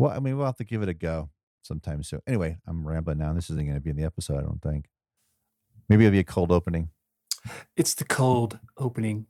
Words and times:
well, 0.00 0.12
I 0.16 0.18
mean, 0.18 0.38
we'll 0.38 0.46
have 0.46 0.56
to 0.56 0.64
give 0.64 0.82
it 0.82 0.88
a 0.88 0.94
go 0.94 1.28
sometime 1.62 2.02
soon. 2.02 2.20
Anyway, 2.26 2.56
I'm 2.66 2.88
rambling 2.88 3.18
now. 3.18 3.34
This 3.34 3.50
isn't 3.50 3.66
going 3.66 3.74
to 3.74 3.82
be 3.82 3.90
in 3.90 3.96
the 3.96 4.04
episode, 4.04 4.38
I 4.38 4.40
don't 4.40 4.62
think. 4.62 4.86
Maybe 5.90 6.06
it'll 6.06 6.12
be 6.12 6.20
a 6.20 6.24
cold 6.24 6.50
opening. 6.50 6.88
It's 7.76 7.92
the 7.92 8.04
cold 8.04 8.58
opening. 8.78 9.26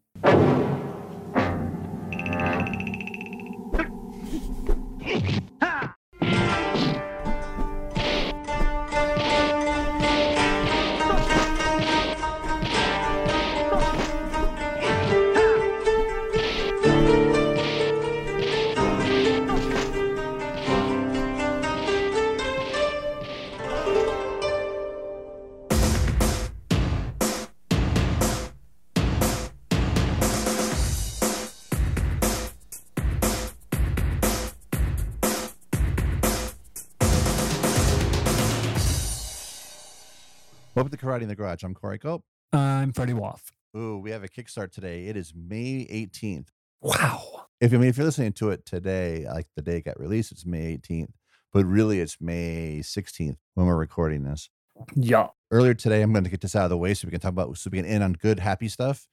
Karate 41.00 41.22
in 41.22 41.28
the 41.28 41.34
Garage. 41.34 41.62
I'm 41.62 41.72
Corey 41.72 41.98
Cope. 41.98 42.22
I'm 42.52 42.92
Freddie 42.92 43.14
Woff. 43.14 43.40
Ooh, 43.74 43.96
we 43.96 44.10
have 44.10 44.22
a 44.22 44.28
Kickstart 44.28 44.70
today. 44.70 45.06
It 45.06 45.16
is 45.16 45.32
May 45.34 45.86
18th. 45.90 46.48
Wow. 46.82 47.46
If 47.58 47.72
I 47.72 47.78
mean, 47.78 47.88
if 47.88 47.96
you're 47.96 48.04
listening 48.04 48.34
to 48.34 48.50
it 48.50 48.66
today, 48.66 49.24
like 49.26 49.46
the 49.56 49.62
day 49.62 49.78
it 49.78 49.86
got 49.86 49.98
released, 49.98 50.30
it's 50.30 50.44
May 50.44 50.76
18th, 50.76 51.12
but 51.54 51.64
really 51.64 52.00
it's 52.00 52.20
May 52.20 52.80
16th 52.82 53.38
when 53.54 53.66
we're 53.66 53.78
recording 53.78 54.24
this. 54.24 54.50
Yeah. 54.94 55.28
Earlier 55.50 55.72
today, 55.72 56.02
I'm 56.02 56.12
going 56.12 56.24
to 56.24 56.30
get 56.30 56.42
this 56.42 56.54
out 56.54 56.64
of 56.64 56.70
the 56.70 56.76
way 56.76 56.92
so 56.92 57.06
we 57.06 57.12
can 57.12 57.20
talk 57.20 57.30
about 57.30 57.56
so 57.56 57.70
we 57.72 57.78
can 57.78 57.86
end 57.86 58.04
on 58.04 58.12
good, 58.12 58.38
happy 58.38 58.68
stuff. 58.68 59.08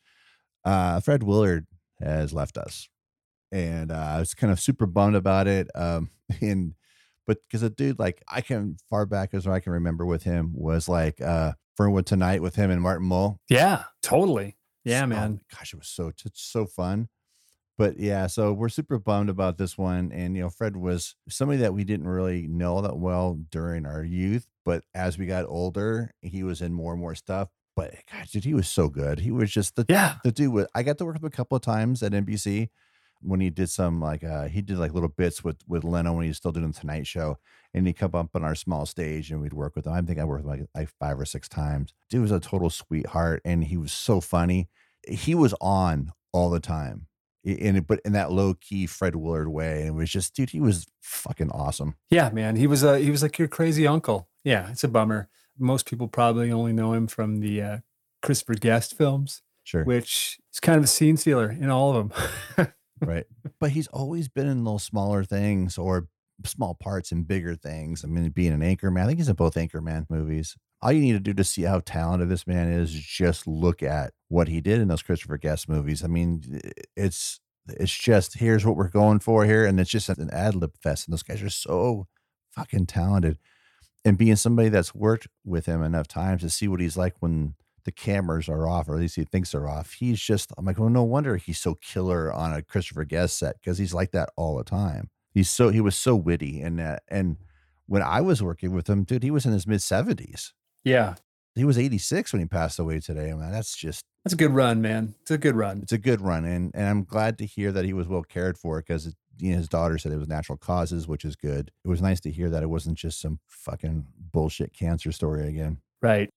Uh, 0.66 1.00
Fred 1.00 1.24
Willard 1.24 1.68
has 2.02 2.34
left 2.34 2.58
us, 2.58 2.90
and 3.50 3.94
uh, 3.94 4.14
I 4.16 4.20
was 4.20 4.34
kind 4.34 4.52
of 4.52 4.60
super 4.60 4.88
bummed 4.88 5.16
about 5.16 5.48
it. 5.48 5.70
Um, 5.74 6.10
and 6.42 6.74
but 7.26 7.38
because 7.48 7.64
a 7.64 7.70
dude 7.70 7.98
like 7.98 8.22
I 8.28 8.42
can 8.42 8.76
far 8.90 9.06
back 9.06 9.34
as 9.34 9.48
I 9.48 9.62
can 9.62 9.72
remember 9.72 10.06
with 10.06 10.24
him 10.24 10.52
was 10.54 10.90
like 10.90 11.22
uh 11.22 11.54
Fernwood 11.78 12.06
Tonight 12.06 12.42
with 12.42 12.56
him 12.56 12.70
and 12.72 12.82
Martin 12.82 13.08
Mull. 13.08 13.40
Yeah. 13.50 13.84
Totally. 14.02 14.58
Yeah, 14.84 15.00
oh 15.00 15.04
So- 15.04 15.08
man. 15.08 15.42
gosh, 15.54 15.74
it 15.74 15.78
was 15.80 15.88
so 15.88 16.08
it's 16.26 16.42
so 16.42 16.66
fun. 16.66 17.08
But 17.78 18.00
yeah, 18.00 18.26
so 18.26 18.54
we're 18.54 18.70
super 18.70 18.98
bummed 18.98 19.30
about 19.30 19.60
this 19.60 19.78
one. 19.78 20.12
And 20.12 20.36
you 20.36 20.42
know, 20.42 20.50
Fred 20.50 20.76
was 20.76 21.16
somebody 21.30 21.60
that 21.60 21.76
we 21.76 21.84
didn't 21.84 22.08
really 22.08 22.48
know 22.48 22.82
that 22.82 22.98
well 22.98 23.38
during 23.52 23.86
our 23.86 24.04
youth, 24.04 24.48
but 24.66 24.84
as 24.96 25.20
we 25.20 25.28
got 25.28 25.46
older, 25.48 26.12
he 26.22 26.42
was 26.42 26.60
in 26.62 26.74
more 26.74 26.94
and 26.94 27.02
more 27.02 27.14
stuff. 27.14 27.50
But 27.76 27.94
gosh, 28.12 28.32
dude, 28.32 28.46
he 28.46 28.56
was 28.56 28.68
so 28.68 28.90
good. 28.90 29.20
He 29.20 29.30
was 29.30 29.52
just 29.52 29.76
the 29.76 29.86
Yeah. 29.88 30.16
the 30.24 30.32
dude 30.32 30.52
with 30.52 30.68
I 30.74 30.82
got 30.82 30.98
to 30.98 31.06
work 31.06 31.14
with 31.14 31.22
him 31.22 31.28
a 31.28 31.30
couple 31.30 31.56
of 31.56 31.62
times 31.62 32.02
at 32.02 32.14
NBC 32.14 32.70
when 33.22 33.40
he 33.40 33.50
did 33.50 33.70
some 33.70 34.00
like 34.00 34.24
uh 34.24 34.46
he 34.48 34.62
did 34.62 34.78
like 34.78 34.94
little 34.94 35.10
bits 35.10 35.44
with 35.44 35.58
with 35.68 35.84
Leno 35.84 36.14
when 36.14 36.24
he 36.24 36.30
was 36.30 36.38
still 36.38 36.52
doing 36.52 36.72
the 36.72 36.80
Tonight 36.80 37.08
Show, 37.08 37.38
and 37.74 37.88
he'd 37.88 37.94
come 37.94 38.16
up 38.16 38.30
on 38.36 38.44
our 38.44 38.56
small 38.56 38.86
stage 38.86 39.32
and 39.32 39.42
we'd 39.42 39.54
work 39.54 39.76
with 39.76 39.86
him. 39.86 39.94
I 39.94 40.02
think 40.02 40.20
I 40.20 40.24
worked 40.24 40.46
with 40.46 40.54
him 40.54 40.60
like, 40.62 40.70
like 40.76 40.90
five 41.00 41.20
or 41.20 41.26
six 41.26 41.48
times. 41.50 41.94
Dude 42.10 42.22
was 42.22 42.32
a 42.32 42.40
total 42.40 42.70
sweetheart, 42.70 43.42
and 43.46 43.64
he 43.64 43.78
was 43.78 43.92
so 43.92 44.22
funny. 44.22 44.70
He 45.08 45.36
was 45.36 45.54
on 45.62 46.12
all 46.34 46.50
the 46.50 46.60
time, 46.60 47.08
in 47.44 47.82
but 47.82 48.02
in 48.06 48.14
that 48.14 48.32
low 48.32 48.54
key 48.54 48.86
Fred 48.86 49.16
Willard 49.16 49.48
way, 49.48 49.82
and 49.82 49.90
it 49.90 49.94
was 49.94 50.10
just 50.10 50.36
dude, 50.36 50.50
he 50.52 50.60
was 50.60 50.86
fucking 51.02 51.52
awesome. 51.52 51.96
Yeah, 52.10 52.30
man. 52.30 52.56
He 52.56 52.68
was 52.68 52.84
uh 52.84 52.96
he 52.96 53.12
was 53.12 53.22
like 53.24 53.38
your 53.40 53.48
crazy 53.48 53.88
uncle. 53.88 54.28
Yeah, 54.44 54.70
it's 54.72 54.84
a 54.84 54.88
bummer. 54.88 55.30
Most 55.58 55.86
people 55.88 56.08
probably 56.08 56.52
only 56.52 56.74
know 56.74 56.94
him 56.94 57.08
from 57.08 57.40
the 57.40 57.62
uh 57.62 57.78
Christopher 58.22 58.56
Guest 58.56 58.98
films, 58.98 59.42
Sure, 59.64 59.84
which 59.84 60.40
is 60.54 60.60
kind 60.60 60.78
of 60.78 60.84
a 60.84 60.88
scene 60.88 61.18
stealer 61.18 61.50
in 61.50 61.70
all 61.70 61.96
of 61.96 62.10
them. 62.58 62.68
right. 63.02 63.26
But 63.60 63.72
he's 63.72 63.88
always 63.88 64.28
been 64.28 64.48
in 64.48 64.64
those 64.64 64.84
smaller 64.84 65.24
things 65.24 65.78
or 65.78 66.08
small 66.46 66.76
parts 66.76 67.12
in 67.12 67.24
bigger 67.24 67.56
things. 67.56 68.04
I 68.04 68.08
mean, 68.08 68.30
being 68.30 68.54
an 68.54 68.62
anchorman, 68.62 69.02
I 69.02 69.06
think 69.06 69.20
he's 69.20 69.30
in 69.30 69.36
both 69.36 69.56
anchorman 69.56 70.06
movies. 70.10 70.56
All 70.82 70.92
you 70.92 71.02
need 71.02 71.14
to 71.14 71.20
do 71.20 71.34
to 71.34 71.44
see 71.44 71.64
how 71.64 71.80
talented 71.80 72.30
this 72.30 72.46
man 72.46 72.70
is, 72.70 72.94
is 72.94 73.02
just 73.02 73.48
look 73.48 73.82
at 73.82 74.14
what 74.28 74.48
he 74.48 74.62
did 74.62 74.80
in 74.80 74.88
those 74.88 75.02
Christopher 75.02 75.38
Guest 75.38 75.68
movies. 75.68 76.04
I 76.04 76.08
mean, 76.08 76.62
it's 76.96 77.40
it's 77.68 77.96
just 77.96 78.36
here's 78.38 78.66
what 78.66 78.76
we're 78.76 78.90
going 78.90 79.20
for 79.20 79.46
here, 79.46 79.66
and 79.66 79.80
it's 79.80 79.90
just 79.90 80.10
an 80.10 80.30
ad 80.32 80.56
lib 80.56 80.74
fest. 80.82 81.08
And 81.08 81.14
those 81.14 81.24
guys 81.24 81.42
are 81.42 81.50
so 81.50 82.08
fucking 82.52 82.86
talented. 82.86 83.40
And 84.06 84.18
being 84.18 84.36
somebody 84.36 84.70
that's 84.70 84.96
worked 84.96 85.28
with 85.44 85.66
him 85.66 85.82
enough 85.84 86.08
times 86.08 86.42
to 86.42 86.50
see 86.50 86.68
what 86.68 86.80
he's 86.80 86.96
like 86.96 87.16
when 87.20 87.56
the 87.88 87.92
cameras 87.94 88.50
are 88.50 88.68
off, 88.68 88.90
or 88.90 88.96
at 88.96 89.00
least 89.00 89.16
he 89.16 89.24
thinks 89.24 89.54
they're 89.54 89.70
off. 89.70 89.94
He's 89.94 90.20
just, 90.20 90.52
I'm 90.58 90.66
like, 90.66 90.78
well, 90.78 90.90
no 90.90 91.04
wonder 91.04 91.38
he's 91.38 91.58
so 91.58 91.76
killer 91.76 92.32
on 92.34 92.54
a 92.54 92.62
Christopher 92.62 93.06
Guest 93.06 93.40
set 93.40 93.56
because 93.62 93.78
he's 93.78 93.94
like 93.94 94.12
that 94.12 94.30
all 94.36 94.58
the 94.58 94.66
time. 94.66 95.10
He's 95.34 95.50
so, 95.50 95.70
he 95.70 95.80
was 95.80 95.96
so 95.96 96.14
witty. 96.14 96.60
And, 96.62 96.82
uh, 96.82 96.98
and 97.08 97.38
when 97.86 98.02
I 98.02 98.20
was 98.20 98.44
working 98.44 98.74
with 98.74 98.90
him, 98.90 99.06
dude, 99.06 99.24
he 99.24 99.32
was 99.32 99.46
in 99.46 99.54
his 99.54 99.66
mid 99.66 99.80
70s. 99.80 100.52
yeah. 100.84 101.16
He 101.56 101.64
was 101.64 101.80
86 101.80 102.34
when 102.34 102.42
he 102.42 102.46
passed 102.46 102.78
away 102.78 103.00
today. 103.00 103.32
I 103.32 103.34
mean, 103.34 103.50
that's 103.52 103.76
just, 103.76 104.04
That's 104.24 104.34
a 104.36 104.38
good 104.38 104.52
run, 104.52 104.80
man. 104.80 105.16
It's 105.24 105.32
a 105.32 105.40
good 105.40 105.56
run. 105.56 105.80
it's 105.82 105.92
a 105.92 105.98
good 105.98 106.22
run. 106.22 106.46
And, 106.46 106.72
and 106.76 106.88
I'm 106.88 107.04
glad 107.04 107.40
to 107.40 107.48
hear 107.48 107.72
that 107.72 107.84
he 107.84 107.94
was 107.94 108.08
well 108.08 108.22
cared 108.22 108.60
for 108.60 108.78
because 108.80 109.16
you 109.40 109.52
know, 109.52 109.58
his 109.58 109.68
daughter 109.68 109.98
said 109.98 110.12
it 110.12 110.20
was 110.20 110.28
natural 110.28 110.60
causes, 110.60 111.08
which 111.08 111.26
is 111.26 111.36
good. 111.36 111.72
It 111.84 111.88
was 111.88 112.00
nice 112.00 112.20
to 112.20 112.32
hear 112.32 112.52
that 112.52 112.62
it 112.62 112.70
wasn't 112.70 113.00
just 113.00 113.20
some 113.20 113.40
fucking 113.48 114.06
bullshit 114.32 114.72
cancer 114.74 115.12
story 115.12 115.48
again. 115.48 115.78
Right. 116.00 116.30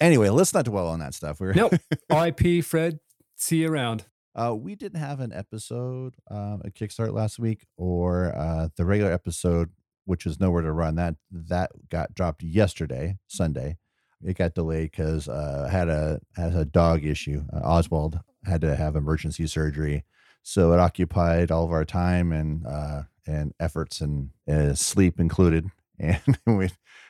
Anyway, 0.00 0.28
let's 0.28 0.52
not 0.52 0.64
dwell 0.64 0.88
on 0.88 0.98
that 1.00 1.14
stuff. 1.14 1.40
We're 1.40 1.54
Nope. 1.54 1.74
IP 2.10 2.64
Fred. 2.64 3.00
See 3.36 3.58
you 3.58 3.68
around. 3.70 4.04
Uh, 4.34 4.54
we 4.54 4.74
didn't 4.74 5.00
have 5.00 5.20
an 5.20 5.32
episode 5.32 6.14
um, 6.30 6.60
at 6.64 6.74
Kickstart 6.74 7.12
last 7.12 7.38
week, 7.38 7.64
or 7.78 8.34
uh, 8.36 8.68
the 8.76 8.84
regular 8.84 9.10
episode, 9.10 9.70
which 10.04 10.26
was 10.26 10.38
nowhere 10.38 10.62
to 10.62 10.72
run. 10.72 10.96
That 10.96 11.14
that 11.30 11.70
got 11.88 12.14
dropped 12.14 12.42
yesterday, 12.42 13.16
Sunday. 13.26 13.78
It 14.22 14.36
got 14.36 14.54
delayed 14.54 14.90
because 14.90 15.28
uh, 15.28 15.68
had 15.70 15.88
a 15.88 16.20
had 16.34 16.54
a 16.54 16.64
dog 16.66 17.04
issue. 17.04 17.44
Uh, 17.52 17.60
Oswald 17.60 18.20
had 18.44 18.60
to 18.60 18.76
have 18.76 18.94
emergency 18.94 19.46
surgery, 19.46 20.04
so 20.42 20.72
it 20.72 20.80
occupied 20.80 21.50
all 21.50 21.64
of 21.64 21.72
our 21.72 21.84
time 21.86 22.32
and 22.32 22.66
uh, 22.66 23.02
and 23.26 23.54
efforts 23.58 24.00
and 24.02 24.30
uh, 24.50 24.74
sleep 24.74 25.18
included. 25.18 25.66
And 25.98 26.20
we, 26.44 26.68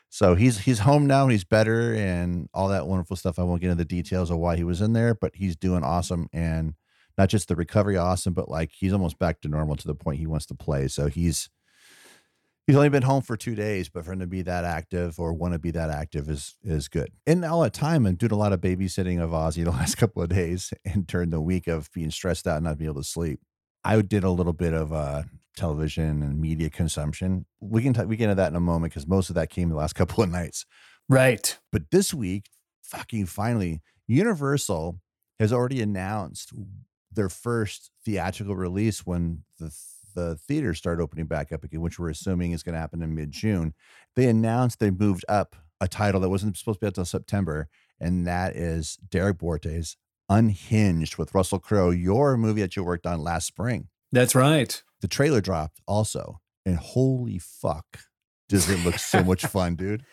so 0.08 0.34
he's 0.34 0.58
he's 0.58 0.80
home 0.80 1.06
now. 1.06 1.28
He's 1.28 1.44
better 1.44 1.94
and 1.94 2.48
all 2.54 2.68
that 2.68 2.86
wonderful 2.86 3.16
stuff. 3.16 3.38
I 3.38 3.42
won't 3.42 3.60
get 3.60 3.70
into 3.70 3.84
the 3.84 3.84
details 3.84 4.30
of 4.30 4.38
why 4.38 4.56
he 4.56 4.64
was 4.64 4.80
in 4.80 4.92
there, 4.92 5.14
but 5.14 5.36
he's 5.36 5.56
doing 5.56 5.82
awesome 5.82 6.28
and 6.32 6.74
not 7.18 7.28
just 7.28 7.48
the 7.48 7.56
recovery 7.56 7.96
awesome, 7.96 8.34
but 8.34 8.48
like 8.48 8.72
he's 8.72 8.92
almost 8.92 9.18
back 9.18 9.40
to 9.40 9.48
normal 9.48 9.76
to 9.76 9.86
the 9.86 9.94
point 9.94 10.18
he 10.18 10.26
wants 10.26 10.46
to 10.46 10.54
play. 10.54 10.88
So 10.88 11.08
he's 11.08 11.48
he's 12.66 12.76
only 12.76 12.88
been 12.88 13.02
home 13.02 13.22
for 13.22 13.36
two 13.36 13.54
days, 13.54 13.88
but 13.88 14.04
for 14.04 14.12
him 14.12 14.20
to 14.20 14.26
be 14.26 14.42
that 14.42 14.64
active 14.64 15.18
or 15.18 15.32
want 15.32 15.54
to 15.54 15.58
be 15.58 15.70
that 15.72 15.90
active 15.90 16.28
is 16.28 16.56
is 16.62 16.88
good. 16.88 17.10
And 17.26 17.44
all 17.44 17.62
that 17.62 17.72
time 17.72 18.06
and 18.06 18.18
doing 18.18 18.32
a 18.32 18.36
lot 18.36 18.52
of 18.52 18.60
babysitting 18.60 19.20
of 19.20 19.30
Ozzy 19.30 19.64
the 19.64 19.70
last 19.70 19.96
couple 19.96 20.22
of 20.22 20.28
days 20.28 20.72
and 20.84 21.06
during 21.06 21.30
the 21.30 21.40
week 21.40 21.66
of 21.66 21.90
being 21.92 22.10
stressed 22.10 22.46
out 22.46 22.56
and 22.56 22.64
not 22.64 22.78
being 22.78 22.90
able 22.90 23.02
to 23.02 23.08
sleep. 23.08 23.40
I 23.86 24.02
did 24.02 24.24
a 24.24 24.30
little 24.30 24.52
bit 24.52 24.72
of 24.72 24.92
uh 24.92 25.22
television 25.56 26.22
and 26.22 26.40
media 26.40 26.68
consumption. 26.68 27.46
We 27.60 27.82
can 27.82 27.94
t- 27.94 28.04
we 28.04 28.16
get 28.16 28.24
into 28.24 28.34
that 28.34 28.50
in 28.50 28.56
a 28.56 28.60
moment 28.60 28.92
because 28.92 29.06
most 29.06 29.30
of 29.30 29.36
that 29.36 29.48
came 29.48 29.70
the 29.70 29.76
last 29.76 29.94
couple 30.00 30.22
of 30.22 30.30
nights. 30.30 30.66
Right. 31.08 31.56
But 31.72 31.90
this 31.90 32.12
week, 32.12 32.50
fucking 32.82 33.26
finally, 33.26 33.80
Universal 34.08 35.00
has 35.38 35.52
already 35.52 35.80
announced 35.80 36.52
their 37.12 37.28
first 37.28 37.90
theatrical 38.04 38.56
release 38.56 39.06
when 39.06 39.44
the 39.58 39.74
the 40.14 40.36
theaters 40.48 40.78
start 40.78 40.98
opening 40.98 41.26
back 41.26 41.52
up 41.52 41.62
again, 41.62 41.80
which 41.80 41.98
we're 41.98 42.08
assuming 42.08 42.52
is 42.52 42.62
going 42.62 42.72
to 42.72 42.80
happen 42.80 43.02
in 43.02 43.14
mid 43.14 43.30
June. 43.30 43.74
They 44.16 44.28
announced 44.28 44.80
they 44.80 44.90
moved 44.90 45.24
up 45.28 45.54
a 45.80 45.86
title 45.86 46.20
that 46.22 46.30
wasn't 46.30 46.56
supposed 46.56 46.80
to 46.80 46.80
be 46.80 46.86
out 46.86 46.92
until 46.92 47.04
September, 47.04 47.68
and 48.00 48.26
that 48.26 48.56
is 48.56 48.96
Derrick 49.10 49.38
Borte's 49.38 49.96
Unhinged 50.28 51.16
with 51.16 51.34
Russell 51.34 51.58
Crowe, 51.58 51.90
your 51.90 52.36
movie 52.36 52.60
that 52.60 52.76
you 52.76 52.82
worked 52.82 53.06
on 53.06 53.22
last 53.22 53.46
spring. 53.46 53.88
That's 54.12 54.34
right. 54.34 54.82
The 55.00 55.08
trailer 55.08 55.40
dropped 55.40 55.80
also, 55.86 56.40
and 56.64 56.76
holy 56.76 57.38
fuck, 57.38 58.00
does 58.48 58.68
it 58.70 58.84
look 58.84 58.98
so 58.98 59.22
much 59.22 59.44
fun, 59.46 59.76
dude? 59.76 60.04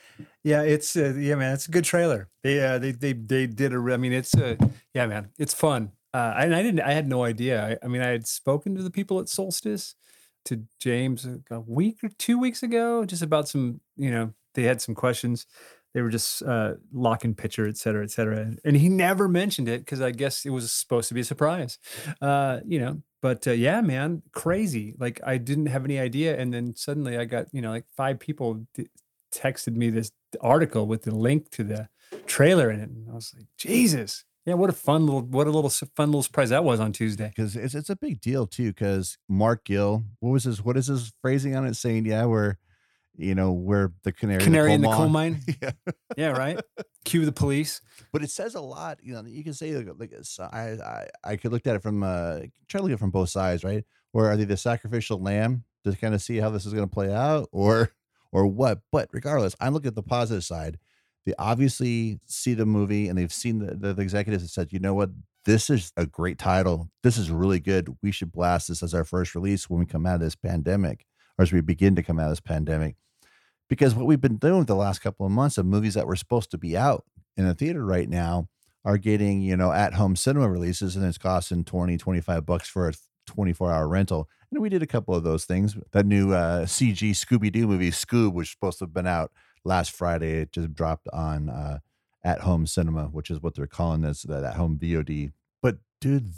Yeah, 0.43 0.61
it's 0.61 0.95
uh, 0.95 1.13
yeah, 1.17 1.35
man. 1.35 1.53
It's 1.53 1.67
a 1.67 1.71
good 1.71 1.85
trailer. 1.85 2.29
They 2.43 2.63
uh, 2.63 2.79
they 2.79 2.91
they 2.91 3.13
they 3.13 3.47
did 3.47 3.73
a. 3.73 3.77
I 3.77 3.97
mean, 3.97 4.13
it's 4.13 4.35
uh, 4.35 4.55
yeah, 4.93 5.07
man. 5.07 5.29
It's 5.37 5.53
fun. 5.53 5.91
Uh, 6.13 6.33
and 6.37 6.55
I 6.55 6.61
didn't. 6.61 6.81
I 6.81 6.93
had 6.93 7.07
no 7.07 7.23
idea. 7.23 7.65
I, 7.81 7.85
I 7.85 7.87
mean, 7.87 8.01
I 8.01 8.09
had 8.09 8.27
spoken 8.27 8.75
to 8.75 8.83
the 8.83 8.91
people 8.91 9.19
at 9.19 9.29
Solstice, 9.29 9.95
to 10.45 10.63
James 10.79 11.27
a 11.49 11.59
week 11.59 12.03
or 12.03 12.09
two 12.09 12.37
weeks 12.37 12.61
ago, 12.61 13.05
just 13.05 13.21
about 13.21 13.47
some. 13.47 13.81
You 13.95 14.11
know, 14.11 14.33
they 14.53 14.63
had 14.63 14.81
some 14.81 14.95
questions. 14.95 15.45
They 15.93 16.01
were 16.01 16.09
just 16.09 16.41
uh, 16.43 16.73
locking 16.91 17.35
pitcher, 17.35 17.67
et 17.67 17.77
cetera, 17.77 18.03
et 18.03 18.11
cetera. 18.11 18.53
And 18.65 18.75
he 18.77 18.89
never 18.89 19.27
mentioned 19.27 19.69
it 19.69 19.81
because 19.81 20.01
I 20.01 20.11
guess 20.11 20.45
it 20.45 20.49
was 20.49 20.71
supposed 20.71 21.07
to 21.09 21.13
be 21.13 21.21
a 21.21 21.23
surprise. 21.23 21.77
Uh, 22.21 22.61
you 22.65 22.79
know, 22.79 23.01
But 23.21 23.47
uh, 23.47 23.51
yeah, 23.51 23.81
man, 23.81 24.23
crazy. 24.31 24.95
Like 24.99 25.21
I 25.25 25.37
didn't 25.37 25.67
have 25.67 25.85
any 25.85 25.99
idea, 25.99 26.37
and 26.39 26.53
then 26.53 26.75
suddenly 26.75 27.17
I 27.17 27.25
got 27.25 27.45
you 27.53 27.61
know 27.61 27.69
like 27.69 27.85
five 27.95 28.19
people 28.19 28.65
d- 28.73 28.89
texted 29.31 29.75
me 29.75 29.89
this 29.89 30.11
article 30.41 30.87
with 30.87 31.03
the 31.03 31.15
link 31.15 31.49
to 31.51 31.63
the 31.63 31.89
trailer 32.25 32.71
in 32.71 32.79
it, 32.79 32.89
and 32.89 33.09
I 33.09 33.13
was 33.13 33.33
like, 33.35 33.47
Jesus. 33.57 34.25
Yeah, 34.45 34.55
what 34.55 34.69
a 34.69 34.73
fun 34.73 35.05
little, 35.05 35.21
what 35.21 35.47
a 35.47 35.51
little 35.51 35.69
fun 35.69 36.09
little 36.09 36.21
surprise 36.21 36.49
that 36.49 36.65
was 36.65 36.81
on 36.81 36.91
Tuesday. 36.91 37.29
because 37.29 37.55
it's 37.55 37.75
it's 37.75 37.89
a 37.89 37.95
big 37.95 38.19
deal 38.19 38.45
too. 38.45 38.73
Because 38.73 39.17
Mark 39.29 39.63
Gill, 39.63 40.03
what 40.19 40.31
was 40.31 40.43
his 40.43 40.61
what 40.61 40.75
is 40.75 40.87
his 40.87 41.13
phrasing 41.21 41.55
on 41.55 41.65
it? 41.65 41.75
Saying, 41.75 42.05
yeah, 42.05 42.25
we're 42.25 42.57
you 43.15 43.35
know 43.35 43.51
we're 43.53 43.91
the 44.03 44.11
canary, 44.11 44.41
Canary 44.43 44.73
in 44.73 44.81
the 44.81 44.87
coal 44.87 44.95
coal 44.97 45.09
mine." 45.09 45.41
mine. 45.47 45.57
yeah, 45.61 45.91
Yeah, 46.17 46.27
right. 46.31 46.59
Cue 47.05 47.25
the 47.25 47.31
police. 47.31 47.81
but 48.11 48.23
it 48.23 48.29
says 48.29 48.55
a 48.55 48.61
lot. 48.61 48.99
You 49.03 49.13
know, 49.13 49.23
you 49.25 49.43
can 49.43 49.53
say 49.53 49.75
like, 49.75 49.87
like 49.99 50.11
it's- 50.11 50.39
I 50.39 50.77
I 51.23 51.31
I 51.31 51.35
could 51.35 51.51
look 51.51 51.67
at 51.67 51.75
it 51.75 51.83
from 51.83 52.03
uh 52.03 52.39
try 52.67 52.79
to 52.79 52.83
look 52.83 52.91
at 52.91 52.95
it 52.95 52.99
from 52.99 53.11
both 53.11 53.29
sides, 53.29 53.63
right? 53.63 53.83
Or 54.13 54.29
are 54.31 54.37
they 54.37 54.45
the 54.45 54.57
sacrificial 54.57 55.21
lamb 55.21 55.63
to 55.83 55.95
kind 55.95 56.13
of 56.13 56.21
see 56.21 56.37
how 56.37 56.49
this 56.49 56.65
is 56.65 56.73
going 56.73 56.87
to 56.87 56.93
play 56.93 57.13
out, 57.13 57.49
or 57.51 57.91
or 58.31 58.47
what? 58.47 58.79
But 58.91 59.09
regardless, 59.11 59.55
I'm 59.59 59.73
looking 59.73 59.89
at 59.89 59.95
the 59.95 60.03
positive 60.03 60.43
side. 60.43 60.79
They 61.25 61.33
obviously 61.39 62.19
see 62.25 62.53
the 62.53 62.65
movie 62.65 63.07
and 63.07 63.17
they've 63.17 63.31
seen 63.31 63.59
the, 63.59 63.75
the, 63.75 63.93
the 63.93 64.01
executives 64.01 64.43
that 64.43 64.49
said, 64.49 64.73
you 64.73 64.79
know 64.79 64.93
what, 64.93 65.09
this 65.45 65.69
is 65.69 65.93
a 65.95 66.05
great 66.05 66.37
title. 66.37 66.89
This 67.01 67.17
is 67.17 67.31
really 67.31 67.61
good. 67.61 67.95
We 68.01 68.11
should 68.11 68.29
blast 68.33 68.67
this 68.67 68.83
as 68.83 68.93
our 68.93 69.05
first 69.05 69.33
release 69.33 69.69
when 69.69 69.79
we 69.79 69.85
come 69.85 70.05
out 70.05 70.15
of 70.15 70.19
this 70.19 70.35
pandemic, 70.35 71.05
or 71.37 71.43
as 71.43 71.51
we 71.51 71.61
begin 71.61 71.95
to 71.95 72.03
come 72.03 72.19
out 72.19 72.25
of 72.25 72.31
this 72.31 72.39
pandemic. 72.39 72.95
Because 73.69 73.95
what 73.95 74.05
we've 74.05 74.21
been 74.21 74.37
doing 74.37 74.65
the 74.65 74.75
last 74.75 74.99
couple 74.99 75.25
of 75.25 75.31
months 75.31 75.57
of 75.57 75.65
movies 75.65 75.93
that 75.95 76.07
were 76.07 76.15
supposed 76.15 76.51
to 76.51 76.57
be 76.57 76.77
out 76.77 77.05
in 77.37 77.47
the 77.47 77.55
theater 77.55 77.85
right 77.85 78.09
now 78.09 78.47
are 78.85 78.97
getting, 78.97 79.41
you 79.41 79.55
know, 79.55 79.71
at 79.71 79.93
home 79.93 80.15
cinema 80.15 80.49
releases 80.49 80.95
and 80.95 81.05
it's 81.05 81.17
costing 81.17 81.63
20, 81.63 81.97
25 81.97 82.45
bucks 82.45 82.67
for 82.67 82.89
a 82.89 82.93
24 83.25 83.71
hour 83.71 83.87
rental. 83.87 84.29
And 84.51 84.61
we 84.61 84.69
did 84.69 84.83
a 84.83 84.87
couple 84.87 85.15
of 85.15 85.23
those 85.23 85.45
things. 85.45 85.77
That 85.91 86.05
new 86.05 86.33
uh, 86.33 86.65
CG 86.65 87.11
Scooby 87.11 87.51
Doo 87.51 87.67
movie, 87.67 87.91
Scoob, 87.91 88.33
which 88.33 88.47
was 88.47 88.49
supposed 88.51 88.79
to 88.79 88.85
have 88.85 88.93
been 88.93 89.07
out 89.07 89.31
last 89.65 89.91
Friday. 89.91 90.41
It 90.41 90.51
just 90.51 90.73
dropped 90.73 91.07
on 91.13 91.49
uh, 91.49 91.79
at 92.23 92.41
home 92.41 92.67
cinema, 92.67 93.05
which 93.05 93.29
is 93.31 93.41
what 93.41 93.55
they're 93.55 93.67
calling 93.67 94.01
this, 94.01 94.23
that 94.23 94.43
at 94.43 94.55
home 94.55 94.77
VOD. 94.77 95.31
But 95.61 95.77
dude, 95.99 96.33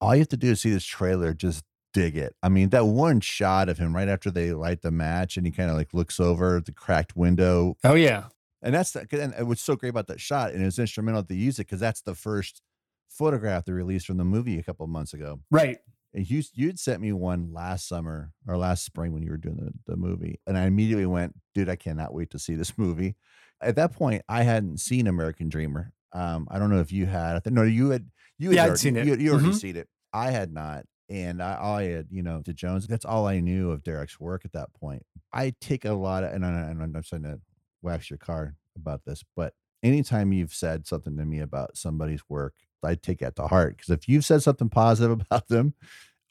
all 0.00 0.14
you 0.14 0.20
have 0.20 0.28
to 0.28 0.36
do 0.36 0.52
is 0.52 0.62
see 0.62 0.70
this 0.70 0.84
trailer, 0.84 1.34
just 1.34 1.62
dig 1.92 2.16
it. 2.16 2.34
I 2.42 2.48
mean, 2.48 2.68
that 2.70 2.86
one 2.86 3.20
shot 3.20 3.68
of 3.68 3.78
him 3.78 3.94
right 3.94 4.08
after 4.08 4.30
they 4.30 4.52
light 4.52 4.82
the 4.82 4.90
match 4.90 5.36
and 5.36 5.44
he 5.46 5.52
kind 5.52 5.70
of 5.70 5.76
like 5.76 5.92
looks 5.94 6.20
over 6.20 6.60
the 6.60 6.72
cracked 6.72 7.16
window. 7.16 7.76
Oh 7.84 7.94
yeah. 7.94 8.24
And 8.62 8.74
that's 8.74 8.90
the, 8.92 9.06
and 9.12 9.48
what's 9.48 9.62
so 9.62 9.74
great 9.74 9.88
about 9.88 10.06
that 10.08 10.20
shot, 10.20 10.52
and 10.52 10.60
it 10.60 10.66
was 10.66 10.78
instrumental 10.78 11.22
to 11.24 11.34
use 11.34 11.58
it 11.58 11.66
because 11.66 11.80
that's 11.80 12.02
the 12.02 12.14
first 12.14 12.60
photograph 13.08 13.64
they 13.64 13.72
released 13.72 14.06
from 14.06 14.18
the 14.18 14.24
movie 14.24 14.58
a 14.58 14.62
couple 14.62 14.84
of 14.84 14.90
months 14.90 15.14
ago. 15.14 15.40
Right. 15.50 15.78
And 16.12 16.28
you 16.28 16.42
you'd 16.54 16.78
sent 16.78 17.00
me 17.00 17.12
one 17.12 17.52
last 17.52 17.88
summer 17.88 18.32
or 18.46 18.56
last 18.56 18.84
spring 18.84 19.12
when 19.12 19.22
you 19.22 19.30
were 19.30 19.36
doing 19.36 19.56
the, 19.56 19.72
the 19.92 19.96
movie. 19.96 20.40
And 20.46 20.58
I 20.58 20.66
immediately 20.66 21.06
went, 21.06 21.34
dude, 21.54 21.68
I 21.68 21.76
cannot 21.76 22.12
wait 22.12 22.30
to 22.30 22.38
see 22.38 22.54
this 22.54 22.76
movie. 22.78 23.16
At 23.62 23.76
that 23.76 23.92
point, 23.92 24.22
I 24.28 24.42
hadn't 24.42 24.78
seen 24.78 25.06
American 25.06 25.48
Dreamer. 25.48 25.92
Um, 26.12 26.48
I 26.50 26.58
don't 26.58 26.70
know 26.70 26.80
if 26.80 26.90
you 26.92 27.06
had. 27.06 27.40
No, 27.46 27.62
you 27.62 27.90
had 27.90 28.10
you 28.38 28.50
had 28.50 28.56
Yeah, 28.56 28.64
I'd 28.66 28.78
seen 28.78 28.96
it. 28.96 29.06
You, 29.06 29.14
you 29.16 29.32
already 29.32 29.48
Mhm. 29.48 29.54
seen 29.60 29.76
it. 29.76 29.88
I 30.12 30.30
had 30.32 30.52
not. 30.52 30.84
And 31.10 31.42
I, 31.42 31.58
I 31.60 31.82
had, 31.84 32.06
you 32.10 32.22
know, 32.22 32.40
to 32.42 32.54
Jones, 32.54 32.86
that's 32.86 33.04
all 33.04 33.26
I 33.26 33.40
knew 33.40 33.72
of 33.72 33.82
Derrick's 33.82 34.20
work 34.20 34.44
at 34.44 34.52
that 34.52 34.72
point. 34.74 35.02
I 35.32 35.54
take 35.60 35.84
a 35.84 35.92
lot 35.92 36.22
of, 36.22 36.32
and, 36.32 36.46
I, 36.46 36.48
I'm 36.48 36.92
not 36.92 37.04
trying 37.04 37.24
to 37.24 37.40
wax 37.82 38.08
your 38.08 38.18
car 38.18 38.54
about 38.76 39.04
this, 39.04 39.24
but 39.34 39.54
anytime 39.82 40.32
you've 40.32 40.54
said 40.54 40.86
something 40.86 41.16
to 41.16 41.24
me 41.24 41.40
about 41.40 41.76
somebody's 41.76 42.22
work, 42.28 42.54
I 42.84 42.94
take 42.94 43.18
that 43.18 43.36
to 43.36 43.48
heart. 43.48 43.76
Because 43.76 43.90
if 43.90 44.08
you've 44.08 44.24
said 44.24 44.42
something 44.42 44.68
positive 44.68 45.20
about 45.30 45.48
them 45.48 45.74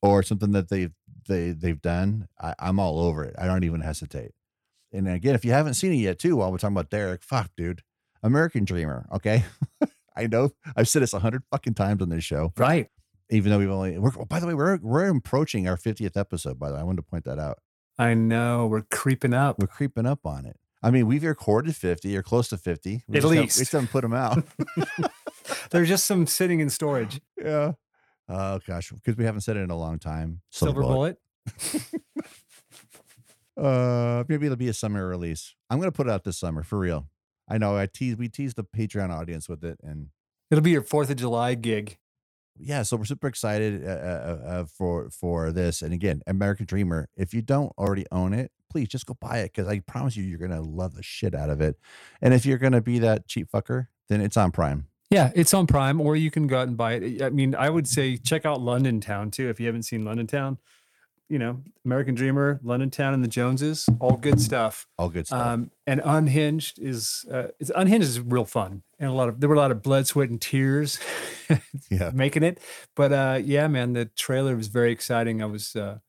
or 0.02 0.24
something 0.24 0.52
that 0.52 0.70
they've 0.70 0.94
they 1.28 1.52
they've 1.52 1.82
done, 1.82 2.28
I, 2.42 2.56
I'm 2.58 2.80
all 2.80 3.00
over 3.00 3.24
it. 3.24 3.36
I 3.38 3.46
don't 3.46 3.64
even 3.64 3.82
hesitate. 3.82 4.32
And 4.92 5.08
again, 5.08 5.36
if 5.36 5.46
you 5.46 5.52
haven't 5.52 5.76
seen 5.76 5.92
it 5.92 5.98
yet, 5.98 6.18
too, 6.18 6.38
while 6.38 6.52
we're 6.52 6.58
talking 6.58 6.76
about 6.76 6.90
Derek, 6.90 7.22
fuck, 7.22 7.52
dude, 7.56 7.84
American 8.24 8.66
Dreamer. 8.66 9.08
Okay, 9.14 9.44
I 10.16 10.28
know 10.28 10.52
I've 10.76 10.88
said 10.88 11.04
this 11.04 11.14
a 11.14 11.20
hundred 11.20 11.44
fucking 11.52 11.76
times 11.76 12.02
on 12.02 12.10
this 12.10 12.24
show, 12.24 12.54
Right. 12.58 12.90
Even 13.30 13.52
though 13.52 13.60
we've 13.60 13.70
only. 13.70 13.98
We're, 13.98 14.12
by 14.12 14.40
the 14.40 14.48
way, 14.48 14.54
we're 14.54 14.78
we're 14.82 15.10
approaching 15.10 15.68
our 15.68 15.78
50th 15.78 16.18
episode. 16.18 16.60
By 16.60 16.70
the 16.70 16.76
way, 16.76 16.82
I 16.82 16.84
wanted 16.84 16.98
to 16.98 17.10
point 17.10 17.26
that 17.26 17.40
out. 17.40 17.60
I 17.98 18.14
know. 18.14 18.68
We're 18.68 18.84
creeping 18.84 19.34
up. 19.34 19.60
We're 19.60 19.68
creeping 19.68 20.06
up 20.06 20.26
on 20.26 20.46
it. 20.46 20.58
I 20.82 20.92
mean, 20.92 21.08
we've 21.08 21.24
recorded 21.24 21.76
50 21.76 22.16
or 22.16 22.24
close 22.24 22.48
to 22.50 22.58
50. 22.58 23.04
We 23.08 23.18
At 23.18 23.24
we 23.26 23.40
least. 23.42 23.60
just 23.60 23.74
haven't 23.74 23.92
put 23.92 24.02
them 24.02 24.14
out. 24.14 24.44
There's 25.72 25.90
just 25.90 26.06
some 26.06 26.26
sitting 26.26 26.62
in 26.62 26.70
storage. 26.70 27.20
yeah. 27.38 27.74
Oh 28.30 28.60
gosh, 28.66 28.92
because 28.92 29.18
we 29.18 29.26
haven't 29.26 29.42
said 29.42 29.58
it 29.58 29.62
in 29.62 29.72
a 29.72 29.78
long 29.78 30.00
time. 30.00 30.42
Silver 30.52 30.82
bullet. 30.82 31.18
Uh, 33.58 34.24
maybe 34.30 34.46
it'll 34.46 34.56
be 34.56 34.70
a 34.70 34.74
summer 34.74 35.06
release. 35.06 35.54
I'm 35.70 35.80
gonna 35.80 35.92
put 35.92 36.08
it 36.08 36.12
out 36.12 36.24
this 36.24 36.38
summer 36.38 36.64
for 36.64 36.80
real. 36.80 37.10
I 37.50 37.58
know 37.58 37.76
I 37.76 37.88
tease 37.88 38.16
we 38.16 38.30
tease 38.30 38.54
the 38.54 38.64
Patreon 38.64 39.10
audience 39.10 39.50
with 39.50 39.66
it, 39.66 39.78
and 39.84 40.08
It'll 40.50 40.64
be 40.64 40.72
your 40.72 40.82
Fourth 40.82 41.10
of 41.10 41.18
July 41.18 41.56
gig. 41.56 41.98
Yeah, 42.60 42.84
so 42.84 42.98
we're 42.98 43.06
super 43.06 43.28
excited 43.28 43.86
uh, 43.86 43.90
uh, 43.90 44.42
uh, 44.46 44.66
for 44.66 45.10
for 45.10 45.52
this. 45.52 45.82
And 45.82 45.94
again, 45.94 46.22
American 46.28 46.66
Dreamer. 46.66 47.10
If 47.16 47.34
you 47.34 47.42
don't 47.42 47.72
already 47.78 48.06
own 48.12 48.34
it, 48.34 48.52
please 48.70 48.88
just 48.88 49.06
go 49.06 49.16
buy 49.20 49.40
it 49.40 49.54
because 49.54 49.68
I 49.68 49.80
promise 49.80 50.16
you, 50.16 50.24
you're 50.24 50.40
gonna 50.40 50.62
love 50.62 50.96
the 50.96 51.04
shit 51.04 51.34
out 51.34 51.50
of 51.50 51.62
it. 51.62 51.78
And 52.22 52.34
if 52.34 52.46
you're 52.46 52.58
gonna 52.58 52.82
be 52.82 53.00
that 53.00 53.28
cheap 53.28 53.50
fucker, 53.52 53.88
then 54.10 54.22
it's 54.22 54.38
on 54.38 54.52
Prime. 54.52 54.88
Yeah, 55.10 55.32
it's 55.34 55.54
on 55.54 55.66
Prime, 55.66 56.00
or 56.00 56.16
you 56.16 56.30
can 56.30 56.46
go 56.46 56.60
out 56.60 56.68
and 56.68 56.78
buy 56.78 56.94
it. 56.94 57.22
I 57.22 57.30
mean, 57.30 57.56
I 57.56 57.70
would 57.70 57.88
say 57.88 58.18
check 58.18 58.46
out 58.46 58.62
London 58.62 59.02
Town 59.02 59.32
too 59.32 59.50
if 59.50 59.60
you 59.60 59.66
haven't 59.66 59.84
seen 59.84 60.06
London 60.06 60.28
Town. 60.28 60.58
You 61.30 61.38
know, 61.38 61.62
American 61.86 62.16
Dreamer, 62.16 62.60
London 62.64 62.90
Town, 62.90 63.14
and 63.14 63.24
the 63.24 63.28
Joneses, 63.28 63.88
all 64.00 64.18
good 64.18 64.42
stuff. 64.42 64.88
All 64.98 65.10
good 65.10 65.28
stuff. 65.28 65.46
Um, 65.46 65.72
and 65.86 66.02
Unhinged 66.04 66.80
is 66.80 67.24
uh, 67.32 67.50
it's, 67.60 67.72
Unhinged 67.76 68.08
is 68.08 68.20
real 68.20 68.46
fun, 68.46 68.82
and 68.98 69.10
a 69.10 69.14
lot 69.14 69.30
of 69.30 69.40
there 69.40 69.48
were 69.48 69.56
a 69.56 69.60
lot 69.60 69.70
of 69.72 69.84
blood, 69.84 70.08
sweat, 70.08 70.30
and 70.30 70.42
tears 70.42 71.00
yeah, 71.90 72.12
making 72.14 72.44
it. 72.44 72.60
But 72.96 73.14
uh, 73.14 73.40
yeah, 73.44 73.68
man, 73.68 73.94
the 73.94 74.06
trailer 74.06 74.56
was 74.56 74.68
very 74.68 74.92
exciting. 74.92 75.42
I 75.44 75.46
was, 75.46 75.76
uh, 75.76 76.00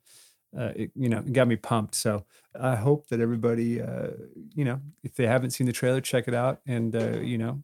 uh, 0.59 0.73
it, 0.75 0.91
you 0.95 1.09
know, 1.09 1.19
it 1.19 1.33
got 1.33 1.49
me 1.49 1.57
pumped. 1.57 1.95
So 1.95 2.25
I 2.59 2.77
hope 2.77 3.09
that 3.09 3.21
everybody, 3.21 3.81
uh, 3.81 4.09
you 4.55 4.65
know, 4.65 4.81
if 5.03 5.15
they 5.15 5.27
haven't 5.27 5.51
seen 5.51 5.67
the 5.67 5.73
trailer, 5.73 6.01
check 6.01 6.29
it 6.29 6.35
out, 6.35 6.61
and 6.67 6.97
uh, 6.97 7.19
you 7.21 7.37
know, 7.39 7.63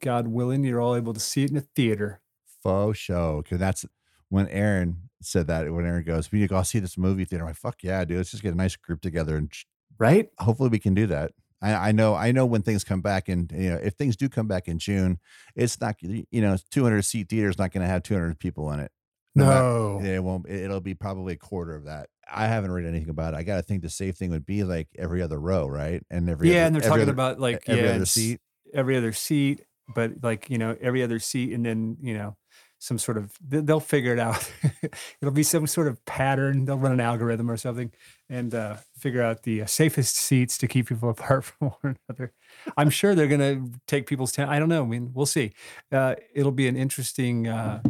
God 0.00 0.28
willing, 0.28 0.64
you're 0.64 0.80
all 0.80 0.94
able 0.94 1.12
to 1.12 1.20
see 1.20 1.44
it 1.44 1.50
in 1.50 1.56
a 1.56 1.60
theater. 1.62 2.20
faux 2.62 2.96
show. 2.98 3.42
Because 3.42 3.58
that's 3.58 3.84
when 4.28 4.48
Aaron 4.48 5.07
said 5.22 5.46
that. 5.48 5.72
When 5.72 5.84
Aaron 5.86 6.04
goes, 6.04 6.30
"We 6.32 6.38
need 6.40 6.48
to 6.48 6.54
go 6.54 6.62
see 6.62 6.78
this 6.78 6.96
movie 6.98 7.24
theater." 7.24 7.44
I'm 7.44 7.50
like, 7.50 7.56
"Fuck 7.56 7.82
yeah, 7.82 8.04
dude! 8.04 8.16
Let's 8.18 8.30
just 8.30 8.42
get 8.42 8.54
a 8.54 8.56
nice 8.56 8.76
group 8.76 9.00
together 9.00 9.36
and 9.36 9.52
Right? 9.98 10.28
hopefully 10.38 10.68
we 10.68 10.78
can 10.78 10.94
do 10.94 11.06
that. 11.08 11.32
I, 11.60 11.88
I 11.88 11.92
know, 11.92 12.14
I 12.14 12.30
know 12.30 12.46
when 12.46 12.62
things 12.62 12.84
come 12.84 13.00
back 13.00 13.28
and 13.28 13.50
you 13.50 13.70
know, 13.70 13.76
if 13.82 13.94
things 13.94 14.14
do 14.16 14.28
come 14.28 14.46
back 14.46 14.68
in 14.68 14.78
June, 14.78 15.18
it's 15.56 15.80
not, 15.80 15.96
you 16.00 16.24
know, 16.40 16.56
200 16.70 17.02
seat 17.02 17.28
theater 17.28 17.48
is 17.48 17.58
not 17.58 17.72
going 17.72 17.82
to 17.82 17.88
have 17.88 18.04
200 18.04 18.38
people 18.38 18.70
in 18.70 18.78
it. 18.78 18.92
No. 19.34 20.00
It 20.02 20.22
won't, 20.22 20.46
it- 20.48 20.62
it'll 20.64 20.80
be 20.80 20.94
probably 20.94 21.32
a 21.34 21.36
quarter 21.36 21.74
of 21.74 21.84
that. 21.86 22.08
I 22.30 22.46
haven't 22.46 22.70
read 22.70 22.86
anything 22.86 23.08
about 23.08 23.34
it. 23.34 23.38
I 23.38 23.42
got 23.42 23.56
to 23.56 23.62
think 23.62 23.82
the 23.82 23.88
safe 23.90 24.16
thing 24.16 24.30
would 24.30 24.46
be 24.46 24.62
like 24.62 24.86
every 24.96 25.20
other 25.22 25.40
row, 25.40 25.66
right? 25.66 26.02
And 26.10 26.28
every, 26.30 26.50
yeah, 26.52 26.58
other- 26.58 26.66
and 26.66 26.74
they're 26.76 26.82
talking 26.88 27.02
other- 27.02 27.12
about 27.12 27.40
like 27.40 27.64
every 27.66 27.84
yeah, 27.84 27.94
other 27.94 28.06
seat. 28.06 28.40
every 28.72 28.96
other 28.96 29.12
seat, 29.12 29.64
but 29.94 30.12
like 30.22 30.48
you 30.50 30.58
know, 30.58 30.76
every 30.80 31.02
other 31.02 31.18
seat, 31.18 31.52
and 31.54 31.64
then 31.66 31.96
you 32.00 32.14
know, 32.14 32.36
some 32.80 32.98
sort 32.98 33.16
of 33.18 33.32
they- 33.46 33.60
they'll 33.60 33.80
figure 33.80 34.12
it 34.12 34.18
out. 34.18 34.50
It'll 35.20 35.34
be 35.34 35.42
some 35.42 35.66
sort 35.66 35.88
of 35.88 36.04
pattern. 36.04 36.64
They'll 36.64 36.78
run 36.78 36.92
an 36.92 37.00
algorithm 37.00 37.50
or 37.50 37.56
something 37.56 37.90
and 38.30 38.54
uh, 38.54 38.76
figure 38.96 39.22
out 39.22 39.42
the 39.42 39.62
uh, 39.62 39.66
safest 39.66 40.16
seats 40.16 40.56
to 40.58 40.68
keep 40.68 40.88
people 40.88 41.10
apart 41.16 41.44
from 41.44 41.68
one 41.82 41.96
another. 42.08 42.32
I'm 42.76 42.90
sure 42.90 43.14
they're 43.14 43.26
gonna 43.28 43.66
take 43.86 44.06
people's 44.06 44.32
time. 44.32 44.48
I 44.48 44.58
don't 44.58 44.68
know. 44.68 44.84
I 44.84 44.86
mean, 44.86 45.10
we'll 45.12 45.26
see. 45.26 45.52
Uh, 45.90 46.14
it'll 46.34 46.52
be 46.52 46.68
an 46.68 46.76
interesting. 46.76 47.48
Uh, 47.48 47.82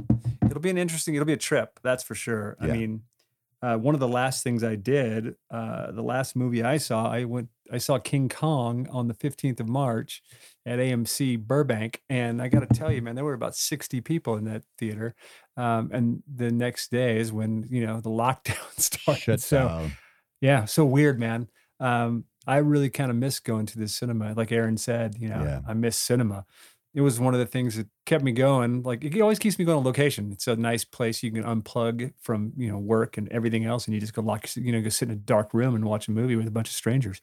it'll 0.46 0.60
be 0.60 0.70
an 0.70 0.78
interesting. 0.78 1.14
It'll 1.14 1.26
be 1.26 1.32
a 1.34 1.36
trip. 1.36 1.78
That's 1.82 2.02
for 2.02 2.14
sure. 2.14 2.56
I 2.60 2.66
mean. 2.76 3.02
Uh, 3.60 3.76
one 3.76 3.92
of 3.92 3.98
the 3.98 4.06
last 4.06 4.44
things 4.44 4.62
I 4.62 4.76
did, 4.76 5.34
uh, 5.50 5.90
the 5.90 6.00
last 6.00 6.36
movie 6.36 6.62
I 6.62 6.76
saw, 6.76 7.10
I 7.10 7.24
went, 7.24 7.48
I 7.72 7.78
saw 7.78 7.98
King 7.98 8.28
Kong 8.28 8.86
on 8.92 9.08
the 9.08 9.14
15th 9.14 9.58
of 9.58 9.68
March 9.68 10.22
at 10.68 10.78
AMC 10.78 11.38
Burbank, 11.40 12.02
and 12.10 12.42
I 12.42 12.48
got 12.48 12.60
to 12.60 12.74
tell 12.74 12.92
you, 12.92 13.00
man, 13.02 13.14
there 13.14 13.24
were 13.24 13.32
about 13.34 13.56
60 13.56 14.00
people 14.02 14.36
in 14.36 14.44
that 14.44 14.62
theater. 14.76 15.14
Um, 15.56 15.90
and 15.92 16.22
the 16.32 16.50
next 16.52 16.90
day 16.90 17.18
is 17.18 17.32
when 17.32 17.66
you 17.70 17.86
know 17.86 18.00
the 18.00 18.10
lockdown 18.22 18.56
started. 18.78 19.20
Shut 19.20 19.40
so 19.40 19.68
down. 19.68 19.92
yeah, 20.40 20.64
so 20.66 20.84
weird, 20.84 21.18
man. 21.18 21.48
Um, 21.80 22.24
I 22.46 22.58
really 22.58 22.90
kind 22.90 23.10
of 23.10 23.16
miss 23.16 23.40
going 23.40 23.66
to 23.66 23.78
the 23.78 23.88
cinema, 23.88 24.32
like 24.34 24.52
Aaron 24.52 24.76
said. 24.76 25.16
You 25.18 25.28
know, 25.28 25.42
Yeah. 25.42 25.60
I 25.66 25.74
miss 25.74 25.96
cinema. 25.96 26.44
It 26.94 27.02
was 27.02 27.20
one 27.20 27.34
of 27.34 27.40
the 27.40 27.46
things 27.46 27.76
that 27.76 27.86
kept 28.06 28.24
me 28.24 28.32
going. 28.32 28.82
Like 28.82 29.04
it 29.04 29.20
always 29.20 29.38
keeps 29.38 29.58
me 29.58 29.64
going 29.64 29.78
on 29.78 29.84
location. 29.84 30.32
It's 30.32 30.46
a 30.48 30.56
nice 30.56 30.84
place 30.84 31.22
you 31.22 31.30
can 31.30 31.44
unplug 31.44 32.12
from 32.20 32.52
you 32.56 32.70
know 32.72 32.78
work 32.78 33.18
and 33.18 33.28
everything 33.30 33.64
else, 33.66 33.86
and 33.86 33.94
you 33.94 34.00
just 34.00 34.14
go 34.14 34.22
lock, 34.22 34.46
you 34.56 34.72
know, 34.72 34.80
go 34.80 34.88
sit 34.88 35.08
in 35.08 35.14
a 35.14 35.18
dark 35.18 35.52
room 35.54 35.74
and 35.74 35.84
watch 35.84 36.08
a 36.08 36.10
movie 36.10 36.36
with 36.36 36.46
a 36.46 36.50
bunch 36.50 36.68
of 36.68 36.74
strangers 36.74 37.20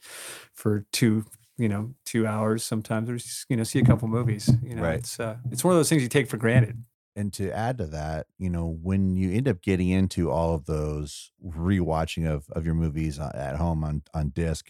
for 0.54 0.86
two, 0.92 1.26
you 1.58 1.70
know, 1.70 1.94
two 2.06 2.28
hours 2.28 2.64
sometimes, 2.64 3.10
or 3.10 3.18
just, 3.18 3.46
you 3.50 3.56
know, 3.58 3.64
see 3.64 3.80
a 3.80 3.86
couple 3.86 4.08
movies. 4.08 4.50
You 4.64 4.76
know, 4.76 4.84
Right. 4.84 5.00
it's 5.00 5.20
uh, 5.20 5.38
it's 5.52 5.64
one 5.64 5.74
of 5.74 5.80
those 5.80 5.90
things 5.90 6.04
you 6.04 6.10
take 6.10 6.28
for 6.30 6.38
granted. 6.38 6.84
and 7.16 7.32
to 7.34 7.50
add 7.56 7.78
to 7.78 7.88
that, 7.88 8.28
you 8.38 8.50
know, 8.50 8.68
when 8.82 9.16
you 9.16 9.32
end 9.32 9.48
up 9.48 9.62
getting 9.62 9.90
into 9.90 10.30
all 10.30 10.54
of 10.54 10.66
those 10.66 11.32
rewatching 11.46 12.30
of 12.30 12.50
of 12.52 12.66
your 12.66 12.76
movies 12.76 13.20
uh, 13.20 13.32
at 13.34 13.56
home 13.56 13.84
on 13.84 14.04
on 14.14 14.30
disc, 14.30 14.70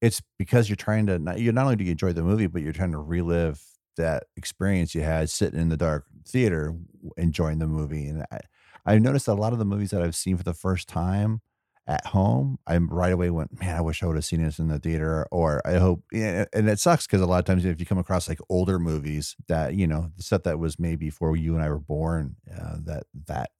it's 0.00 0.22
because 0.38 0.68
you're 0.68 0.76
trying 0.76 1.06
to 1.06 1.18
not, 1.18 1.38
you 1.40 1.52
not 1.52 1.64
only 1.64 1.76
do 1.76 1.84
you 1.84 1.92
enjoy 1.92 2.12
the 2.12 2.22
movie, 2.22 2.46
but 2.46 2.62
you're 2.62 2.72
trying 2.72 2.92
to 2.92 2.98
relive 2.98 3.62
that 3.96 4.24
experience 4.36 4.94
you 4.94 5.02
had 5.02 5.28
sitting 5.30 5.60
in 5.60 5.68
the 5.68 5.76
dark 5.76 6.06
theater 6.26 6.74
enjoying 7.16 7.58
the 7.58 7.66
movie. 7.66 8.06
And 8.06 8.24
I, 8.32 8.40
I've 8.86 9.02
noticed 9.02 9.26
that 9.26 9.32
a 9.32 9.34
lot 9.34 9.52
of 9.52 9.58
the 9.58 9.64
movies 9.64 9.90
that 9.90 10.02
I've 10.02 10.16
seen 10.16 10.36
for 10.36 10.44
the 10.44 10.54
first 10.54 10.88
time 10.88 11.40
at 11.86 12.06
home, 12.06 12.58
I'm 12.66 12.88
right 12.88 13.12
away 13.12 13.30
went, 13.30 13.60
man, 13.60 13.76
I 13.76 13.80
wish 13.80 14.02
I 14.02 14.06
would 14.06 14.16
have 14.16 14.24
seen 14.24 14.42
this 14.42 14.58
in 14.58 14.68
the 14.68 14.78
theater. 14.78 15.26
Or 15.30 15.60
I 15.66 15.74
hope, 15.74 16.04
and 16.12 16.46
it 16.52 16.78
sucks 16.78 17.06
because 17.06 17.20
a 17.20 17.26
lot 17.26 17.40
of 17.40 17.44
times 17.44 17.64
if 17.64 17.80
you 17.80 17.86
come 17.86 17.98
across 17.98 18.28
like 18.28 18.38
older 18.48 18.78
movies 18.78 19.36
that 19.48 19.74
you 19.74 19.86
know 19.86 20.10
the 20.16 20.22
stuff 20.22 20.44
that 20.44 20.58
was 20.58 20.78
made 20.78 20.98
before 20.98 21.36
you 21.36 21.54
and 21.54 21.62
I 21.62 21.68
were 21.68 21.78
born, 21.78 22.36
uh, 22.50 22.76
that 22.84 23.04
that 23.26 23.50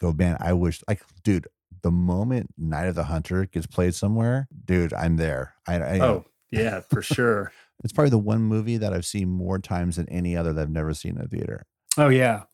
go, 0.00 0.12
man, 0.12 0.36
I 0.40 0.52
wish, 0.52 0.82
like, 0.88 1.02
dude, 1.22 1.48
the 1.82 1.90
moment 1.90 2.54
Night 2.56 2.86
of 2.86 2.94
the 2.94 3.04
Hunter 3.04 3.44
gets 3.46 3.66
played 3.66 3.94
somewhere, 3.94 4.48
dude, 4.64 4.94
I'm 4.94 5.16
there. 5.16 5.54
I, 5.66 5.74
I 5.76 5.98
oh 6.00 6.24
yeah, 6.50 6.80
for 6.80 7.02
sure. 7.02 7.52
it's 7.84 7.92
probably 7.92 8.10
the 8.10 8.18
one 8.18 8.42
movie 8.42 8.78
that 8.78 8.92
I've 8.92 9.06
seen 9.06 9.28
more 9.28 9.58
times 9.58 9.96
than 9.96 10.08
any 10.08 10.36
other 10.36 10.52
that 10.52 10.62
I've 10.62 10.70
never 10.70 10.94
seen 10.94 11.16
in 11.16 11.24
a 11.24 11.28
theater. 11.28 11.66
Oh 11.96 12.08
yeah, 12.08 12.44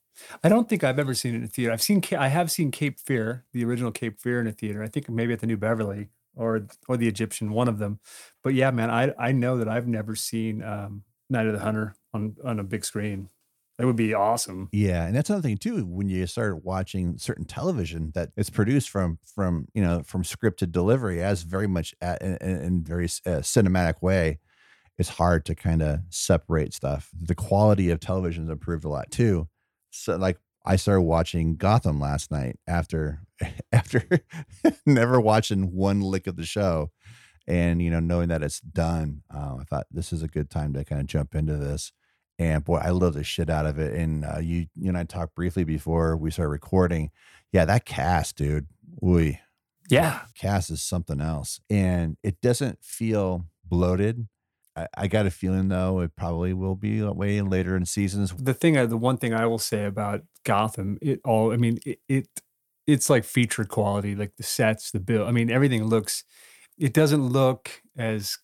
I 0.43 0.49
don't 0.49 0.69
think 0.69 0.85
I've 0.85 0.99
ever 0.99 1.15
seen 1.15 1.35
it 1.35 1.39
in 1.39 1.45
a 1.45 1.49
theater. 1.49 1.73
I've 1.73 1.83
seen 1.83 2.03
I 2.17 2.29
have 2.29 2.51
seen 2.51 2.71
Cape 2.71 3.01
Fear, 3.01 3.45
the 3.53 3.65
original 3.65 3.91
Cape 3.91 4.21
Fear 4.21 4.41
in 4.41 4.47
a 4.47 4.53
theater. 4.53 4.83
I 4.83 4.89
think 4.89 5.09
maybe 5.09 5.33
at 5.33 5.41
the 5.41 5.47
New 5.47 5.57
Beverly 5.57 6.09
or 6.37 6.67
or 6.89 6.97
the 6.97 7.09
Egyptian, 7.09 7.51
one 7.51 7.69
of 7.69 7.79
them. 7.79 8.01
But 8.43 8.55
yeah, 8.55 8.71
man, 8.71 8.91
I 8.91 9.13
I 9.19 9.33
know 9.33 9.59
that 9.59 9.69
I've 9.69 9.89
never 9.89 10.15
seen 10.15 10.63
um, 10.63 11.03
Night 11.31 11.47
of 11.47 11.53
the 11.53 11.61
Hunter 11.61 11.95
on 12.13 12.37
on 12.45 12.59
a 12.59 12.65
big 12.65 12.85
screen. 12.85 13.29
That 13.79 13.87
would 13.87 13.97
be 13.97 14.15
awesome. 14.15 14.69
Yeah, 14.71 15.05
and 15.05 15.17
that's 15.17 15.31
another 15.31 15.43
thing 15.43 15.57
too. 15.57 15.85
When 15.85 16.09
you 16.09 16.29
start 16.29 16.65
watching 16.65 17.19
certain 17.19 17.45
television 17.45 18.13
that 18.15 18.31
it's 18.37 18.51
produced 18.51 18.89
from 18.89 19.19
from 19.35 19.67
you 19.75 19.83
know 19.83 20.03
from 20.05 20.23
script 20.23 20.61
to 20.61 20.67
delivery 20.67 21.23
as 21.23 21.43
very 21.43 21.67
much 21.67 21.95
at, 22.01 22.23
in, 22.23 22.37
in 22.37 22.85
very 22.85 23.07
uh, 23.07 23.43
cinematic 23.43 24.01
way, 24.01 24.39
it's 24.97 25.09
hard 25.09 25.45
to 25.47 25.57
kind 25.57 25.83
of 25.83 26.01
separate 26.11 26.73
stuff. 26.73 27.11
The 27.21 27.35
quality 27.35 27.91
of 27.91 27.99
television 27.99 28.45
has 28.45 28.51
improved 28.51 28.85
a 28.85 28.89
lot 28.89 29.11
too 29.11 29.49
so 29.95 30.17
like 30.17 30.39
I 30.67 30.77
started 30.77 31.03
watching 31.03 31.57
Gotham 31.57 32.01
last 32.01 32.31
night 32.31 32.59
after 32.67 33.21
after 33.73 34.07
never 34.87 35.21
watching 35.21 35.73
one 35.73 36.01
lick 36.01 36.27
of 36.27 36.37
the 36.37 36.45
show, 36.45 36.91
and 37.47 37.81
you 37.81 37.91
know 37.91 38.01
knowing 38.01 38.29
that 38.29 38.43
it's 38.43 38.61
done, 38.61 39.23
uh, 39.33 39.57
I 39.61 39.65
thought 39.65 39.87
this 39.91 40.13
is 40.13 40.23
a 40.23 40.29
good 40.29 40.51
time 40.51 40.73
to 40.75 40.85
kind 40.85 41.01
of 41.01 41.07
jump 41.07 41.35
into 41.35 41.57
this. 41.57 41.93
And 42.37 42.65
boy, 42.65 42.79
I 42.79 42.91
love 42.91 43.15
the 43.15 43.23
shit 43.23 43.49
out 43.49 43.67
of 43.67 43.79
it. 43.79 43.95
And 43.95 44.25
uh, 44.25 44.41
you 44.41 44.67
you 44.75 44.89
and 44.89 44.99
I 44.99 45.05
talked 45.05 45.37
briefly 45.37 45.65
before 45.65 46.17
we 46.17 46.31
started 46.31 46.51
recording. 46.51 47.11
Yeah, 47.53 47.65
that 47.67 47.85
cast, 47.85 48.37
dude. 48.37 48.67
We 49.01 49.41
yeah, 49.89 50.23
cast 50.35 50.71
is 50.71 50.83
something 50.83 51.21
else, 51.21 51.61
and 51.71 52.17
it 52.23 52.41
doesn't 52.41 52.83
feel 52.83 53.47
bloated 53.65 54.27
I, 54.77 54.89
I 54.97 55.07
got 55.07 55.27
a 55.27 55.31
feeling 55.31 55.69
though 55.69 56.01
it 56.01 56.17
probably 56.17 56.53
will 56.53 56.75
be 56.75 57.03
way 57.03 57.41
later 57.43 57.77
in 57.77 57.87
seasons. 57.87 58.35
The 58.37 58.55
thing, 58.55 58.77
uh, 58.77 58.87
the 58.87 58.97
one 58.97 59.17
thing 59.17 59.35
I 59.35 59.47
will 59.47 59.59
say 59.59 59.85
about 59.85 60.23
Gotham, 60.45 60.99
it 61.01 61.21
all, 61.25 61.53
I 61.53 61.57
mean, 61.57 61.79
it, 61.87 61.99
it 62.09 62.29
it's 62.87 63.09
like 63.09 63.25
feature 63.25 63.65
quality, 63.65 64.15
like 64.15 64.37
the 64.37 64.43
sets, 64.43 64.91
the 64.91 65.01
bill. 65.01 65.27
I 65.27 65.31
mean, 65.31 65.51
everything 65.51 65.85
looks. 65.85 66.25
It 66.79 66.93
doesn't 66.93 67.29
look 67.29 67.83
as 67.97 68.39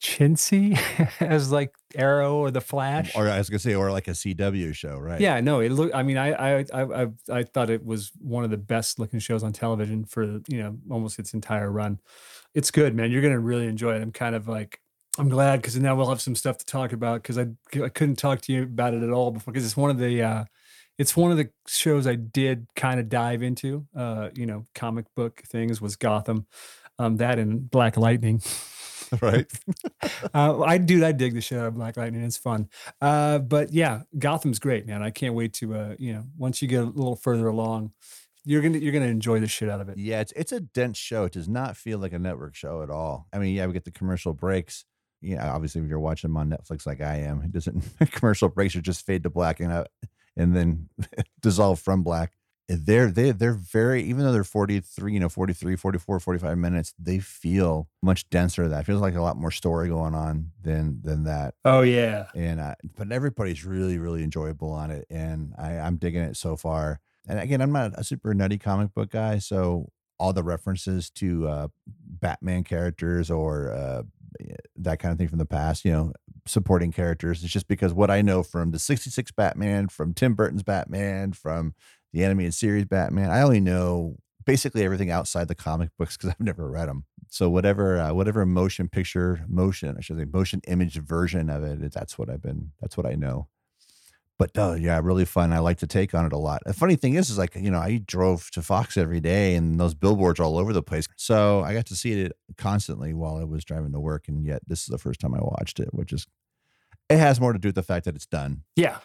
chintzy 0.00 0.78
as 1.20 1.50
like 1.50 1.74
Arrow 1.94 2.36
or 2.36 2.50
The 2.50 2.60
Flash. 2.60 3.14
Or 3.16 3.28
I 3.28 3.38
was 3.38 3.50
gonna 3.50 3.58
say, 3.58 3.74
or 3.74 3.90
like 3.90 4.08
a 4.08 4.12
CW 4.12 4.74
show, 4.74 4.98
right? 4.98 5.20
Yeah, 5.20 5.40
no, 5.40 5.60
it 5.60 5.72
look. 5.72 5.90
I 5.94 6.02
mean, 6.02 6.16
I 6.16 6.58
I 6.60 6.64
I 6.72 7.06
I 7.30 7.42
thought 7.42 7.70
it 7.70 7.84
was 7.84 8.12
one 8.18 8.44
of 8.44 8.50
the 8.50 8.56
best 8.56 8.98
looking 8.98 9.18
shows 9.18 9.42
on 9.42 9.52
television 9.52 10.04
for 10.04 10.24
you 10.48 10.62
know 10.62 10.78
almost 10.90 11.18
its 11.18 11.34
entire 11.34 11.70
run. 11.70 12.00
It's 12.54 12.70
good, 12.70 12.94
man. 12.94 13.10
You're 13.10 13.22
gonna 13.22 13.40
really 13.40 13.66
enjoy 13.66 13.96
it. 13.96 14.02
I'm 14.02 14.12
kind 14.12 14.34
of 14.34 14.46
like 14.48 14.80
I'm 15.18 15.28
glad 15.28 15.62
because 15.62 15.76
now 15.76 15.94
we'll 15.94 16.08
have 16.08 16.20
some 16.20 16.34
stuff 16.34 16.58
to 16.58 16.66
talk 16.66 16.92
about 16.92 17.22
because 17.22 17.38
I 17.38 17.46
I 17.74 17.88
couldn't 17.88 18.16
talk 18.16 18.40
to 18.42 18.52
you 18.52 18.64
about 18.64 18.94
it 18.94 19.02
at 19.02 19.10
all 19.10 19.30
before 19.30 19.52
because 19.52 19.64
it's 19.64 19.76
one 19.76 19.90
of 19.90 19.98
the 19.98 20.22
uh, 20.22 20.44
it's 20.98 21.16
one 21.16 21.30
of 21.30 21.36
the 21.36 21.50
shows 21.68 22.06
I 22.06 22.16
did 22.16 22.66
kind 22.74 22.98
of 22.98 23.08
dive 23.08 23.42
into. 23.42 23.86
Uh, 23.96 24.30
you 24.34 24.46
know, 24.46 24.64
comic 24.74 25.06
book 25.14 25.42
things 25.46 25.80
was 25.80 25.96
Gotham, 25.96 26.46
um, 26.98 27.16
that 27.18 27.38
and 27.38 27.70
Black 27.70 27.96
Lightning. 27.96 28.42
right. 29.20 29.46
uh, 30.34 30.60
I 30.62 30.78
do. 30.78 31.04
I 31.04 31.12
dig 31.12 31.34
the 31.34 31.40
show 31.40 31.70
Black 31.70 31.96
Lightning. 31.96 32.24
It's 32.24 32.36
fun. 32.36 32.68
Uh, 33.00 33.38
but 33.38 33.72
yeah, 33.72 34.02
Gotham's 34.18 34.58
great, 34.58 34.86
man. 34.86 35.02
I 35.02 35.10
can't 35.10 35.34
wait 35.34 35.52
to 35.54 35.74
uh, 35.74 35.94
you 35.96 36.12
know 36.12 36.24
once 36.36 36.60
you 36.60 36.66
get 36.66 36.82
a 36.82 36.86
little 36.86 37.16
further 37.16 37.46
along, 37.46 37.92
you're 38.44 38.62
gonna 38.62 38.78
you're 38.78 38.92
gonna 38.92 39.06
enjoy 39.06 39.38
the 39.38 39.46
shit 39.46 39.68
out 39.68 39.80
of 39.80 39.88
it. 39.88 39.96
Yeah, 39.96 40.22
it's 40.22 40.32
it's 40.34 40.50
a 40.50 40.58
dense 40.58 40.98
show. 40.98 41.24
It 41.24 41.34
does 41.34 41.48
not 41.48 41.76
feel 41.76 42.00
like 42.00 42.12
a 42.12 42.18
network 42.18 42.56
show 42.56 42.82
at 42.82 42.90
all. 42.90 43.28
I 43.32 43.38
mean, 43.38 43.54
yeah, 43.54 43.66
we 43.66 43.74
get 43.74 43.84
the 43.84 43.92
commercial 43.92 44.32
breaks 44.32 44.84
yeah, 45.24 45.52
obviously 45.52 45.80
if 45.80 45.88
you're 45.88 45.98
watching 45.98 46.30
them 46.30 46.36
on 46.36 46.50
Netflix 46.50 46.86
like 46.86 47.00
I 47.00 47.16
am, 47.20 47.42
it 47.42 47.52
doesn't 47.52 47.84
commercial 48.12 48.48
breaks 48.48 48.76
are 48.76 48.80
just 48.80 49.04
fade 49.06 49.22
to 49.24 49.30
black 49.30 49.60
and 49.60 49.72
out 49.72 49.88
and 50.36 50.54
then 50.54 50.88
dissolve 51.42 51.80
from 51.80 52.02
black. 52.02 52.32
They're 52.66 53.10
they 53.10 53.30
they're 53.32 53.52
very 53.52 54.02
even 54.04 54.24
though 54.24 54.32
they're 54.32 54.42
43, 54.42 55.12
you 55.12 55.20
know, 55.20 55.28
43, 55.28 55.76
44, 55.76 56.18
45 56.18 56.56
minutes, 56.56 56.94
they 56.98 57.18
feel 57.18 57.88
much 58.02 58.28
denser. 58.30 58.68
That 58.68 58.86
feels 58.86 59.02
like 59.02 59.16
a 59.16 59.20
lot 59.20 59.36
more 59.36 59.50
story 59.50 59.88
going 59.88 60.14
on 60.14 60.52
than 60.62 61.00
than 61.02 61.24
that. 61.24 61.54
Oh 61.66 61.82
yeah. 61.82 62.26
And 62.34 62.60
uh, 62.60 62.74
but 62.96 63.12
everybody's 63.12 63.66
really 63.66 63.98
really 63.98 64.22
enjoyable 64.22 64.72
on 64.72 64.90
it 64.90 65.06
and 65.10 65.52
I 65.58 65.72
I'm 65.72 65.96
digging 65.96 66.22
it 66.22 66.36
so 66.36 66.56
far. 66.56 67.00
And 67.28 67.38
again, 67.38 67.60
I'm 67.60 67.72
not 67.72 67.92
a 67.98 68.04
super 68.04 68.32
nutty 68.32 68.58
comic 68.58 68.94
book 68.94 69.10
guy, 69.10 69.38
so 69.38 69.90
all 70.18 70.32
the 70.32 70.42
references 70.42 71.10
to 71.10 71.48
uh, 71.48 71.68
Batman 71.86 72.64
characters 72.64 73.30
or 73.30 73.72
uh, 73.72 74.02
that 74.76 74.98
kind 74.98 75.12
of 75.12 75.18
thing 75.18 75.28
from 75.28 75.38
the 75.38 75.46
past, 75.46 75.84
you 75.84 75.92
know, 75.92 76.12
supporting 76.46 76.92
characters. 76.92 77.42
It's 77.42 77.52
just 77.52 77.68
because 77.68 77.92
what 77.92 78.10
I 78.10 78.22
know 78.22 78.42
from 78.42 78.70
the 78.70 78.78
66 78.78 79.32
Batman, 79.32 79.88
from 79.88 80.14
Tim 80.14 80.34
Burton's 80.34 80.62
Batman, 80.62 81.32
from 81.32 81.74
the 82.12 82.24
animated 82.24 82.54
series 82.54 82.84
Batman, 82.84 83.30
I 83.30 83.42
only 83.42 83.60
know 83.60 84.16
basically 84.44 84.84
everything 84.84 85.10
outside 85.10 85.48
the 85.48 85.54
comic 85.54 85.90
books 85.98 86.16
because 86.16 86.30
I've 86.38 86.44
never 86.44 86.70
read 86.70 86.88
them. 86.88 87.04
So 87.28 87.50
whatever, 87.50 87.98
uh, 87.98 88.12
whatever 88.12 88.44
motion 88.46 88.88
picture, 88.88 89.44
motion, 89.48 89.96
I 89.98 90.00
should 90.00 90.18
say, 90.18 90.24
motion 90.24 90.60
image 90.68 90.96
version 90.96 91.50
of 91.50 91.64
it, 91.64 91.92
that's 91.92 92.18
what 92.18 92.30
I've 92.30 92.42
been, 92.42 92.72
that's 92.80 92.96
what 92.96 93.06
I 93.06 93.14
know 93.14 93.48
but 94.38 94.56
uh, 94.58 94.74
yeah, 94.74 95.00
really 95.02 95.24
fun. 95.24 95.52
I 95.52 95.60
like 95.60 95.78
to 95.78 95.86
take 95.86 96.14
on 96.14 96.26
it 96.26 96.32
a 96.32 96.38
lot. 96.38 96.62
The 96.66 96.72
funny 96.72 96.96
thing 96.96 97.14
is, 97.14 97.30
is 97.30 97.38
like 97.38 97.54
you 97.54 97.70
know, 97.70 97.78
I 97.78 97.98
drove 98.04 98.50
to 98.52 98.62
Fox 98.62 98.96
every 98.96 99.20
day, 99.20 99.54
and 99.54 99.78
those 99.78 99.94
billboards 99.94 100.40
all 100.40 100.58
over 100.58 100.72
the 100.72 100.82
place. 100.82 101.06
So 101.16 101.62
I 101.62 101.72
got 101.72 101.86
to 101.86 101.96
see 101.96 102.20
it 102.20 102.32
constantly 102.58 103.14
while 103.14 103.36
I 103.36 103.44
was 103.44 103.64
driving 103.64 103.92
to 103.92 104.00
work, 104.00 104.26
and 104.28 104.44
yet 104.44 104.62
this 104.66 104.80
is 104.80 104.86
the 104.86 104.98
first 104.98 105.20
time 105.20 105.34
I 105.34 105.40
watched 105.40 105.78
it, 105.78 105.88
which 105.92 106.12
is 106.12 106.26
it 107.08 107.18
has 107.18 107.40
more 107.40 107.52
to 107.52 107.58
do 107.58 107.68
with 107.68 107.76
the 107.76 107.82
fact 107.82 108.06
that 108.06 108.16
it's 108.16 108.26
done. 108.26 108.62
Yeah, 108.74 108.98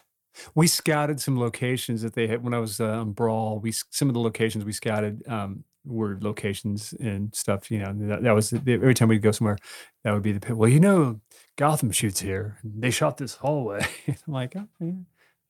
we 0.55 0.65
scouted 0.65 1.21
some 1.21 1.39
locations 1.39 2.01
that 2.01 2.13
they 2.13 2.25
had 2.25 2.43
when 2.43 2.55
I 2.55 2.59
was 2.59 2.79
uh, 2.79 2.99
on 2.99 3.11
Brawl. 3.11 3.59
We 3.59 3.71
some 3.71 4.07
of 4.07 4.15
the 4.15 4.21
locations 4.21 4.65
we 4.65 4.71
scouted 4.71 5.21
um, 5.27 5.63
were 5.85 6.17
locations 6.19 6.93
and 6.93 7.35
stuff. 7.35 7.69
You 7.69 7.79
know, 7.79 7.93
that, 8.07 8.23
that 8.23 8.33
was 8.33 8.51
every 8.51 8.95
time 8.95 9.09
we'd 9.09 9.21
go 9.21 9.31
somewhere, 9.31 9.57
that 10.03 10.11
would 10.11 10.23
be 10.23 10.31
the 10.31 10.39
pit 10.39 10.57
well, 10.57 10.69
you 10.69 10.79
know, 10.79 11.19
Gotham 11.55 11.91
shoots 11.91 12.19
here. 12.19 12.57
They 12.63 12.89
shot 12.89 13.17
this 13.17 13.35
hallway. 13.35 13.85
I'm 14.07 14.33
like, 14.33 14.55
oh, 14.55 14.67
yeah 14.79 14.93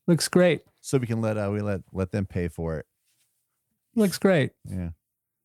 Looks 0.09 0.27
great. 0.27 0.63
So 0.81 0.97
we 0.97 1.05
can 1.05 1.21
let 1.21 1.37
uh 1.37 1.51
we 1.53 1.61
let 1.61 1.81
let 1.93 2.11
them 2.11 2.25
pay 2.25 2.47
for 2.47 2.77
it. 2.77 2.87
Looks 3.95 4.17
great. 4.17 4.53
Yeah. 4.65 4.89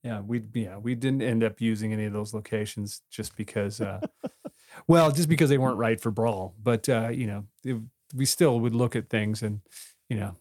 Yeah, 0.02 0.20
we 0.20 0.42
yeah, 0.54 0.78
we 0.78 0.94
didn't 0.94 1.20
end 1.20 1.44
up 1.44 1.60
using 1.60 1.92
any 1.92 2.06
of 2.06 2.14
those 2.14 2.32
locations 2.32 3.02
just 3.10 3.36
because 3.36 3.82
uh 3.82 4.00
well, 4.88 5.12
just 5.12 5.28
because 5.28 5.50
they 5.50 5.58
weren't 5.58 5.76
right 5.76 6.00
for 6.00 6.10
brawl, 6.10 6.54
but 6.62 6.88
uh, 6.88 7.10
you 7.10 7.26
know, 7.26 7.44
it, 7.62 7.76
we 8.14 8.24
still 8.24 8.58
would 8.60 8.74
look 8.74 8.96
at 8.96 9.10
things 9.10 9.42
and 9.42 9.60
you 10.08 10.16
know, 10.16 10.34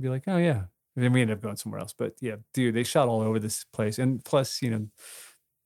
be 0.00 0.08
like, 0.08 0.24
"Oh 0.26 0.36
yeah." 0.36 0.64
And 0.96 1.04
then 1.04 1.12
we 1.12 1.22
end 1.22 1.30
up 1.30 1.40
going 1.40 1.56
somewhere 1.56 1.80
else. 1.80 1.94
But 1.96 2.14
yeah, 2.20 2.36
dude, 2.52 2.74
they 2.74 2.82
shot 2.82 3.06
all 3.06 3.20
over 3.20 3.38
this 3.38 3.64
place. 3.72 4.00
And 4.00 4.24
plus, 4.24 4.62
you 4.62 4.70
know, 4.70 4.88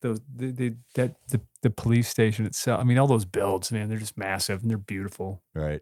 those 0.03 0.21
the, 0.37 0.51
the 0.53 0.75
that 0.95 1.15
the 1.29 1.41
the 1.63 1.71
police 1.71 2.09
station 2.11 2.45
itself. 2.45 2.83
I 2.83 2.85
mean, 2.85 2.99
all 2.99 3.07
those 3.07 3.25
builds, 3.25 3.73
man, 3.73 3.89
they're 3.89 3.97
just 3.97 4.19
massive 4.19 4.61
and 4.61 4.71
they're 4.71 4.77
beautiful. 4.77 5.43
Right 5.55 5.81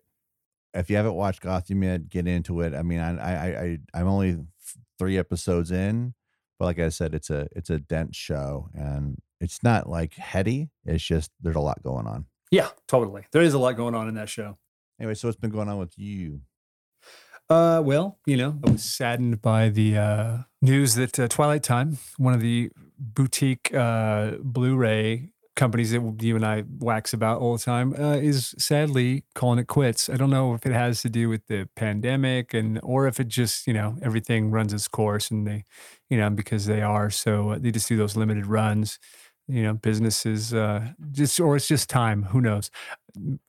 if 0.75 0.91
you 0.91 0.97
haven't 0.97 1.14
watched 1.14 1.43
Gotham 1.43 1.83
yet, 1.83 2.09
get 2.09 2.26
into 2.26 2.61
it. 2.61 2.75
I 2.75 2.83
mean, 2.83 3.00
I 3.00 3.17
I, 3.17 3.47
I 3.47 3.79
I'm 3.95 4.09
only 4.09 4.38
three 4.99 5.19
episodes 5.19 5.71
in, 5.71 6.14
but 6.59 6.67
like 6.67 6.79
I 6.79 6.88
said, 6.88 7.14
it's 7.14 7.31
a 7.31 7.49
it's 7.55 7.71
a 7.71 7.79
dense 7.79 8.17
show, 8.17 8.69
and 8.75 9.19
it's 9.41 9.62
not 9.62 9.88
like 9.88 10.14
heady. 10.14 10.71
It's 10.85 11.05
just 11.05 11.31
there's 11.41 11.57
a 11.57 11.61
lot 11.61 11.83
going 11.83 12.07
on. 12.07 12.26
Yeah, 12.50 12.69
totally. 12.87 13.26
There 13.33 13.43
is 13.43 13.55
a 13.55 13.59
lot 13.59 13.76
going 13.76 13.95
on 13.95 14.09
in 14.09 14.14
that 14.14 14.29
show. 14.29 14.59
Anyway, 15.00 15.14
so 15.14 15.29
what's 15.29 15.38
been 15.38 15.50
going 15.50 15.69
on 15.69 15.79
with 15.79 15.99
you? 15.99 16.43
Uh, 17.49 17.83
well, 17.85 18.19
you 18.25 18.37
know, 18.37 18.59
I 18.64 18.71
was 18.71 18.85
saddened 18.85 19.43
by 19.43 19.69
the 19.69 19.97
uh, 19.97 20.38
news 20.61 20.95
that 20.95 21.19
uh, 21.19 21.29
Twilight 21.29 21.62
Time, 21.62 21.99
one 22.17 22.35
of 22.35 22.41
the 22.41 22.71
boutique 22.99 23.75
uh, 23.75 24.33
Blu-ray 24.41 25.32
companies 25.55 25.91
that 25.91 26.17
you 26.21 26.35
and 26.37 26.47
I 26.47 26.65
wax 26.79 27.13
about 27.13 27.41
all 27.41 27.57
the 27.57 27.63
time 27.63 27.95
uh, 27.99 28.17
is 28.17 28.55
sadly 28.59 29.25
calling 29.35 29.59
it 29.59 29.67
quits. 29.67 30.09
I 30.09 30.17
don't 30.17 30.31
know 30.31 30.55
if 30.55 30.65
it 30.65 30.73
has 30.73 31.03
to 31.03 31.11
do 31.11 31.29
with 31.29 31.47
the 31.47 31.69
pandemic 31.77 32.55
and 32.55 32.81
or 32.83 33.07
if 33.07 33.21
it 33.21 33.29
just 33.29 33.67
you 33.67 33.75
know 33.75 33.97
everything 34.03 34.51
runs 34.51 34.73
its 34.73 34.89
course 34.89 35.31
and 35.31 35.47
they 35.47 35.65
you 36.09 36.17
know 36.17 36.31
because 36.31 36.67
they 36.67 36.83
are 36.83 37.11
so 37.11 37.51
uh, 37.51 37.59
they 37.59 37.71
just 37.71 37.89
do 37.89 37.97
those 37.97 38.17
limited 38.17 38.47
runs. 38.47 38.99
You 39.49 39.65
know, 39.65 39.75
businesses 39.75 40.55
uh, 40.55 40.93
just 41.11 41.39
or 41.41 41.57
it's 41.57 41.67
just 41.67 41.91
time. 41.91 42.23
Who 42.23 42.41
knows? 42.41 42.71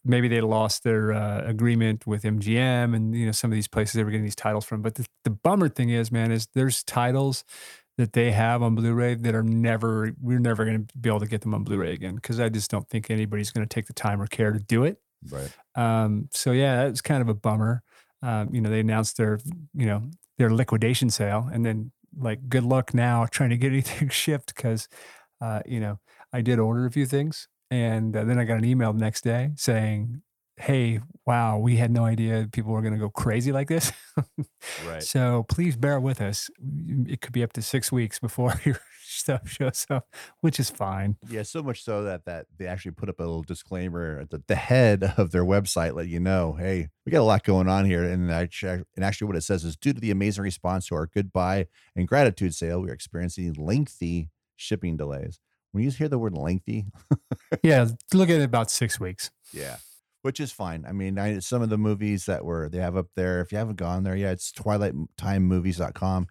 Maybe 0.04 0.28
they 0.28 0.42
lost 0.42 0.84
their 0.84 1.14
uh, 1.14 1.44
agreement 1.46 2.06
with 2.06 2.24
MGM 2.24 2.96
and 2.96 3.16
you 3.16 3.28
know 3.28 3.32
some 3.32 3.52
of 3.52 3.56
these 3.56 3.68
places 3.68 3.94
they 3.94 4.04
were 4.04 4.10
getting 4.10 4.26
these 4.26 4.36
titles 4.36 4.66
from. 4.66 4.82
But 4.82 4.96
the, 4.96 5.06
the 5.24 5.30
bummer 5.30 5.70
thing 5.70 5.90
is, 5.90 6.12
man, 6.12 6.32
is 6.32 6.48
there's 6.54 6.84
titles 6.84 7.46
that 7.98 8.14
they 8.14 8.32
have 8.32 8.64
on 8.64 8.76
Blu-ray 8.76 9.16
that 9.16 9.36
are 9.36 9.44
never 9.44 10.12
we're 10.22 10.40
never 10.40 10.66
going 10.66 10.88
to 10.88 10.98
be 10.98 11.10
able 11.10 11.20
to 11.20 11.28
get 11.28 11.42
them 11.42 11.54
on 11.54 11.64
Blu-ray 11.64 11.94
again 11.94 12.16
because 12.16 12.40
I 12.40 12.50
just 12.50 12.72
don't 12.72 12.88
think 12.90 13.10
anybody's 13.10 13.52
going 13.52 13.66
to 13.68 13.74
take 13.74 13.86
the 13.86 13.94
time 13.94 14.22
or 14.22 14.28
care 14.28 14.52
to 14.52 14.60
do 14.60 14.84
it. 14.84 14.98
Right. 15.30 15.52
Um, 15.76 16.30
so 16.32 16.52
yeah, 16.52 16.86
it's 16.86 17.02
kind 17.02 17.22
of 17.22 17.30
a 17.30 17.34
bummer. 17.34 17.84
Um, 18.22 18.50
you 18.54 18.62
know, 18.62 18.70
they 18.70 18.80
announced 18.80 19.18
their 19.18 19.40
you 19.74 19.86
know 19.86 20.04
their 20.38 20.50
liquidation 20.50 21.10
sale, 21.10 21.50
and 21.52 21.66
then 21.66 21.92
like 22.18 22.48
good 22.50 22.64
luck 22.64 22.94
now 22.94 23.26
trying 23.26 23.50
to 23.52 23.58
get 23.58 23.72
anything 23.72 24.10
shipped 24.10 24.56
because 24.56 24.88
uh, 25.42 25.62
you 25.66 25.80
know 25.80 26.00
I 26.32 26.42
did 26.42 26.60
order 26.60 26.86
a 26.86 26.92
few 26.92 27.06
things, 27.06 27.48
and 27.70 28.16
uh, 28.16 28.24
then 28.24 28.40
I 28.40 28.44
got 28.46 28.58
an 28.58 28.66
email 28.66 28.94
the 28.94 29.00
next 29.00 29.24
day 29.24 29.52
saying 29.56 30.22
hey, 30.58 31.00
wow, 31.26 31.58
we 31.58 31.78
had 31.78 31.92
no 31.92 32.06
idea 32.06 32.48
people 32.52 32.72
were 32.72 32.82
going 32.82 32.94
to 32.94 33.00
go 33.00 33.10
crazy 33.10 33.52
like 33.52 33.68
this. 33.68 33.92
Right. 34.88 35.04
So 35.04 35.46
please 35.50 35.76
bear 35.76 36.00
with 36.00 36.22
us. 36.22 36.50
Mm, 36.64 37.10
it 37.12 37.20
could 37.22 37.34
be 37.34 37.44
up 37.44 37.52
to 37.54 37.62
six 37.62 37.92
weeks 37.92 38.20
before 38.20 38.62
your 38.64 38.80
stuff 39.02 39.50
shows 39.50 39.86
up, 39.90 40.08
which 40.42 40.60
is 40.60 40.70
fine. 40.70 41.18
Yeah, 41.30 41.44
so 41.44 41.62
much 41.62 41.84
so 41.84 42.04
that 42.04 42.26
that 42.26 42.46
they 42.58 42.66
actually 42.66 42.92
put 42.92 43.10
up 43.10 43.20
a 43.20 43.24
little 43.24 43.44
disclaimer 43.44 44.20
at 44.22 44.30
the, 44.30 44.44
the 44.48 44.56
head 44.56 45.14
of 45.18 45.32
their 45.32 45.44
website, 45.44 45.96
let 45.96 46.08
you 46.08 46.20
know, 46.20 46.54
hey, 46.54 46.90
we 47.06 47.12
got 47.12 47.22
a 47.22 47.24
lot 47.24 47.44
going 47.44 47.68
on 47.68 47.86
here. 47.86 48.04
And 48.04 48.32
actually, 48.32 48.84
and 48.96 49.04
actually, 49.04 49.28
what 49.28 49.36
it 49.36 49.42
says 49.42 49.64
is 49.64 49.76
due 49.76 49.94
to 49.94 50.00
the 50.00 50.12
amazing 50.12 50.44
response 50.44 50.88
to 50.88 50.96
our 50.96 51.08
goodbye 51.08 51.68
and 51.96 52.08
gratitude 52.08 52.56
sale, 52.56 52.82
we're 52.82 52.94
experiencing 52.94 53.54
lengthy 53.54 54.30
shipping 54.56 54.96
delays. 54.96 55.40
When 55.72 55.84
you 55.84 55.92
hear 55.92 56.08
the 56.08 56.20
word 56.20 56.38
lengthy, 56.38 56.86
yeah, 57.64 57.88
look 58.14 58.30
at 58.30 58.40
it 58.40 58.44
about 58.44 58.72
six 58.72 59.00
weeks. 59.00 59.32
Yeah 59.52 59.78
which 60.24 60.40
is 60.40 60.52
fine. 60.52 60.84
I 60.88 60.92
mean, 60.92 61.20
I, 61.20 61.40
some 61.40 61.62
of 61.62 61.70
the 61.70 61.78
movies 61.78 62.26
that 62.26 62.44
were 62.44 62.68
they 62.70 62.80
have 62.80 62.98
up 62.98 63.08
there. 63.16 63.40
If 63.42 63.52
you 63.52 63.60
haven't 63.60 63.76
gone 63.78 64.04
there 64.04 64.16
yet, 64.16 64.34
it's 64.34 64.52
twilighttimemovies.com. 65.18 66.28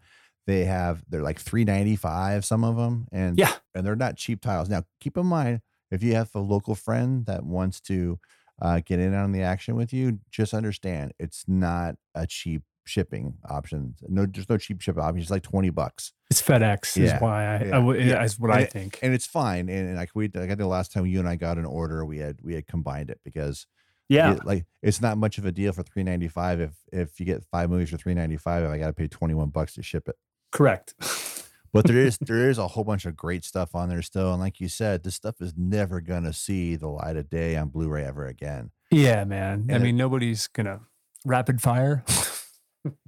They 0.47 0.65
have 0.65 1.05
they're 1.09 1.23
like 1.23 1.39
three 1.39 1.65
ninety 1.65 1.95
five. 1.95 2.45
Some 2.45 2.65
of 2.65 2.77
them, 2.77 3.07
and 3.13 3.39
yeah, 3.39 3.53
and 3.75 3.87
they're 3.87 3.95
not 3.95 4.17
cheap 4.17 4.41
tiles. 4.41 4.69
Now, 4.69 4.83
keep 5.01 5.17
in 5.17 5.27
mind 5.27 5.61
if 5.93 6.03
you 6.03 6.15
have 6.15 6.31
a 6.35 6.41
local 6.41 6.75
friend 6.75 7.27
that 7.27 7.45
wants 7.45 7.81
to 7.83 8.19
uh, 8.61 8.81
get 8.85 8.99
in 8.99 9.15
on 9.15 9.31
the 9.33 9.43
action 9.43 9.77
with 9.77 9.93
you, 9.93 10.19
just 10.33 10.53
understand 10.53 11.13
it's 11.21 11.45
not 11.47 11.95
a 12.15 12.27
cheap 12.27 12.63
shipping 12.85 13.35
option. 13.49 13.95
No, 14.09 14.27
there's 14.27 14.49
no 14.49 14.59
cheap 14.59 14.81
shipping 14.81 15.01
option. 15.03 15.21
It's 15.23 15.31
like 15.31 15.45
twenty 15.45 15.71
bucks. 15.71 16.13
It's 16.29 16.43
FedEx 16.43 16.97
Yeah, 16.97 17.15
is 17.17 17.21
why 17.23 17.45
I, 17.45 17.65
yeah, 17.67 17.79
I 17.79 17.95
yeah. 17.99 18.25
is 18.25 18.37
what 18.41 18.51
And 18.51 18.59
I 18.59 18.63
it- 18.63 18.73
think. 18.73 18.99
and 19.01 19.15
it's 19.15 19.27
fine. 19.27 19.69
And, 19.69 19.91
and 19.91 19.97
like 19.97 20.11
we, 20.17 20.25
like 20.27 20.45
I 20.45 20.47
think 20.49 20.59
the 20.59 20.67
last 20.67 20.91
time 20.93 21.07
you 21.07 21.21
and 21.21 21.29
I 21.29 21.37
got 21.37 21.57
an 21.59 21.67
order, 21.67 22.05
we 22.05 22.19
had 22.19 22.39
we 22.43 22.55
had 22.55 22.67
combined 22.67 23.11
it 23.11 23.21
because 23.25 23.65
yeah, 24.13 24.33
it- 24.35 24.45
like 24.45 24.67
it's 24.83 25.01
not 25.01 25.17
much 25.19 25.39
of 25.39 25.45
a 25.47 25.53
deal 25.53 25.73
for 25.73 25.83
three 25.83 26.03
ninety 26.03 26.29
five 26.29 26.61
if 26.61 26.73
if 26.93 27.19
you 27.21 27.27
get 27.27 27.45
five 27.51 27.71
movies 27.71 27.91
for 27.91 27.97
three 27.97 28.15
ninety 28.15 28.37
five. 28.37 28.65
I 28.65 28.79
got 28.79 28.87
to 28.89 28.93
pay 28.93 29.09
twenty 29.09 29.35
one 29.35 29.49
bucks 29.51 29.75
to 29.75 29.83
ship 29.83 30.09
it. 30.09 30.17
correct. 30.53 30.95
But 31.75 31.87
there 31.87 31.97
is 31.97 32.19
there 32.21 32.51
is 32.51 32.59
a 32.59 32.69
whole 32.69 32.85
bunch 32.85 33.07
of 33.07 33.17
great 33.17 33.45
stuff 33.47 33.75
on 33.75 33.89
there 33.89 34.03
still, 34.03 34.31
and 34.33 34.39
like 34.43 34.61
you 34.61 34.69
said, 34.69 35.03
this 35.05 35.15
stuff 35.15 35.41
is 35.41 35.55
never 35.57 36.03
gonna 36.03 36.35
see 36.35 36.77
the 36.77 36.87
light 36.89 37.17
of 37.17 37.31
day 37.31 37.57
on 37.57 37.71
Blu 37.71 37.89
ray 37.89 38.05
ever 38.05 38.27
again, 38.27 38.73
yeah, 38.91 39.25
man. 39.25 39.65
I 39.71 39.73
And 39.77 39.83
it- 39.83 39.87
mean, 39.87 39.97
nobody's 39.97 40.49
gonna 40.49 40.81
rapid 41.25 41.63
fire. 41.63 42.05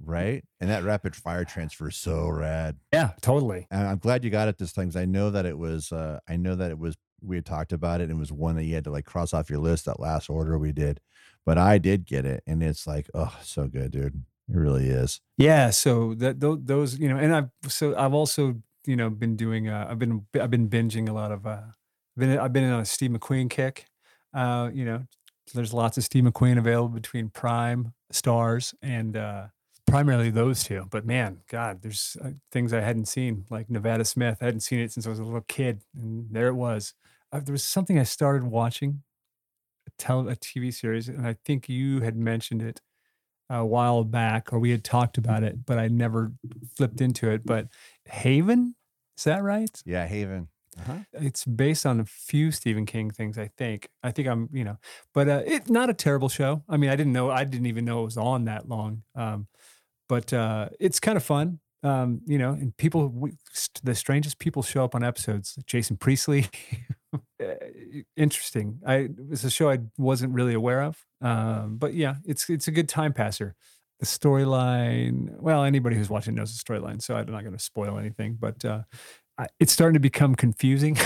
right? 0.03 0.43
And 0.61 0.71
that 0.71 0.85
rapid 0.85 1.15
fire 1.17 1.45
transfer 1.45 1.89
is 1.89 1.97
so 1.97 2.29
rad. 2.29 2.77
yeah, 2.93 3.13
totally. 3.21 3.67
And 3.71 3.87
I'm 3.87 3.99
glad 3.99 4.25
you 4.25 4.31
got 4.31 4.49
it 4.49 4.57
this 4.57 4.73
time 4.73 4.87
because 4.87 4.97
I 5.01 5.05
know 5.05 5.31
that 5.31 5.45
it 5.47 5.59
was 5.59 5.93
uh 5.93 6.21
I 6.29 6.37
know 6.37 6.55
that 6.55 6.71
it 6.71 6.79
was 6.79 6.97
we 7.25 7.37
had 7.37 7.47
talked 7.47 7.73
about 7.73 8.01
it 8.01 8.05
and 8.05 8.13
it 8.13 8.19
was 8.19 8.33
one 8.33 8.57
that 8.57 8.65
you 8.65 8.75
had 8.75 8.85
to 8.85 8.91
like 8.91 9.05
cross 9.05 9.33
off 9.33 9.51
your 9.51 9.59
list 9.59 9.85
that 9.87 10.01
last 10.01 10.29
order 10.29 10.59
we 10.59 10.73
did. 10.73 11.01
But 11.47 11.59
I 11.59 11.79
did 11.79 12.07
get 12.07 12.25
it 12.25 12.43
and 12.47 12.63
it's 12.63 12.87
like, 12.87 13.09
oh, 13.15 13.37
so 13.43 13.67
good, 13.67 13.91
dude. 13.93 14.25
It 14.49 14.57
really 14.57 14.89
is. 14.89 15.21
Yeah, 15.39 15.71
so 15.71 16.15
that 16.17 16.39
those 16.39 16.99
you 16.99 17.09
know, 17.09 17.17
and 17.17 17.35
I've 17.35 17.49
so 17.67 17.97
I've 17.97 18.13
also 18.13 18.61
you 18.87 18.95
know 18.95 19.09
been 19.09 19.37
doing 19.37 19.69
uh, 19.69 19.87
I've 19.89 19.99
been 19.99 20.27
I've 20.39 20.51
been 20.51 20.69
binging 20.69 21.09
a 21.09 21.13
lot 21.13 21.33
of 21.33 21.47
uh 21.47 21.63
been 22.17 22.39
I've 22.39 22.53
been 22.53 22.71
on 22.71 22.81
a 22.81 22.85
Steve 22.85 23.11
McQueen 23.11 23.49
kick. 23.49 23.87
Uh, 24.35 24.71
you 24.75 24.85
know, 24.85 25.05
there's 25.55 25.73
lots 25.73 25.97
of 25.97 26.05
Steve 26.05 26.25
McQueen 26.25 26.59
available 26.59 26.91
between 26.91 27.31
Prime, 27.31 27.95
Starz, 28.13 28.75
and 28.83 29.17
uh 29.17 29.47
primarily 29.87 30.31
those 30.31 30.65
two. 30.65 30.87
But 30.91 31.07
man, 31.07 31.39
God, 31.49 31.81
there's 31.83 32.17
uh, 32.23 32.31
things 32.51 32.73
I 32.73 32.81
hadn't 32.81 33.07
seen 33.07 33.47
like 33.51 33.71
Nevada 33.71 34.05
Smith. 34.05 34.39
I 34.41 34.47
hadn't 34.47 34.61
seen 34.61 34.81
it 34.81 34.93
since 34.93 35.07
I 35.07 35.11
was 35.11 35.19
a 35.19 35.25
little 35.25 35.41
kid, 35.43 35.81
and 35.97 36.27
there 36.31 36.49
it 36.49 36.55
was. 36.55 36.95
Uh, 37.35 37.41
there 37.41 37.53
was 37.53 37.65
something 37.65 37.99
I 37.99 38.05
started 38.05 38.45
watching, 38.45 39.03
a, 39.89 39.91
tele, 39.99 40.31
a 40.31 40.37
TV 40.37 40.73
series, 40.73 41.09
and 41.09 41.27
I 41.27 41.37
think 41.45 41.69
you 41.69 42.01
had 42.01 42.17
mentioned 42.17 42.63
it 42.63 42.81
a 43.51 43.65
while 43.65 44.05
back, 44.05 44.53
or 44.53 44.61
we 44.61 44.71
had 44.71 44.85
talked 44.85 45.19
about 45.19 45.43
it, 45.43 45.67
but 45.67 45.77
I 45.77 45.89
never 45.89 46.33
flipped 46.77 47.01
into 47.01 47.29
it. 47.31 47.45
But 47.45 47.69
Haven, 48.07 48.77
is 49.19 49.25
that 49.25 49.43
right? 49.43 49.83
Yeah, 49.85 50.07
Haven. 50.07 50.49
Uh-huh. 50.79 50.99
It's 51.13 51.45
based 51.45 51.85
on 51.85 51.99
a 51.99 52.05
few 52.05 52.53
Stephen 52.53 52.87
King 52.87 53.11
things, 53.11 53.37
I 53.37 53.49
think. 53.57 53.89
I 54.03 54.13
think 54.13 54.29
I'm, 54.29 54.49
you 54.53 54.65
know, 54.65 54.79
but 55.13 55.29
uh, 55.29 55.43
it's 55.45 55.69
not 55.69 55.91
a 55.91 55.95
terrible 55.95 56.29
show. 56.29 56.63
I 56.69 56.77
mean, 56.77 56.91
I 56.91 56.97
didn't 56.97 57.13
know, 57.13 57.31
I 57.31 57.43
didn't 57.45 57.67
even 57.67 57.85
know 57.85 58.03
it 58.03 58.05
was 58.05 58.17
on 58.17 58.45
that 58.45 58.69
long. 58.69 59.03
Um, 59.17 59.49
but 60.09 60.33
uh, 60.33 60.69
it's 60.79 61.01
kind 61.01 61.17
of 61.17 61.25
fun. 61.25 61.59
Um, 61.83 62.23
you 62.27 62.39
know, 62.39 62.51
and 62.51 62.77
people, 62.77 63.09
we, 63.09 63.33
st- 63.53 63.85
the 63.85 63.95
strangest 63.95 64.39
people 64.39 64.63
show 64.63 64.85
up 64.85 64.95
on 64.95 65.05
episodes. 65.05 65.59
Jason 65.67 65.97
Priestley, 65.99 66.47
interesting. 68.17 68.81
I 68.87 69.09
it's 69.31 69.45
a 69.45 69.51
show 69.51 69.71
I 69.71 69.79
wasn't 69.99 70.33
really 70.33 70.55
aware 70.55 70.83
of. 70.83 71.05
Um, 71.21 71.77
but 71.77 71.95
yeah, 71.95 72.17
it's 72.25 72.49
it's 72.51 72.69
a 72.69 72.73
good 72.73 72.89
time 72.89 73.13
passer. 73.13 73.55
The 74.01 74.07
storyline, 74.07 75.41
well, 75.41 75.65
anybody 75.65 75.97
who's 75.97 76.11
watching 76.11 76.35
knows 76.35 76.57
the 76.57 76.63
storyline, 76.63 77.01
so 77.01 77.15
I'm 77.15 77.31
not 77.31 77.43
going 77.43 77.57
to 77.57 77.63
spoil 77.63 77.99
anything. 77.99 78.37
But 78.39 78.65
uh, 78.65 78.83
I, 79.39 79.47
it's 79.59 79.73
starting 79.73 79.95
to 79.95 80.01
become 80.01 80.35
confusing. 80.35 80.97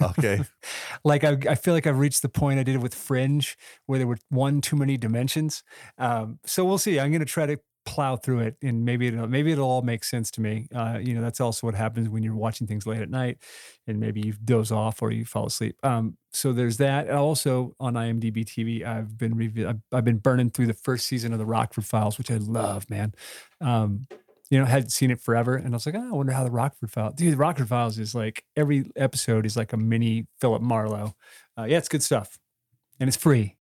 Okay. 0.00 0.40
like 1.04 1.24
I, 1.24 1.36
I 1.48 1.54
feel 1.56 1.74
like 1.74 1.86
I've 1.86 1.98
reached 1.98 2.22
the 2.22 2.28
point 2.28 2.60
I 2.60 2.62
did 2.62 2.76
it 2.76 2.80
with 2.80 2.94
Fringe, 2.94 3.56
where 3.86 3.98
there 3.98 4.06
were 4.06 4.18
one 4.28 4.60
too 4.60 4.76
many 4.76 4.96
dimensions. 4.96 5.64
Um, 5.98 6.38
so 6.46 6.64
we'll 6.64 6.78
see. 6.78 7.00
I'm 7.00 7.10
going 7.10 7.18
to 7.18 7.26
try 7.26 7.46
to 7.46 7.58
plow 7.88 8.16
through 8.16 8.40
it, 8.40 8.56
and 8.62 8.84
maybe 8.84 9.06
it'll 9.06 9.26
maybe 9.26 9.50
it'll 9.50 9.68
all 9.68 9.80
make 9.80 10.04
sense 10.04 10.30
to 10.32 10.42
me. 10.42 10.68
Uh, 10.74 10.98
you 11.00 11.14
know, 11.14 11.22
that's 11.22 11.40
also 11.40 11.66
what 11.66 11.74
happens 11.74 12.10
when 12.10 12.22
you're 12.22 12.36
watching 12.36 12.66
things 12.66 12.86
late 12.86 13.00
at 13.00 13.08
night, 13.08 13.38
and 13.86 13.98
maybe 13.98 14.20
you 14.20 14.34
doze 14.44 14.70
off 14.70 15.00
or 15.00 15.10
you 15.10 15.24
fall 15.24 15.46
asleep. 15.46 15.76
Um, 15.82 16.18
so 16.32 16.52
there's 16.52 16.76
that. 16.76 17.10
Also 17.10 17.74
on 17.80 17.94
IMDb 17.94 18.44
TV, 18.44 18.84
I've 18.86 19.16
been 19.16 19.34
revi- 19.34 19.66
I've, 19.66 19.80
I've 19.90 20.04
been 20.04 20.18
burning 20.18 20.50
through 20.50 20.66
the 20.66 20.74
first 20.74 21.06
season 21.06 21.32
of 21.32 21.38
the 21.38 21.46
Rockford 21.46 21.86
Files, 21.86 22.18
which 22.18 22.30
I 22.30 22.36
love, 22.36 22.88
man. 22.90 23.14
Um, 23.60 24.06
you 24.50 24.58
know, 24.58 24.64
I 24.64 24.68
hadn't 24.68 24.90
seen 24.90 25.10
it 25.10 25.20
forever, 25.20 25.56
and 25.56 25.68
I 25.68 25.76
was 25.76 25.86
like, 25.86 25.94
oh, 25.94 26.08
I 26.08 26.12
wonder 26.12 26.32
how 26.32 26.44
the 26.44 26.50
Rockford 26.50 26.90
Files. 26.90 27.14
Dude, 27.14 27.32
the 27.32 27.38
Rockford 27.38 27.68
Files 27.68 27.98
is 27.98 28.14
like 28.14 28.44
every 28.56 28.90
episode 28.96 29.46
is 29.46 29.56
like 29.56 29.72
a 29.72 29.76
mini 29.76 30.26
Philip 30.40 30.62
Marlowe. 30.62 31.14
Uh, 31.58 31.64
yeah, 31.64 31.78
it's 31.78 31.88
good 31.88 32.02
stuff, 32.02 32.38
and 33.00 33.08
it's 33.08 33.16
free. 33.16 33.57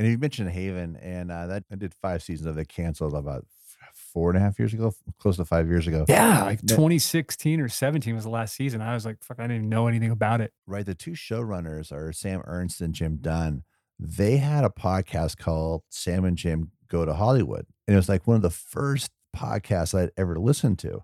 And 0.00 0.08
you 0.08 0.16
mentioned 0.16 0.48
Haven, 0.48 0.96
and 0.96 1.30
uh, 1.30 1.46
that 1.48 1.64
I 1.70 1.74
did 1.74 1.92
five 1.92 2.22
seasons 2.22 2.46
of 2.46 2.56
it. 2.56 2.70
Canceled 2.70 3.12
about 3.12 3.44
four 3.92 4.30
and 4.30 4.38
a 4.38 4.40
half 4.40 4.58
years 4.58 4.72
ago, 4.72 4.94
close 5.18 5.36
to 5.36 5.44
five 5.44 5.68
years 5.68 5.86
ago. 5.86 6.06
Yeah, 6.08 6.42
like 6.44 6.62
2016 6.62 7.60
or 7.60 7.68
17 7.68 8.14
was 8.14 8.24
the 8.24 8.30
last 8.30 8.54
season. 8.54 8.80
I 8.80 8.94
was 8.94 9.04
like, 9.04 9.22
fuck, 9.22 9.38
I 9.38 9.46
didn't 9.46 9.68
know 9.68 9.88
anything 9.88 10.10
about 10.10 10.40
it. 10.40 10.54
right? 10.66 10.86
The 10.86 10.94
two 10.94 11.10
showrunners 11.10 11.92
are 11.92 12.14
Sam 12.14 12.40
Ernst 12.46 12.80
and 12.80 12.94
Jim 12.94 13.18
Dunn. 13.20 13.64
They 13.98 14.38
had 14.38 14.64
a 14.64 14.70
podcast 14.70 15.36
called 15.36 15.82
Sam 15.90 16.24
and 16.24 16.38
Jim 16.38 16.70
Go 16.88 17.04
to 17.04 17.12
Hollywood. 17.12 17.66
And 17.86 17.92
it 17.92 17.98
was 17.98 18.08
like 18.08 18.26
one 18.26 18.36
of 18.36 18.42
the 18.42 18.48
first 18.48 19.10
podcasts 19.36 19.94
I'd 19.94 20.12
ever 20.16 20.38
listened 20.38 20.78
to. 20.78 21.02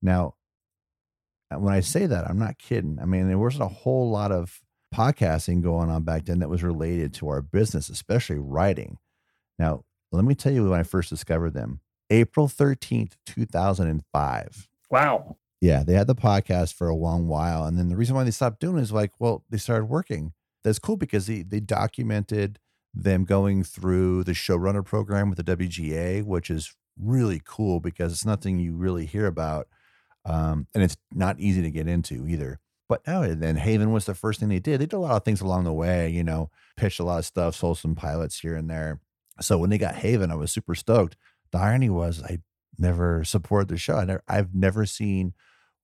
Now, 0.00 0.36
uh, 1.50 1.58
when 1.58 1.74
I 1.74 1.80
say 1.80 2.06
that, 2.06 2.30
I'm 2.30 2.38
not 2.38 2.56
kidding. 2.56 2.98
I 2.98 3.04
mean, 3.04 3.28
there 3.28 3.36
wasn't 3.36 3.64
a 3.64 3.68
whole 3.68 4.10
lot 4.10 4.32
of 4.32 4.62
podcasting 4.92 5.62
going 5.62 5.90
on 5.90 6.02
back 6.02 6.26
then 6.26 6.40
that 6.40 6.50
was 6.50 6.62
related 6.62 7.14
to 7.14 7.28
our 7.28 7.42
business, 7.42 7.88
especially 7.88 8.38
writing. 8.38 8.98
Now, 9.58 9.84
let 10.12 10.24
me 10.24 10.34
tell 10.34 10.52
you 10.52 10.68
when 10.68 10.80
I 10.80 10.84
first 10.84 11.10
discovered 11.10 11.54
them 11.54 11.80
April 12.10 12.48
13th, 12.48 13.12
2005. 13.26 14.68
Wow. 14.90 15.36
Yeah, 15.60 15.82
they 15.84 15.94
had 15.94 16.08
the 16.08 16.14
podcast 16.14 16.74
for 16.74 16.88
a 16.88 16.94
long 16.94 17.28
while. 17.28 17.64
And 17.64 17.78
then 17.78 17.88
the 17.88 17.96
reason 17.96 18.14
why 18.14 18.24
they 18.24 18.30
stopped 18.30 18.60
doing 18.60 18.78
it 18.78 18.82
is 18.82 18.92
like, 18.92 19.12
well, 19.18 19.44
they 19.48 19.58
started 19.58 19.86
working. 19.86 20.32
That's 20.64 20.78
cool 20.78 20.96
because 20.96 21.26
they, 21.26 21.42
they 21.42 21.60
documented 21.60 22.58
them 22.92 23.24
going 23.24 23.64
through 23.64 24.24
the 24.24 24.32
showrunner 24.32 24.84
program 24.84 25.30
with 25.30 25.44
the 25.44 25.56
WGA, 25.56 26.24
which 26.24 26.50
is 26.50 26.74
really 27.00 27.40
cool 27.44 27.80
because 27.80 28.12
it's 28.12 28.26
nothing 28.26 28.58
you 28.58 28.74
really 28.74 29.06
hear 29.06 29.26
about. 29.26 29.68
Um, 30.24 30.66
and 30.74 30.82
it's 30.82 30.96
not 31.12 31.40
easy 31.40 31.62
to 31.62 31.70
get 31.70 31.88
into 31.88 32.26
either. 32.26 32.60
But 32.92 33.06
no, 33.06 33.22
and 33.22 33.42
then 33.42 33.56
Haven 33.56 33.90
was 33.90 34.04
the 34.04 34.14
first 34.14 34.38
thing 34.38 34.50
they 34.50 34.58
did. 34.58 34.78
They 34.78 34.84
did 34.84 34.96
a 34.96 34.98
lot 34.98 35.16
of 35.16 35.24
things 35.24 35.40
along 35.40 35.64
the 35.64 35.72
way, 35.72 36.10
you 36.10 36.22
know, 36.22 36.50
pitched 36.76 37.00
a 37.00 37.04
lot 37.04 37.20
of 37.20 37.24
stuff, 37.24 37.56
sold 37.56 37.78
some 37.78 37.94
pilots 37.94 38.40
here 38.40 38.54
and 38.54 38.68
there. 38.68 39.00
So 39.40 39.56
when 39.56 39.70
they 39.70 39.78
got 39.78 39.94
Haven, 39.94 40.30
I 40.30 40.34
was 40.34 40.52
super 40.52 40.74
stoked. 40.74 41.16
The 41.52 41.58
irony 41.58 41.88
was 41.88 42.22
I 42.22 42.40
never 42.76 43.24
supported 43.24 43.68
the 43.68 43.78
show. 43.78 43.96
I 43.96 44.04
never, 44.04 44.22
I've 44.28 44.54
never 44.54 44.84
seen 44.84 45.32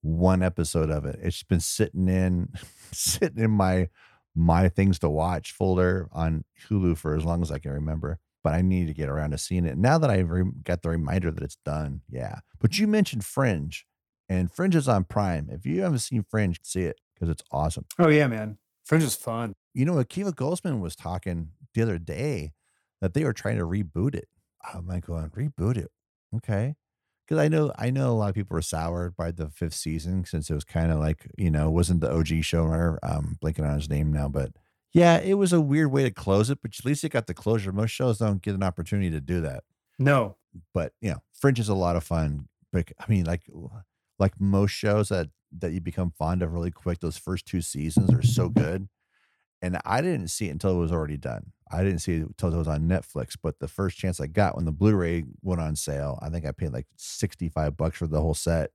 one 0.01 0.43
episode 0.43 0.91
of 0.91 1.03
it. 1.05 1.17
It's 1.23 1.41
been 1.41 1.61
sitting 1.61 2.07
in 2.07 2.49
sitting 2.91 3.43
in 3.43 3.49
my 3.49 3.89
my 4.35 4.69
things 4.69 4.99
to 4.99 5.09
watch 5.09 5.51
folder 5.51 6.09
on 6.11 6.43
Hulu 6.69 6.95
for 6.95 7.15
as 7.15 7.25
long 7.25 7.41
as 7.41 7.49
I 7.49 7.57
can 7.57 7.71
remember. 7.71 8.19
But 8.43 8.53
I 8.53 8.61
need 8.61 8.85
to 8.85 8.93
get 8.93 9.09
around 9.09 9.31
to 9.31 9.39
seeing 9.39 9.65
it. 9.65 9.79
Now 9.79 9.97
that 9.97 10.11
I've 10.11 10.29
re- 10.29 10.51
got 10.63 10.83
the 10.83 10.89
reminder 10.89 11.31
that 11.31 11.43
it's 11.43 11.57
done, 11.65 12.01
yeah. 12.07 12.41
But 12.59 12.77
you 12.77 12.85
mentioned 12.85 13.25
Fringe, 13.25 13.83
and 14.29 14.51
Fringe 14.51 14.75
is 14.75 14.87
on 14.87 15.03
Prime. 15.03 15.49
If 15.51 15.65
you 15.65 15.81
haven't 15.81 15.99
seen 15.99 16.23
Fringe, 16.29 16.59
see 16.63 16.83
it 16.83 16.99
because 17.13 17.29
it's 17.29 17.43
awesome. 17.51 17.85
Oh 17.97 18.07
yeah, 18.07 18.27
man. 18.27 18.57
Fringe 18.85 19.03
is 19.03 19.15
fun. 19.15 19.55
You 19.73 19.85
know, 19.85 19.95
Akiva 19.95 20.31
Goldsman 20.33 20.79
was 20.79 20.95
talking 20.95 21.49
the 21.73 21.81
other 21.81 21.97
day 21.97 22.53
that 23.01 23.13
they 23.13 23.23
were 23.23 23.33
trying 23.33 23.57
to 23.57 23.65
reboot 23.65 24.15
it. 24.15 24.27
I'm 24.73 24.87
like 24.87 25.05
going, 25.05 25.29
reboot 25.29 25.77
it. 25.77 25.91
Okay 26.35 26.75
because 27.29 27.41
I 27.41 27.47
know 27.47 27.71
I 27.77 27.91
know 27.91 28.11
a 28.11 28.13
lot 28.13 28.29
of 28.29 28.35
people 28.35 28.55
were 28.55 28.61
soured 28.61 29.15
by 29.15 29.31
the 29.31 29.49
fifth 29.49 29.75
season 29.75 30.25
since 30.25 30.49
it 30.49 30.55
was 30.55 30.63
kind 30.63 30.91
of 30.91 30.99
like 30.99 31.27
you 31.37 31.51
know 31.51 31.69
wasn't 31.69 32.01
the 32.01 32.11
OG 32.11 32.27
showrunner. 32.41 32.97
Um, 33.03 33.37
blinking 33.39 33.65
on 33.65 33.75
his 33.75 33.89
name 33.89 34.11
now, 34.11 34.27
but 34.27 34.51
yeah, 34.93 35.19
it 35.19 35.35
was 35.35 35.53
a 35.53 35.61
weird 35.61 35.91
way 35.91 36.03
to 36.03 36.11
close 36.11 36.49
it. 36.49 36.59
But 36.61 36.71
at 36.77 36.85
least 36.85 37.03
it 37.03 37.09
got 37.09 37.27
the 37.27 37.35
closure. 37.35 37.71
Most 37.71 37.91
shows 37.91 38.17
don't 38.17 38.41
get 38.41 38.55
an 38.55 38.63
opportunity 38.63 39.11
to 39.11 39.21
do 39.21 39.41
that. 39.41 39.63
No, 39.99 40.37
but 40.73 40.93
you 41.01 41.11
know, 41.11 41.21
Fringe 41.39 41.59
is 41.59 41.69
a 41.69 41.75
lot 41.75 41.95
of 41.95 42.03
fun. 42.03 42.47
But 42.73 42.91
I 42.99 43.05
mean, 43.07 43.25
like 43.25 43.43
like 44.19 44.39
most 44.39 44.71
shows 44.71 45.09
that 45.09 45.27
that 45.57 45.71
you 45.71 45.81
become 45.81 46.11
fond 46.11 46.43
of 46.43 46.53
really 46.53 46.71
quick. 46.71 46.99
Those 46.99 47.17
first 47.17 47.45
two 47.45 47.61
seasons 47.61 48.13
are 48.13 48.21
so 48.21 48.49
good, 48.49 48.87
and 49.61 49.79
I 49.85 50.01
didn't 50.01 50.29
see 50.29 50.47
it 50.47 50.51
until 50.51 50.71
it 50.71 50.79
was 50.79 50.91
already 50.91 51.17
done. 51.17 51.51
I 51.71 51.83
didn't 51.83 51.99
see 51.99 52.15
it 52.15 52.23
until 52.23 52.53
it 52.53 52.57
was 52.57 52.67
on 52.67 52.87
Netflix, 52.87 53.35
but 53.41 53.59
the 53.59 53.67
first 53.67 53.97
chance 53.97 54.19
I 54.19 54.27
got 54.27 54.55
when 54.55 54.65
the 54.65 54.71
Blu-ray 54.71 55.25
went 55.41 55.61
on 55.61 55.75
sale, 55.75 56.17
I 56.21 56.29
think 56.29 56.45
I 56.45 56.51
paid 56.51 56.73
like 56.73 56.87
65 56.97 57.77
bucks 57.77 57.97
for 57.97 58.07
the 58.07 58.21
whole 58.21 58.33
set 58.33 58.71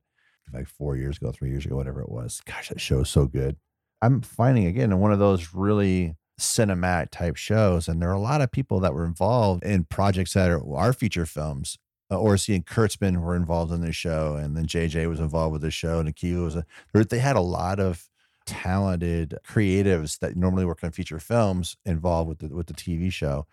like 0.53 0.69
four 0.69 0.97
years 0.97 1.17
ago, 1.17 1.33
three 1.33 1.51
years 1.51 1.65
ago, 1.65 1.77
whatever 1.77 2.01
it 2.03 2.11
was. 2.11 2.43
Gosh, 2.45 2.69
that 2.69 2.81
show 2.81 3.01
is 3.01 3.09
so 3.09 3.27
good. 3.27 3.57
I'm 4.03 4.21
finding 4.21 4.67
again 4.67 4.99
one 4.99 5.13
of 5.13 5.19
those 5.19 5.55
really 5.55 6.17
cinematic 6.39 7.11
type 7.11 7.37
shows, 7.37 7.89
and 7.89 8.01
there 8.01 8.11
are 8.11 8.15
a 8.15 8.21
lot 8.21 8.41
of 8.41 8.53
people 8.53 8.81
that 8.81 8.95
were 8.95 9.07
involved 9.07 9.65
in 9.65 9.85
projects 9.85 10.35
that 10.35 10.51
are, 10.51 10.75
are 10.75 10.93
feature 10.93 11.27
films. 11.27 11.79
Uh, 12.11 12.17
Orci 12.17 12.55
and 12.55 12.67
Kurtzman 12.67 13.23
were 13.23 13.35
involved 13.35 13.73
in 13.73 13.81
the 13.81 13.93
show, 13.93 14.37
and 14.37 14.57
then 14.57 14.67
JJ 14.67 15.09
was 15.09 15.21
involved 15.21 15.53
with 15.53 15.63
the 15.63 15.71
show, 15.71 15.99
and 15.99 16.15
Akiva 16.15 16.45
was. 16.45 16.57
A, 16.57 16.67
they 16.93 17.19
had 17.19 17.37
a 17.37 17.41
lot 17.41 17.81
of 17.81 18.09
talented 18.47 19.39
creatives 19.47 20.19
that 20.19 20.37
normally 20.37 20.65
work 20.65 20.85
on 20.85 20.91
feature 20.91 21.19
films 21.19 21.77
involved 21.85 22.29
with 22.29 22.39
the 22.39 22.55
with 22.55 22.67
the 22.67 22.75
TV 22.75 23.11
show. 23.13 23.47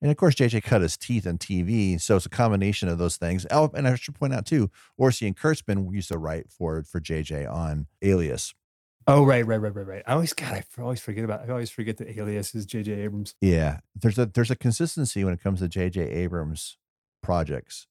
And 0.00 0.10
of 0.10 0.16
course, 0.16 0.36
JJ 0.36 0.62
cut 0.62 0.80
his 0.80 0.96
teeth 0.96 1.26
on 1.26 1.38
TV, 1.38 2.00
so 2.00 2.16
it's 2.16 2.26
a 2.26 2.30
combination 2.30 2.88
of 2.88 2.98
those 2.98 3.16
things. 3.16 3.46
Oh, 3.50 3.70
and 3.74 3.86
I 3.86 3.96
should 3.96 4.14
point 4.14 4.32
out 4.32 4.46
too, 4.46 4.70
Orci 4.98 5.26
and 5.26 5.36
Kurtzman 5.36 5.92
used 5.92 6.08
to 6.08 6.18
write 6.18 6.50
for 6.50 6.82
for 6.84 7.00
JJ 7.00 7.50
on 7.50 7.86
Alias. 8.02 8.54
Oh 9.06 9.24
right, 9.24 9.44
right, 9.44 9.56
right, 9.56 9.74
right, 9.74 9.86
right. 9.86 10.02
I 10.06 10.12
always 10.12 10.32
God, 10.32 10.52
I 10.52 10.82
always 10.82 11.00
forget 11.00 11.24
about. 11.24 11.48
I 11.48 11.50
always 11.50 11.70
forget 11.70 11.96
that 11.98 12.08
Alias 12.16 12.54
is 12.54 12.66
JJ 12.66 12.98
Abrams. 12.98 13.34
Yeah, 13.40 13.80
there's 13.94 14.18
a 14.18 14.26
there's 14.26 14.50
a 14.50 14.56
consistency 14.56 15.24
when 15.24 15.34
it 15.34 15.42
comes 15.42 15.60
to 15.60 15.68
JJ 15.68 16.14
Abrams 16.14 16.76
projects 17.22 17.86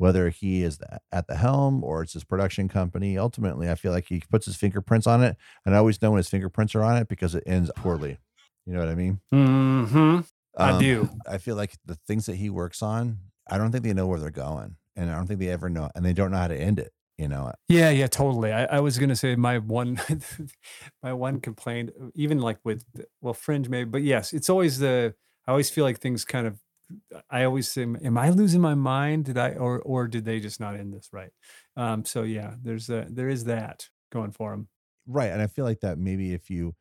whether 0.00 0.30
he 0.30 0.62
is 0.62 0.78
at 1.12 1.26
the 1.26 1.36
helm 1.36 1.84
or 1.84 2.02
it's 2.02 2.14
his 2.14 2.24
production 2.24 2.70
company. 2.70 3.18
Ultimately, 3.18 3.68
I 3.68 3.74
feel 3.74 3.92
like 3.92 4.06
he 4.06 4.22
puts 4.30 4.46
his 4.46 4.56
fingerprints 4.56 5.06
on 5.06 5.22
it, 5.22 5.36
and 5.66 5.74
I 5.74 5.78
always 5.78 6.00
know 6.00 6.12
when 6.12 6.16
his 6.16 6.30
fingerprints 6.30 6.74
are 6.74 6.82
on 6.82 6.96
it 6.96 7.06
because 7.06 7.34
it 7.34 7.44
ends 7.46 7.70
poorly. 7.76 8.16
You 8.64 8.72
know 8.72 8.80
what 8.80 8.88
I 8.88 8.94
mean? 8.94 9.20
Hmm. 9.30 9.84
Um, 9.94 10.24
I 10.56 10.80
do. 10.80 11.10
I 11.28 11.36
feel 11.36 11.54
like 11.54 11.74
the 11.84 11.96
things 12.06 12.24
that 12.26 12.36
he 12.36 12.48
works 12.48 12.82
on, 12.82 13.18
I 13.50 13.58
don't 13.58 13.72
think 13.72 13.84
they 13.84 13.92
know 13.92 14.06
where 14.06 14.18
they're 14.18 14.30
going, 14.30 14.76
and 14.96 15.10
I 15.10 15.16
don't 15.16 15.26
think 15.26 15.38
they 15.38 15.50
ever 15.50 15.68
know, 15.68 15.90
and 15.94 16.02
they 16.02 16.14
don't 16.14 16.30
know 16.30 16.38
how 16.38 16.48
to 16.48 16.56
end 16.56 16.78
it. 16.78 16.92
You 17.18 17.28
know? 17.28 17.52
Yeah, 17.68 17.90
yeah, 17.90 18.06
totally. 18.06 18.54
I, 18.54 18.64
I 18.64 18.80
was 18.80 18.96
gonna 18.96 19.16
say 19.16 19.36
my 19.36 19.58
one, 19.58 20.00
my 21.02 21.12
one 21.12 21.40
complaint, 21.40 21.90
even 22.14 22.38
like 22.38 22.56
with 22.64 22.86
well, 23.20 23.34
Fringe 23.34 23.68
maybe, 23.68 23.90
but 23.90 24.02
yes, 24.02 24.32
it's 24.32 24.48
always 24.48 24.78
the. 24.78 25.14
I 25.46 25.50
always 25.50 25.68
feel 25.68 25.84
like 25.84 25.98
things 25.98 26.24
kind 26.24 26.46
of 26.46 26.58
I 27.30 27.44
always 27.44 27.68
say, 27.68 27.82
am 27.82 28.18
I 28.18 28.30
losing 28.30 28.60
my 28.60 28.74
mind? 28.74 29.26
Did 29.26 29.38
I, 29.38 29.50
or, 29.52 29.80
or 29.80 30.08
did 30.08 30.24
they 30.24 30.40
just 30.40 30.60
not 30.60 30.76
end 30.76 30.92
this 30.92 31.08
right? 31.12 31.30
Um, 31.76 32.04
so 32.04 32.22
yeah, 32.22 32.54
there's 32.62 32.88
a, 32.88 33.06
there 33.08 33.28
is 33.28 33.44
that 33.44 33.88
going 34.12 34.32
for 34.32 34.50
them. 34.50 34.68
Right. 35.06 35.30
And 35.30 35.42
I 35.42 35.46
feel 35.46 35.64
like 35.64 35.80
that 35.80 35.98
maybe 35.98 36.32
if 36.32 36.50
you, 36.50 36.74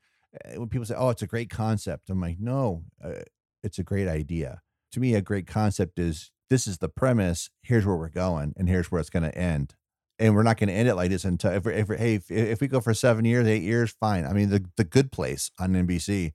eh, 0.45 0.57
when 0.57 0.69
people 0.69 0.85
say, 0.85 0.95
oh, 0.97 1.09
it's 1.09 1.21
a 1.21 1.27
great 1.27 1.49
concept, 1.49 2.09
I'm 2.09 2.21
like, 2.21 2.37
no, 2.39 2.83
uh, 3.03 3.21
it's 3.63 3.79
a 3.79 3.83
great 3.83 4.07
idea. 4.07 4.61
To 4.93 4.99
me, 4.99 5.15
a 5.15 5.21
great 5.21 5.47
concept 5.47 5.99
is 5.99 6.31
this 6.49 6.67
is 6.67 6.79
the 6.79 6.89
premise. 6.89 7.49
Here's 7.61 7.85
where 7.85 7.95
we're 7.95 8.09
going, 8.09 8.53
and 8.57 8.67
here's 8.67 8.91
where 8.91 8.99
it's 8.99 9.09
going 9.09 9.23
to 9.23 9.37
end. 9.37 9.75
And 10.17 10.35
we're 10.35 10.43
not 10.43 10.57
going 10.57 10.67
to 10.67 10.73
end 10.73 10.89
it 10.89 10.95
like 10.95 11.11
this 11.11 11.23
until 11.23 11.51
if, 11.51 11.65
if 11.65 11.87
hey 11.97 12.15
if, 12.15 12.29
if 12.29 12.59
we 12.59 12.67
go 12.67 12.81
for 12.81 12.93
seven 12.93 13.23
years, 13.23 13.47
eight 13.47 13.63
years, 13.63 13.91
fine. 13.91 14.25
I 14.25 14.33
mean, 14.33 14.49
the 14.49 14.65
the 14.75 14.83
Good 14.83 15.11
Place 15.11 15.51
on 15.59 15.73
NBC, 15.73 16.33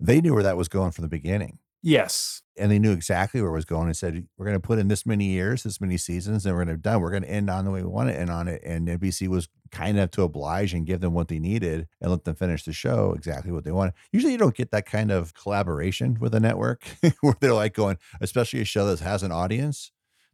they 0.00 0.20
knew 0.20 0.32
where 0.32 0.42
that 0.42 0.56
was 0.56 0.68
going 0.68 0.92
from 0.92 1.02
the 1.02 1.08
beginning. 1.08 1.58
Yes. 1.82 2.42
And 2.56 2.70
they 2.70 2.78
knew 2.78 2.92
exactly 2.92 3.40
where 3.40 3.50
it 3.50 3.54
was 3.54 3.64
going 3.64 3.86
and 3.86 3.96
said, 3.96 4.26
we're 4.36 4.46
going 4.46 4.56
to 4.56 4.60
put 4.60 4.78
in 4.78 4.88
this 4.88 5.04
many 5.04 5.26
years, 5.26 5.62
this 5.62 5.80
many 5.80 5.96
seasons, 5.96 6.46
and 6.46 6.54
we're 6.54 6.64
going 6.64 6.76
to 6.76 6.80
done. 6.80 7.00
We're 7.00 7.10
going 7.10 7.24
to 7.24 7.30
end 7.30 7.50
on 7.50 7.64
the 7.64 7.70
way 7.70 7.82
we 7.82 7.88
want 7.88 8.08
to 8.10 8.18
end 8.18 8.30
on 8.30 8.46
it. 8.46 8.62
And 8.64 8.86
NBC 8.86 9.26
was 9.28 9.48
kind 9.72 9.98
of 9.98 10.10
to 10.12 10.22
oblige 10.22 10.74
and 10.74 10.86
give 10.86 11.00
them 11.00 11.14
what 11.14 11.28
they 11.28 11.38
needed 11.38 11.88
and 12.00 12.10
let 12.10 12.24
them 12.24 12.36
finish 12.36 12.64
the 12.64 12.72
show 12.72 13.14
exactly 13.16 13.50
what 13.50 13.64
they 13.64 13.72
wanted. 13.72 13.94
Usually 14.12 14.32
you 14.32 14.38
don't 14.38 14.54
get 14.54 14.70
that 14.70 14.86
kind 14.86 15.10
of 15.10 15.34
collaboration 15.34 16.18
with 16.20 16.34
a 16.34 16.40
network 16.40 16.84
where 17.20 17.34
they're 17.40 17.54
like 17.54 17.74
going, 17.74 17.98
especially 18.20 18.60
a 18.60 18.64
show 18.64 18.86
that 18.86 19.00
has 19.00 19.22
an 19.22 19.32
audience. 19.32 19.90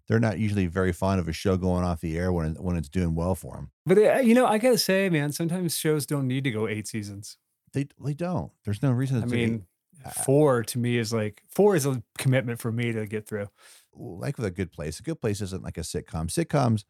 They're 0.08 0.18
not 0.18 0.38
usually 0.38 0.66
very 0.66 0.92
fond 0.92 1.20
of 1.20 1.28
a 1.28 1.32
show 1.32 1.56
going 1.56 1.84
off 1.84 2.00
the 2.00 2.16
air 2.16 2.32
when 2.32 2.54
when 2.54 2.76
it's 2.76 2.88
doing 2.88 3.14
well 3.14 3.34
for 3.34 3.56
them. 3.56 3.70
But 3.84 3.98
uh, 3.98 4.18
you 4.20 4.34
know, 4.34 4.46
I 4.46 4.56
gotta 4.56 4.78
say, 4.78 5.10
man, 5.10 5.32
sometimes 5.32 5.76
shows 5.76 6.06
don't 6.06 6.26
need 6.26 6.44
to 6.44 6.50
go 6.50 6.66
eight 6.66 6.88
seasons. 6.88 7.36
They 7.74 7.88
they 8.02 8.14
don't. 8.14 8.50
There's 8.64 8.82
no 8.82 8.90
reason. 8.90 9.22
I 9.22 9.26
mean, 9.26 9.66
four 10.24 10.62
to 10.64 10.78
me 10.78 10.98
is 10.98 11.12
like 11.12 11.42
four 11.48 11.76
is 11.76 11.86
a 11.86 12.02
commitment 12.16 12.60
for 12.60 12.72
me 12.72 12.92
to 12.92 13.06
get 13.06 13.26
through. 13.26 13.48
Like 13.94 14.36
with 14.36 14.46
a 14.46 14.50
good 14.50 14.72
place, 14.72 15.00
a 15.00 15.02
good 15.02 15.20
place 15.20 15.40
isn't 15.40 15.62
like 15.62 15.78
a 15.78 15.82
sitcom. 15.82 16.28
Sitcoms, 16.28 16.84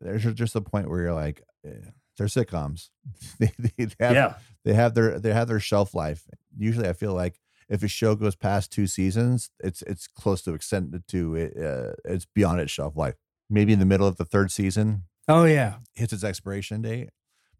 there's 0.00 0.24
just 0.34 0.56
a 0.56 0.60
point 0.60 0.88
where 0.88 1.00
you're 1.00 1.14
like, 1.14 1.42
eh, 1.64 1.90
they're 2.16 2.26
sitcoms. 2.26 2.90
they, 3.38 3.52
they 3.58 3.88
have, 4.00 4.14
yeah, 4.14 4.34
they 4.64 4.74
have 4.74 4.94
their 4.94 5.18
they 5.18 5.32
have 5.32 5.48
their 5.48 5.60
shelf 5.60 5.94
life. 5.94 6.26
Usually, 6.56 6.88
I 6.88 6.92
feel 6.92 7.14
like 7.14 7.40
if 7.68 7.82
a 7.82 7.88
show 7.88 8.14
goes 8.14 8.36
past 8.36 8.70
two 8.70 8.86
seasons, 8.86 9.50
it's 9.60 9.82
it's 9.82 10.06
close 10.06 10.42
to 10.42 10.54
extended 10.54 11.08
to 11.08 11.34
it. 11.36 11.54
Uh, 11.56 11.92
it's 12.04 12.26
beyond 12.26 12.60
its 12.60 12.72
shelf 12.72 12.96
life. 12.96 13.14
Maybe 13.48 13.72
in 13.72 13.78
the 13.78 13.86
middle 13.86 14.06
of 14.06 14.16
the 14.16 14.24
third 14.24 14.50
season. 14.50 15.04
Oh 15.28 15.44
yeah, 15.44 15.76
hits 15.94 16.12
its 16.12 16.24
expiration 16.24 16.82
date 16.82 17.10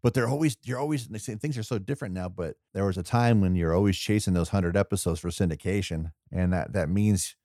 but 0.05 0.13
they're 0.13 0.29
always 0.29 0.55
you're 0.63 0.77
always 0.77 1.07
things 1.07 1.57
are 1.57 1.63
so 1.63 1.79
different 1.79 2.13
now 2.13 2.29
but 2.29 2.57
there 2.75 2.85
was 2.85 2.95
a 2.95 3.01
time 3.01 3.41
when 3.41 3.55
you're 3.55 3.73
always 3.73 3.97
chasing 3.97 4.35
those 4.35 4.53
100 4.53 4.77
episodes 4.77 5.19
for 5.19 5.29
syndication 5.29 6.11
and 6.31 6.53
that 6.53 6.73
that 6.73 6.89
means 6.89 7.35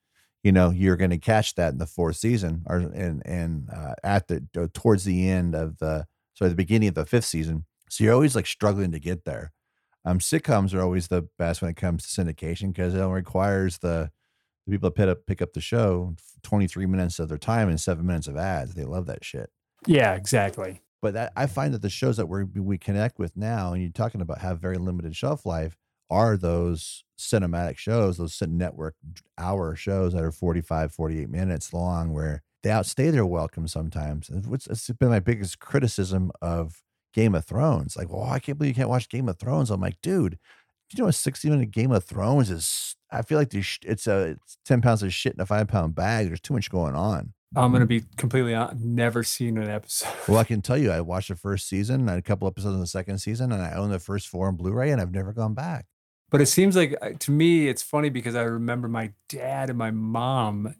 you 0.42 0.52
know 0.52 0.68
you're 0.68 0.96
going 0.96 1.10
to 1.10 1.16
catch 1.16 1.54
that 1.54 1.72
in 1.72 1.78
the 1.78 1.86
fourth 1.86 2.16
season 2.16 2.62
or 2.66 2.76
and 2.76 3.22
and 3.24 3.70
uh, 3.74 3.94
at 4.04 4.28
the 4.28 4.46
uh, 4.58 4.66
towards 4.74 5.04
the 5.04 5.26
end 5.26 5.54
of 5.54 5.78
the 5.78 6.06
so 6.34 6.48
the 6.48 6.54
beginning 6.54 6.88
of 6.88 6.94
the 6.94 7.04
fifth 7.04 7.26
season. 7.26 7.64
So 7.88 8.04
you're 8.04 8.14
always 8.14 8.36
like 8.36 8.46
struggling 8.46 8.92
to 8.92 9.00
get 9.00 9.24
there. 9.24 9.52
Um 10.04 10.18
sitcoms 10.18 10.72
are 10.74 10.80
always 10.80 11.08
the 11.08 11.28
best 11.38 11.60
when 11.60 11.70
it 11.70 11.76
comes 11.76 12.06
to 12.06 12.22
syndication 12.22 12.72
because 12.72 12.94
it 12.94 13.02
requires 13.02 13.78
the 13.78 14.10
the 14.66 14.72
people 14.72 14.88
that 14.88 14.96
pick 14.96 15.08
up 15.08 15.26
pick 15.26 15.42
up 15.42 15.52
the 15.52 15.60
show 15.60 16.14
23 16.42 16.86
minutes 16.86 17.18
of 17.18 17.28
their 17.28 17.38
time 17.38 17.68
and 17.68 17.80
seven 17.80 18.06
minutes 18.06 18.26
of 18.26 18.36
ads. 18.36 18.74
They 18.74 18.84
love 18.84 19.06
that 19.06 19.24
shit. 19.24 19.50
Yeah 19.86 20.14
exactly 20.14 20.82
but 21.02 21.14
that, 21.14 21.32
I 21.36 21.46
find 21.46 21.72
that 21.74 21.82
the 21.82 21.90
shows 21.90 22.16
that 22.16 22.26
we 22.26 22.44
we 22.44 22.78
connect 22.78 23.18
with 23.18 23.36
now, 23.36 23.72
and 23.72 23.82
you're 23.82 23.92
talking 23.92 24.20
about 24.20 24.38
have 24.38 24.60
very 24.60 24.78
limited 24.78 25.16
shelf 25.16 25.46
life, 25.46 25.76
are 26.10 26.36
those 26.36 27.04
cinematic 27.18 27.78
shows, 27.78 28.18
those 28.18 28.40
network 28.42 28.96
hour 29.38 29.76
shows 29.76 30.12
that 30.12 30.22
are 30.22 30.32
45, 30.32 30.92
48 30.92 31.28
minutes 31.30 31.72
long, 31.72 32.12
where 32.12 32.42
they 32.62 32.70
outstay 32.70 33.10
their 33.10 33.24
welcome 33.24 33.68
sometimes. 33.68 34.30
It's, 34.30 34.66
it's 34.66 34.90
been 34.90 35.08
my 35.08 35.20
biggest 35.20 35.60
criticism 35.60 36.30
of 36.42 36.82
Game 37.14 37.34
of 37.34 37.44
Thrones. 37.44 37.96
Like, 37.96 38.10
well, 38.10 38.24
I 38.24 38.38
can't 38.38 38.58
believe 38.58 38.70
you 38.70 38.74
can't 38.82 38.88
watch 38.88 39.08
Game 39.08 39.28
of 39.28 39.38
Thrones. 39.38 39.70
I'm 39.70 39.80
like, 39.80 40.00
dude, 40.02 40.38
you 40.92 41.02
know, 41.02 41.08
a 41.08 41.12
60 41.12 41.48
minute 41.48 41.70
Game 41.70 41.92
of 41.92 42.04
Thrones 42.04 42.50
is, 42.50 42.96
I 43.10 43.22
feel 43.22 43.38
like 43.38 43.54
it's 43.54 44.06
a 44.06 44.20
it's 44.20 44.58
10 44.66 44.82
pounds 44.82 45.02
of 45.02 45.12
shit 45.12 45.34
in 45.34 45.40
a 45.40 45.46
five 45.46 45.68
pound 45.68 45.94
bag. 45.94 46.26
There's 46.26 46.40
too 46.40 46.54
much 46.54 46.70
going 46.70 46.94
on. 46.94 47.32
I'm 47.56 47.72
gonna 47.72 47.86
be 47.86 48.04
completely 48.16 48.54
honest. 48.54 48.82
Never 48.82 49.24
seen 49.24 49.58
an 49.58 49.68
episode. 49.68 50.12
Well, 50.28 50.38
I 50.38 50.44
can 50.50 50.62
tell 50.62 50.78
you, 50.78 50.90
I 50.90 51.00
watched 51.00 51.28
the 51.28 51.36
first 51.36 51.68
season, 51.68 52.08
and 52.08 52.18
a 52.18 52.22
couple 52.22 52.46
episodes 52.46 52.74
in 52.74 52.80
the 52.80 52.86
second 52.86 53.18
season, 53.18 53.50
and 53.52 53.60
I 53.62 53.72
own 53.72 53.90
the 53.90 53.98
first 53.98 54.28
four 54.28 54.46
on 54.48 54.56
Blu-ray, 54.56 54.90
and 54.90 55.00
I've 55.00 55.12
never 55.12 55.32
gone 55.32 55.54
back. 55.54 55.86
But 56.30 56.40
it 56.40 56.46
seems 56.46 56.76
like 56.76 56.96
uh, 57.02 57.10
to 57.18 57.30
me, 57.32 57.68
it's 57.68 57.82
funny 57.82 58.08
because 58.08 58.36
I 58.36 58.42
remember 58.42 58.86
my 58.88 59.12
dad 59.28 59.68
and 59.68 59.78
my 59.78 59.90
mom, 59.90 60.76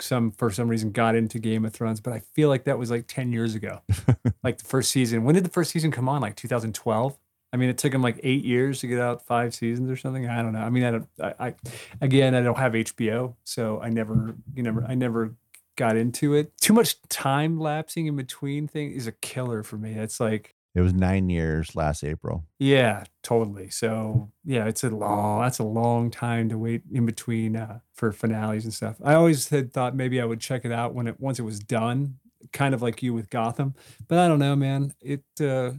some 0.00 0.30
for 0.30 0.50
some 0.50 0.68
reason, 0.68 0.90
got 0.90 1.14
into 1.14 1.38
Game 1.38 1.66
of 1.66 1.74
Thrones, 1.74 2.00
but 2.00 2.14
I 2.14 2.20
feel 2.32 2.48
like 2.48 2.64
that 2.64 2.78
was 2.78 2.90
like 2.90 3.06
ten 3.06 3.30
years 3.30 3.54
ago, 3.54 3.82
like 4.42 4.58
the 4.58 4.64
first 4.64 4.90
season. 4.90 5.22
When 5.22 5.34
did 5.34 5.44
the 5.44 5.50
first 5.50 5.70
season 5.70 5.90
come 5.90 6.08
on? 6.08 6.22
Like 6.22 6.36
2012. 6.36 7.18
I 7.52 7.58
mean, 7.58 7.70
it 7.70 7.78
took 7.78 7.92
them 7.92 8.02
like 8.02 8.20
eight 8.22 8.44
years 8.44 8.80
to 8.80 8.86
get 8.86 8.98
out 8.98 9.24
five 9.24 9.54
seasons 9.54 9.90
or 9.90 9.96
something. 9.96 10.28
I 10.28 10.42
don't 10.42 10.52
know. 10.52 10.60
I 10.60 10.68
mean, 10.68 10.84
I 10.84 10.90
don't. 10.90 11.08
I, 11.22 11.34
I 11.38 11.54
again, 12.00 12.34
I 12.34 12.42
don't 12.42 12.58
have 12.58 12.72
HBO, 12.72 13.34
so 13.44 13.80
I 13.80 13.88
never, 13.90 14.34
you 14.54 14.62
never, 14.62 14.84
I 14.84 14.94
never 14.94 15.34
got 15.76 15.96
into 15.96 16.34
it. 16.34 16.56
Too 16.60 16.72
much 16.72 17.00
time 17.08 17.58
lapsing 17.58 18.06
in 18.06 18.16
between 18.16 18.66
thing 18.68 18.92
is 18.92 19.06
a 19.06 19.12
killer 19.12 19.62
for 19.62 19.76
me. 19.76 19.92
It's 19.92 20.18
like 20.20 20.54
It 20.74 20.80
was 20.80 20.92
nine 20.94 21.28
years 21.30 21.74
last 21.76 22.02
April. 22.04 22.44
yeah, 22.58 23.04
totally. 23.22 23.70
So 23.70 24.30
yeah, 24.44 24.66
it's 24.66 24.82
a 24.84 24.90
long. 24.90 25.40
That's 25.42 25.58
a 25.58 25.64
long 25.64 26.10
time 26.10 26.48
to 26.48 26.58
wait 26.58 26.82
in 26.92 27.06
between 27.06 27.56
uh, 27.56 27.80
for 27.94 28.12
finales 28.12 28.64
and 28.64 28.74
stuff. 28.74 28.96
I 29.04 29.14
always 29.14 29.48
had 29.48 29.72
thought 29.72 29.94
maybe 29.94 30.20
I 30.20 30.24
would 30.24 30.40
check 30.40 30.64
it 30.64 30.72
out 30.72 30.94
when 30.94 31.06
it 31.06 31.20
once 31.20 31.38
it 31.38 31.42
was 31.42 31.58
done, 31.60 32.18
kind 32.52 32.74
of 32.74 32.82
like 32.82 33.02
you 33.02 33.14
with 33.14 33.30
Gotham. 33.30 33.74
But 34.08 34.18
I 34.18 34.28
don't 34.28 34.38
know, 34.38 34.56
man. 34.56 34.92
It. 35.00 35.24
Uh, 35.40 35.72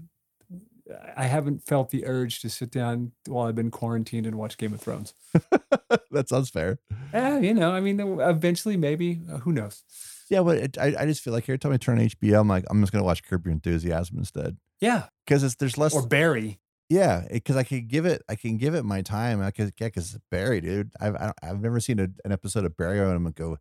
I 1.15 1.23
haven't 1.25 1.63
felt 1.65 1.89
the 1.89 2.05
urge 2.05 2.39
to 2.41 2.49
sit 2.49 2.71
down 2.71 3.11
while 3.27 3.47
I've 3.47 3.55
been 3.55 3.71
quarantined 3.71 4.25
and 4.25 4.37
watch 4.37 4.57
Game 4.57 4.73
of 4.73 4.79
Thrones. 4.81 5.13
that 6.11 6.29
sounds 6.29 6.49
fair. 6.49 6.79
Yeah, 7.13 7.39
you 7.39 7.53
know, 7.53 7.71
I 7.71 7.79
mean, 7.81 7.99
eventually, 7.99 8.77
maybe. 8.77 9.19
Uh, 9.31 9.37
who 9.39 9.51
knows? 9.51 9.83
Yeah, 10.29 10.41
but 10.43 10.57
it, 10.57 10.77
I, 10.77 10.95
I 10.99 11.05
just 11.05 11.21
feel 11.21 11.33
like 11.33 11.43
every 11.45 11.59
time 11.59 11.71
I 11.71 11.77
turn 11.77 11.99
on 11.99 12.05
HBO, 12.05 12.39
I'm 12.39 12.47
like, 12.47 12.65
I'm 12.69 12.81
just 12.81 12.91
gonna 12.91 13.03
watch 13.03 13.23
Curb 13.23 13.45
Your 13.45 13.53
Enthusiasm 13.53 14.17
instead 14.17 14.57
Yeah, 14.81 15.05
because 15.25 15.43
it's 15.43 15.55
there's 15.55 15.77
less. 15.77 15.93
or 15.93 16.05
Barry. 16.05 16.59
yeah, 16.89 17.25
because 17.31 17.55
I 17.55 17.63
can 17.63 17.87
give 17.87 18.05
it, 18.05 18.21
I 18.29 18.35
can 18.35 18.57
give 18.57 18.75
it 18.75 18.83
my 18.83 19.01
time. 19.01 19.41
I 19.41 19.51
can, 19.51 19.65
yeah, 19.79 19.87
because 19.87 20.17
Barry, 20.31 20.59
dude, 20.61 20.91
I've 20.99 21.15
I 21.15 21.19
don't, 21.25 21.37
I've 21.43 21.61
never 21.61 21.79
seen 21.79 21.99
a, 21.99 22.07
an 22.25 22.31
episode 22.31 22.65
of 22.65 22.75
Barry 22.77 22.99
and 22.99 23.09
I'm 23.09 23.23
gonna 23.23 23.31
go, 23.33 23.57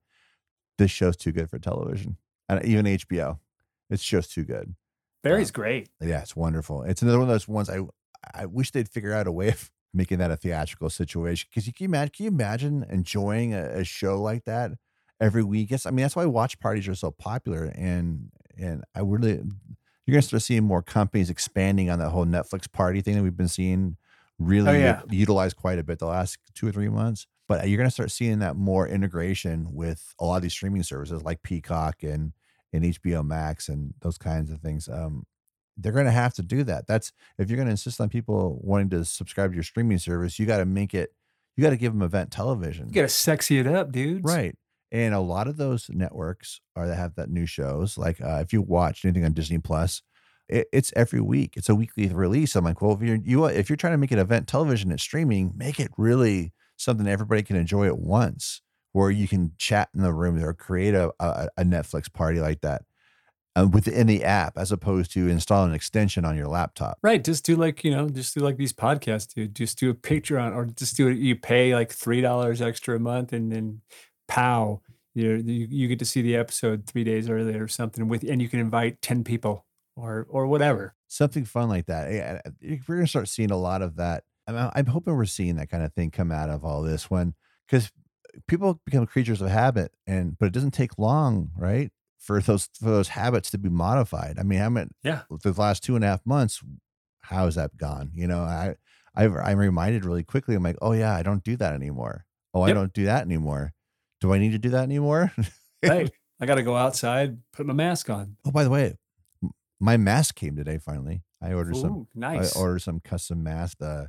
this 0.79 0.91
show's 0.91 1.17
too 1.17 1.33
good 1.33 1.49
for 1.51 1.59
television, 1.59 2.17
and 2.49 2.65
even 2.65 2.85
HBO, 2.87 3.39
it's 3.91 4.05
just 4.05 4.33
too 4.33 4.45
good. 4.45 4.75
Barry's 5.29 5.51
great. 5.51 5.89
Yeah, 6.01 6.21
it's 6.21 6.37
wonderful. 6.37 6.83
It's 6.83 7.03
another 7.03 7.19
one 7.19 7.29
of 7.29 7.35
those 7.35 7.49
ones 7.49 7.69
I 7.71 7.81
I 8.35 8.47
wish 8.47 8.71
they'd 8.73 8.89
figure 8.89 9.12
out 9.12 9.27
a 9.27 9.33
way 9.33 9.49
of 9.49 9.71
making 9.95 10.19
that 10.19 10.31
a 10.31 10.37
theatrical 10.37 10.91
situation. 10.91 11.49
Because 11.51 11.67
you 11.67 11.73
can 11.73 11.85
imagine, 11.87 12.12
can 12.17 12.25
you 12.25 12.31
imagine 12.31 12.85
enjoying 12.91 13.55
a, 13.55 13.81
a 13.81 13.85
show 13.85 14.21
like 14.21 14.45
that 14.45 14.73
every 15.21 15.43
week? 15.43 15.71
Yes, 15.71 15.87
I 15.87 15.91
mean 15.91 16.03
that's 16.03 16.17
why 16.17 16.27
watch 16.27 16.59
parties 16.61 16.89
are 16.89 16.95
so 16.95 17.11
popular, 17.11 17.73
and 17.77 18.31
and 18.59 18.85
I 18.95 19.01
really 19.01 19.43
you're 20.07 20.12
gonna 20.15 20.23
start 20.23 20.43
seeing 20.43 20.65
more 20.65 20.83
companies 20.83 21.31
expanding 21.31 21.91
on 21.91 21.99
that 21.99 22.11
whole 22.11 22.25
Netflix 22.27 22.71
party 22.71 23.01
thing 23.01 23.15
that 23.17 23.23
we've 23.23 23.37
been 23.37 23.49
seeing 23.49 23.97
oh, 23.99 24.05
really 24.39 24.69
Oh, 24.71 24.73
yeah. 24.73 25.03
utilized 25.11 25.57
quite 25.57 25.79
a 25.79 25.85
bit 25.85 25.99
the 25.99 26.07
last 26.07 26.39
two 26.55 26.69
or 26.69 26.73
three 26.73 26.89
months. 26.89 27.27
But 27.49 27.69
you're 27.69 27.79
gonna 27.79 27.91
start 27.91 28.11
seeing 28.11 28.39
that 28.41 28.57
more 28.57 28.87
integration 28.89 29.69
with 29.73 30.15
a 30.21 30.25
lot 30.25 30.37
of 30.37 30.43
these 30.43 30.53
streaming 30.53 30.83
services 30.83 31.23
like 31.23 31.43
Peacock 31.43 32.03
and 32.03 32.33
and 32.77 32.85
HBO 32.85 33.27
Max 33.27 33.69
and 33.69 33.95
those 34.03 34.19
kinds 34.19 34.51
of 34.51 34.61
things. 34.61 34.89
Um, 34.89 35.25
they're 35.77 35.93
going 35.93 36.07
to 36.07 36.11
have 36.11 36.35
to 36.35 36.43
do 36.43 36.62
that. 36.65 36.87
That's 36.87 37.12
if 37.39 37.51
you're 37.51 37.57
going 37.57 37.67
to 37.67 37.73
insist 37.73 38.01
on 38.01 38.09
people 38.09 38.59
wanting 38.62 38.91
to 38.91 39.05
subscribe 39.05 39.51
to 39.51 39.55
your 39.57 39.62
streaming 39.62 39.99
service, 39.99 40.39
you 40.39 40.47
got 40.47 40.59
to 40.59 40.65
make 40.65 40.95
it. 40.95 41.11
You 41.57 41.62
got 41.62 41.71
to 41.71 41.77
give 41.79 41.93
them 41.95 42.03
event 42.03 42.31
television, 42.31 42.89
You 42.89 42.93
gotta 42.95 43.09
sexy 43.09 43.59
it 43.59 43.67
up, 43.67 43.91
dude. 43.91 44.25
right? 44.25 44.55
And 44.93 45.15
a 45.15 45.21
lot 45.21 45.49
of 45.49 45.57
those 45.57 45.89
networks 45.91 46.61
are 46.77 46.87
that 46.87 46.97
have 46.97 47.15
that 47.15 47.31
new 47.31 47.47
shows. 47.47 47.97
Like 47.97 48.21
uh, 48.21 48.41
if 48.43 48.53
you 48.53 48.61
watch 48.61 49.05
anything 49.05 49.25
on 49.25 49.33
Disney 49.33 49.59
Plus, 49.59 50.03
it, 50.51 50.69
it's 50.73 50.93
every 50.95 51.21
week. 51.23 51.55
It's 51.57 51.71
a 51.71 51.75
weekly 51.75 52.07
release. 52.09 52.57
I'm 52.57 52.65
like, 52.65 52.83
well, 52.83 52.93
if 52.93 53.01
you're 53.03 53.17
you 53.17 53.47
if 53.47 53.69
you're 53.71 53.77
trying 53.79 53.95
to 53.95 53.99
make 53.99 54.12
it 54.12 54.19
event 54.19 54.47
television 54.47 54.93
at 54.93 55.01
streaming, 55.01 55.53
make 55.57 55.81
it 55.81 55.91
really 55.97 56.53
something 56.77 57.07
everybody 57.09 57.43
can 57.43 57.57
enjoy 57.57 57.87
at 57.87 57.99
once, 57.99 58.61
where 58.97 59.11
you 59.11 59.29
can 59.29 59.53
chat 59.59 59.91
in 59.95 60.01
the 60.01 60.13
room 60.13 60.43
or 60.43 60.55
create 60.55 60.95
a 60.95 61.13
a, 61.21 61.49
a 61.59 61.65
Netflix 61.65 62.11
party 62.11 62.41
like 62.41 62.63
that 62.63 62.83
uh, 63.55 63.67
within 63.71 64.07
the 64.07 64.25
app, 64.25 64.57
as 64.57 64.73
opposed 64.73 65.13
to 65.13 65.29
install 65.29 65.65
an 65.65 65.75
extension 65.75 66.25
on 66.25 66.35
your 66.35 66.49
laptop. 66.49 66.99
Right. 67.03 67.23
Just 67.23 67.45
do 67.45 67.57
like, 67.57 67.85
you 67.85 67.91
know, 67.91 68.09
just 68.09 68.35
do 68.35 68.41
like 68.41 68.57
these 68.57 68.73
podcasts, 68.73 69.35
dude. 69.35 69.55
Just 69.55 69.79
do 69.79 69.91
a 69.91 69.95
Patreon 69.95 70.55
or 70.55 70.65
just 70.65 70.97
do 70.97 71.09
it. 71.09 71.19
You 71.19 71.37
pay 71.37 71.75
like 71.75 71.91
$3 71.91 72.61
extra 72.63 72.97
a 72.97 72.99
month 72.99 73.35
and 73.35 73.53
then 73.53 73.83
pow, 74.29 74.81
you 75.15 75.33
you, 75.37 75.67
you 75.71 75.89
get 75.89 75.99
to 75.99 76.05
see 76.07 76.23
the 76.23 76.37
episode 76.37 76.87
three 76.87 77.05
days 77.05 77.29
earlier 77.29 77.65
or 77.65 77.69
something 77.69 78.09
with, 78.09 78.23
and 78.25 78.41
you 78.41 78.49
can 78.49 78.61
invite 78.61 79.03
10 79.03 79.25
people 79.25 79.67
or, 79.95 80.27
or 80.31 80.47
whatever. 80.47 80.95
something 81.09 81.45
fun 81.45 81.69
like 81.69 81.87
that. 81.87 82.13
Yeah, 82.13 82.41
We're 82.89 82.97
gonna 82.97 83.07
start 83.07 83.29
seeing 83.29 83.51
a 83.51 83.57
lot 83.59 83.83
of 83.83 83.97
that. 83.97 84.25
I'm, 84.47 84.71
I'm 84.75 84.87
hoping 84.87 85.17
we're 85.17 85.27
seeing 85.27 85.57
that 85.57 85.71
kind 85.71 85.83
of 85.83 85.93
thing 85.93 86.11
come 86.11 86.33
out 86.33 86.51
of 86.51 86.65
all 86.65 86.83
this 86.83 87.11
when 87.11 87.35
because 87.67 87.91
people 88.46 88.81
become 88.85 89.07
creatures 89.07 89.40
of 89.40 89.49
habit, 89.49 89.92
and 90.07 90.38
but 90.38 90.46
it 90.46 90.53
doesn't 90.53 90.72
take 90.72 90.99
long, 90.99 91.51
right, 91.57 91.90
for 92.18 92.40
those 92.40 92.68
for 92.81 92.90
those 92.90 93.09
habits 93.09 93.51
to 93.53 93.59
be 93.59 93.68
modified. 93.68 94.38
I 94.38 94.42
mean, 94.42 94.61
I 94.62 94.68
mean, 94.68 94.90
Yeah. 95.03 95.22
the 95.42 95.53
last 95.53 95.83
two 95.83 95.96
and 95.96 96.05
a 96.05 96.09
half 96.09 96.25
months, 96.27 96.62
how 97.20 97.44
has 97.46 97.55
that 97.57 97.77
gone? 97.77 98.11
You 98.14 98.27
know, 98.27 98.40
I 98.40 98.77
I've, 99.14 99.35
I'm 99.35 99.59
reminded 99.59 100.05
really 100.05 100.25
quickly. 100.25 100.55
I'm 100.55 100.62
like, 100.62 100.77
oh 100.83 100.92
yeah, 100.92 101.14
I 101.14 101.22
don't 101.22 101.42
do 101.42 101.57
that 101.57 101.72
anymore. 101.75 102.25
Oh, 102.53 102.62
I 102.62 102.72
don't 102.72 102.92
do 102.92 103.05
that 103.07 103.22
anymore. 103.22 103.72
Do 104.20 104.33
I 104.33 104.38
need 104.38 104.53
to 104.53 104.59
do 104.59 104.70
that 104.70 104.83
anymore? 104.83 105.33
Right. 105.83 106.11
I 106.40 106.44
got 106.46 106.57
to 106.57 106.62
go 106.62 106.77
outside, 106.77 107.38
put 107.53 107.64
my 107.66 107.72
mask 107.72 108.11
on. 108.11 108.37
oh, 108.44 108.51
by 108.51 108.62
the 108.64 108.70
way, 108.70 108.96
my 109.81 109.96
mask 109.96 110.35
came 110.35 110.55
today. 110.57 110.79
Finally, 110.79 111.22
I 111.42 111.53
ordered 111.55 111.77
some 111.77 112.09
nice. 112.14 112.55
I 112.57 112.61
ordered 112.61 112.81
some 112.81 113.01
custom 113.01 113.42
mask. 113.42 113.79
The 113.79 114.09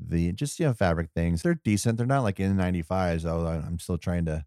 the 0.00 0.32
just 0.32 0.58
you 0.60 0.66
know 0.66 0.74
fabric 0.74 1.10
things. 1.14 1.42
They're 1.42 1.54
decent. 1.54 1.98
They're 1.98 2.06
not 2.06 2.22
like 2.22 2.36
N95s. 2.36 3.24
Although 3.24 3.48
I'm 3.48 3.78
still 3.78 3.98
trying 3.98 4.24
to 4.26 4.44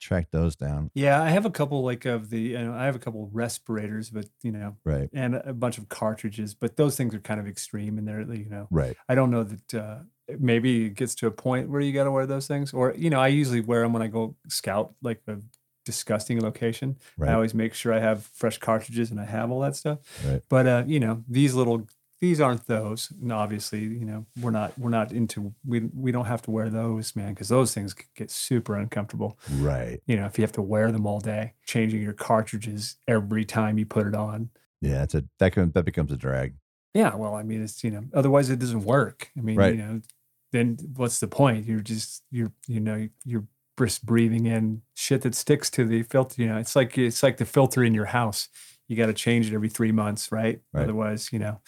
track 0.00 0.28
those 0.32 0.56
down. 0.56 0.90
yeah. 0.94 1.22
I 1.22 1.28
have 1.30 1.46
a 1.46 1.50
couple 1.50 1.84
like 1.84 2.04
of 2.06 2.28
the, 2.28 2.40
you 2.40 2.58
know, 2.58 2.72
I 2.74 2.86
have 2.86 2.96
a 2.96 2.98
couple 2.98 3.30
respirators, 3.32 4.10
but, 4.10 4.26
you 4.42 4.50
know, 4.50 4.76
Right. 4.84 5.08
and 5.12 5.36
a 5.36 5.52
bunch 5.52 5.78
of 5.78 5.88
cartridges, 5.88 6.54
but 6.54 6.74
those 6.76 6.96
things 6.96 7.14
are 7.14 7.20
kind 7.20 7.38
of 7.38 7.46
extreme 7.46 7.98
and 7.98 8.08
they're, 8.08 8.22
you 8.22 8.48
know, 8.50 8.66
Right. 8.72 8.96
I 9.08 9.14
don't 9.14 9.30
know 9.30 9.44
that 9.44 9.74
uh, 9.74 9.98
maybe 10.40 10.86
it 10.86 10.94
gets 10.94 11.14
to 11.16 11.28
a 11.28 11.30
point 11.30 11.70
where 11.70 11.80
you 11.80 11.92
got 11.92 12.02
to 12.02 12.10
wear 12.10 12.26
those 12.26 12.48
things, 12.48 12.72
or 12.72 12.94
you 12.96 13.10
know, 13.10 13.20
I 13.20 13.28
usually 13.28 13.60
wear 13.60 13.82
them 13.82 13.92
when 13.92 14.02
I 14.02 14.08
go 14.08 14.34
scout 14.48 14.92
like 15.02 15.22
a 15.28 15.36
disgusting 15.84 16.40
location. 16.40 16.96
Right. 17.16 17.30
I 17.30 17.34
always 17.34 17.54
make 17.54 17.72
sure 17.72 17.92
I 17.92 18.00
have 18.00 18.24
fresh 18.34 18.58
cartridges 18.58 19.12
and 19.12 19.20
I 19.20 19.24
have 19.26 19.52
all 19.52 19.60
that 19.60 19.76
stuff. 19.76 20.00
Right. 20.26 20.42
But 20.48 20.66
uh, 20.66 20.82
you 20.84 20.98
know, 20.98 21.22
these 21.28 21.54
little 21.54 21.86
these 22.22 22.40
aren't 22.40 22.68
those. 22.68 23.12
And 23.20 23.32
obviously, 23.32 23.80
you 23.80 24.04
know, 24.06 24.24
we're 24.40 24.52
not 24.52 24.78
we're 24.78 24.90
not 24.90 25.10
into 25.12 25.52
we 25.66 25.80
we 25.92 26.12
don't 26.12 26.26
have 26.26 26.40
to 26.42 26.52
wear 26.52 26.70
those, 26.70 27.14
man, 27.16 27.34
because 27.34 27.48
those 27.48 27.74
things 27.74 27.94
get 28.14 28.30
super 28.30 28.76
uncomfortable. 28.76 29.38
Right. 29.56 30.00
You 30.06 30.16
know, 30.16 30.24
if 30.26 30.38
you 30.38 30.42
have 30.42 30.52
to 30.52 30.62
wear 30.62 30.92
them 30.92 31.04
all 31.04 31.18
day, 31.18 31.54
changing 31.66 32.00
your 32.00 32.12
cartridges 32.12 32.96
every 33.08 33.44
time 33.44 33.76
you 33.76 33.84
put 33.86 34.06
it 34.06 34.14
on. 34.14 34.50
Yeah. 34.80 35.00
That's 35.00 35.16
a 35.16 35.24
that 35.40 35.52
can 35.52 35.72
that 35.72 35.84
becomes 35.84 36.12
a 36.12 36.16
drag. 36.16 36.54
Yeah, 36.94 37.16
well, 37.16 37.34
I 37.34 37.42
mean, 37.42 37.60
it's 37.62 37.82
you 37.82 37.90
know, 37.90 38.04
otherwise 38.14 38.50
it 38.50 38.60
doesn't 38.60 38.84
work. 38.84 39.30
I 39.36 39.40
mean, 39.40 39.56
Right. 39.56 39.74
you 39.74 39.82
know, 39.82 40.00
then 40.52 40.78
what's 40.94 41.18
the 41.18 41.26
point? 41.28 41.66
You're 41.66 41.80
just 41.80 42.22
you're 42.30 42.52
you 42.68 42.78
know 42.78 43.08
you're 43.24 43.46
just 43.80 44.06
breathing 44.06 44.46
in 44.46 44.82
shit 44.94 45.22
that 45.22 45.34
sticks 45.34 45.70
to 45.70 45.84
the 45.84 46.04
filter. 46.04 46.40
You 46.40 46.48
know, 46.50 46.58
it's 46.58 46.76
like 46.76 46.96
it's 46.96 47.22
like 47.24 47.38
the 47.38 47.46
filter 47.46 47.82
in 47.82 47.94
your 47.94 48.04
house. 48.04 48.48
You 48.86 48.96
got 48.96 49.06
to 49.06 49.12
change 49.14 49.50
it 49.50 49.54
every 49.54 49.70
three 49.70 49.90
months, 49.90 50.30
right? 50.30 50.60
Right. 50.72 50.82
Otherwise, 50.84 51.32
you 51.32 51.38
know, 51.40 51.60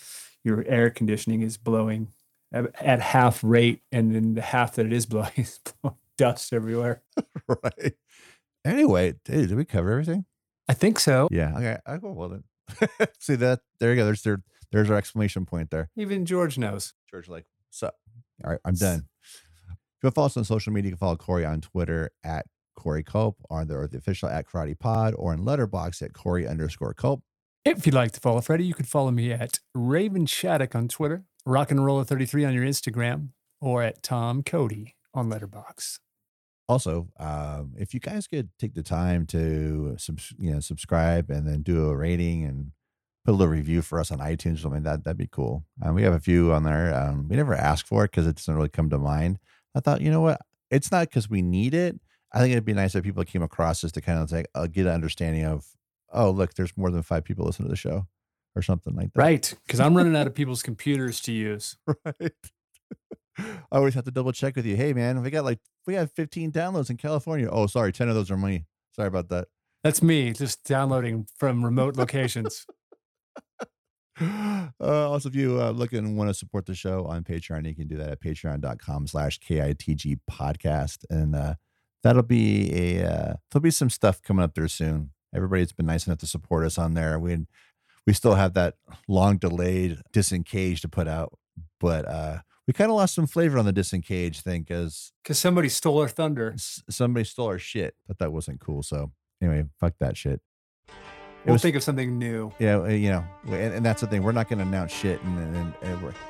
your 0.45 0.65
air 0.67 0.91
conditioning 0.91 1.43
is 1.43 1.57
blowing 1.57 2.09
at, 2.53 2.67
at 2.81 3.01
half 3.01 3.43
rate, 3.43 3.83
and 3.91 4.15
then 4.15 4.35
the 4.35 4.43
half 4.43 4.75
that 4.77 4.87
it 4.87 4.93
is 4.93 5.07
blowing 5.07 5.33
is 5.37 5.59
blowing 5.83 5.97
dust 6.17 6.53
everywhere. 6.53 7.03
right. 7.49 7.95
Anyway, 8.65 9.15
dude, 9.25 9.49
did 9.49 9.57
we 9.57 9.65
cover 9.65 9.91
everything? 9.91 10.25
I 10.69 10.75
think 10.75 10.99
so. 10.99 11.29
Yeah. 11.31 11.55
Okay. 11.57 11.77
I 11.87 11.97
go 11.99 12.13
well 12.13 12.29
then. 12.29 12.45
See 13.19 13.35
that? 13.37 13.61
There 13.81 13.91
you 13.91 13.97
go. 13.97 14.05
There's 14.05 14.23
their 14.23 14.43
there's 14.73 14.91
our 14.91 14.97
exclamation 14.97 15.45
point 15.45 15.71
there. 15.71 15.91
Even 15.97 16.25
George 16.25 16.57
knows. 16.57 16.95
George 17.11 17.29
like, 17.29 17.47
so 17.71 17.91
all 18.43 18.51
right, 18.51 18.61
I'm 18.65 18.75
done. 18.75 19.07
If 19.71 20.03
you 20.03 20.07
want 20.07 20.15
to 20.15 20.17
follow 20.17 20.27
us 20.27 20.37
on 20.37 20.45
social 20.45 20.73
media, 20.73 20.91
you 20.91 20.97
can 20.97 20.99
follow 20.99 21.17
Corey 21.17 21.45
on 21.45 21.61
Twitter 21.61 22.11
at 22.25 22.47
Corey 22.75 23.03
Cope, 23.03 23.37
on 23.51 23.69
the, 23.69 23.77
or 23.77 23.87
the 23.87 23.99
official 23.99 24.29
at 24.29 24.47
Karate 24.49 24.79
Pod, 24.79 25.15
or 25.17 25.33
in 25.33 25.41
Letterboxd 25.41 26.03
at 26.03 26.13
Corey 26.13 26.47
underscore 26.47 26.95
Culp. 26.95 27.23
If 27.64 27.87
you'd 27.87 27.94
like 27.94 28.12
to 28.12 28.20
follow 28.20 28.42
Freddie, 28.42 28.66
you 28.66 28.74
can 28.74 28.85
follow 28.85 29.11
me 29.11 29.33
at 29.33 29.59
Raven 29.74 30.27
Shattuck 30.27 30.74
on 30.74 30.87
Twitter, 30.87 31.24
Rock 31.46 31.70
and 31.70 31.83
Roller 31.83 32.05
33 32.05 32.44
on 32.44 32.53
your 32.53 32.62
Instagram, 32.62 33.29
or 33.59 33.83
at 33.83 34.03
Tom 34.03 34.42
Cody 34.42 34.96
on 35.14 35.31
Letterboxd. 35.31 36.00
Also, 36.68 37.09
um, 37.18 37.72
if 37.79 37.94
you 37.94 38.00
guys 38.00 38.27
could 38.27 38.50
take 38.59 38.74
the 38.74 38.83
time 38.83 39.24
to 39.29 39.96
you 40.38 40.53
know 40.53 40.61
subscribe 40.61 41.31
and 41.31 41.48
then 41.48 41.62
do 41.62 41.88
a 41.88 41.96
rating 41.96 42.44
and 42.44 42.72
put 43.24 43.33
a 43.33 43.37
little 43.37 43.55
review 43.55 43.81
for 43.81 43.98
us 43.98 44.11
on 44.11 44.18
iTunes 44.18 44.57
or 44.57 44.59
something, 44.59 44.83
that 44.83 45.05
that'd 45.05 45.16
be 45.16 45.27
cool. 45.27 45.64
Um, 45.83 45.94
we 45.94 46.03
have 46.03 46.12
a 46.12 46.20
few 46.20 46.53
on 46.53 46.64
there. 46.64 46.94
Um, 46.94 47.29
we 47.29 47.37
never 47.37 47.55
ask 47.55 47.87
for 47.87 48.05
it 48.05 48.11
because 48.11 48.27
it 48.27 48.37
doesn't 48.37 48.55
really 48.55 48.68
come 48.68 48.90
to 48.90 48.98
mind. 48.98 49.38
I 49.74 49.81
thought, 49.81 50.03
you 50.03 50.11
know 50.11 50.20
what? 50.20 50.42
It's 50.70 50.92
not 50.92 51.09
because 51.09 51.31
we 51.31 51.40
need 51.40 51.72
it. 51.72 51.98
I 52.31 52.40
think 52.40 52.53
it'd 52.53 52.66
be 52.66 52.74
nice 52.74 52.94
if 52.94 53.05
people 53.05 53.24
came 53.24 53.42
across 53.42 53.81
this 53.81 53.92
to 53.92 54.03
kind 54.03 54.18
of 54.18 54.31
like 54.31 54.48
uh, 54.55 54.66
get 54.66 54.85
an 54.85 54.92
understanding 54.92 55.46
of, 55.46 55.64
oh, 56.14 56.31
look, 56.31 56.55
there's 56.55 56.77
more 56.77 56.90
than 56.90 57.03
five 57.03 57.24
people 57.24 57.44
listen 57.44 57.64
to 57.64 57.70
the 57.70 57.77
show, 57.77 58.07
or 58.57 58.62
something 58.62 58.94
like 58.94 59.12
that. 59.12 59.20
Right. 59.20 59.55
Because 59.66 59.81
I'm 59.81 59.96
running 59.96 60.16
out 60.16 60.27
of 60.27 60.35
people's 60.35 60.62
computers 60.62 61.20
to 61.22 61.33
use. 61.33 61.77
right. 61.87 62.33
I 63.38 63.77
always 63.77 63.94
have 63.94 64.05
to 64.05 64.11
double 64.11 64.33
check 64.33 64.57
with 64.57 64.64
you. 64.64 64.77
Hey, 64.77 64.92
man, 64.92 65.20
we 65.20 65.31
got 65.31 65.44
like 65.44 65.59
we 65.87 65.94
have 65.94 66.12
15 66.12 66.53
downloads 66.53 66.88
in 66.88 66.96
California. 66.96 67.48
Oh, 67.50 67.66
sorry, 67.66 67.92
10 67.92 68.09
of 68.09 68.14
those 68.14 68.31
are 68.31 68.37
me. 68.37 68.66
Sorry 68.94 69.09
about 69.09 69.29
that. 69.31 69.48
That's 69.83 70.03
me 70.03 70.33
just 70.33 70.64
downloading 70.64 71.27
from 71.37 71.64
remote 71.64 71.96
locations. 71.96 72.64
uh, 74.20 74.68
also, 74.81 75.29
if 75.29 75.35
you 75.35 75.61
uh, 75.61 75.70
look 75.70 75.92
and 75.92 76.16
want 76.16 76.31
to 76.31 76.35
support 76.35 76.66
the 76.66 76.74
show 76.74 77.05
on 77.07 77.24
Patreon, 77.24 77.66
you 77.66 77.74
can 77.74 77.88
do 77.88 77.96
that 77.96 78.11
at 78.11 78.22
patreon.com 78.22 79.09
slash 79.09 79.40
KITG 79.40 80.20
podcast. 80.31 81.05
And 81.11 81.35
uh, 81.35 81.55
that'll 82.03 82.22
be 82.22 82.72
a, 82.72 83.05
uh, 83.05 83.35
there'll 83.50 83.62
be 83.62 83.70
some 83.70 83.90
stuff 83.90 84.22
coming 84.22 84.44
up 84.44 84.55
there 84.55 84.68
soon. 84.68 85.11
Everybody's 85.35 85.73
been 85.73 85.87
nice 85.87 86.07
enough 86.07 86.18
to 86.18 86.27
support 86.27 86.64
us 86.64 86.79
on 86.79 86.94
there. 86.94 87.18
We, 87.18 87.47
we 88.07 88.12
still 88.12 88.35
have 88.35 88.55
that 88.55 88.75
long 89.09 89.37
delayed 89.38 90.01
disengage 90.12 90.81
to 90.83 90.88
put 90.88 91.09
out, 91.09 91.37
but 91.81 92.07
uh, 92.07 92.38
we 92.66 92.73
kind 92.73 92.90
of 92.90 92.97
lost 92.97 93.14
some 93.14 93.27
flavor 93.27 93.59
on 93.59 93.64
the 93.64 93.73
disengage 93.73 94.40
thing 94.40 94.62
because 94.62 95.12
Because 95.23 95.38
somebody 95.38 95.68
stole 95.68 96.01
our 96.01 96.09
thunder. 96.09 96.53
s- 96.55 96.83
somebody 96.88 97.25
stole 97.25 97.49
our 97.49 97.59
shit. 97.59 97.94
Thought 98.07 98.18
that 98.18 98.33
wasn't 98.33 98.61
cool. 98.61 98.83
So 98.83 99.12
anyway, 99.42 99.64
fuck 99.81 99.94
that 100.01 100.16
shit. 100.16 100.40
It 101.45 101.49
We'll 101.49 101.55
was- 101.57 101.63
think 101.63 101.77
of 101.77 101.83
something 101.83 102.19
new. 102.19 102.51
Yeah, 102.59 102.79
uh, 102.79 102.85
you 102.89 103.11
know, 103.11 103.23
and, 103.45 103.75
and 103.75 103.85
that's 103.85 104.01
the 104.01 104.07
thing. 104.07 104.23
We're 104.23 104.33
not 104.33 104.49
going 104.49 104.61
to 104.61 104.65
announce 104.65 104.93
shit, 104.95 105.21
and 105.23 105.75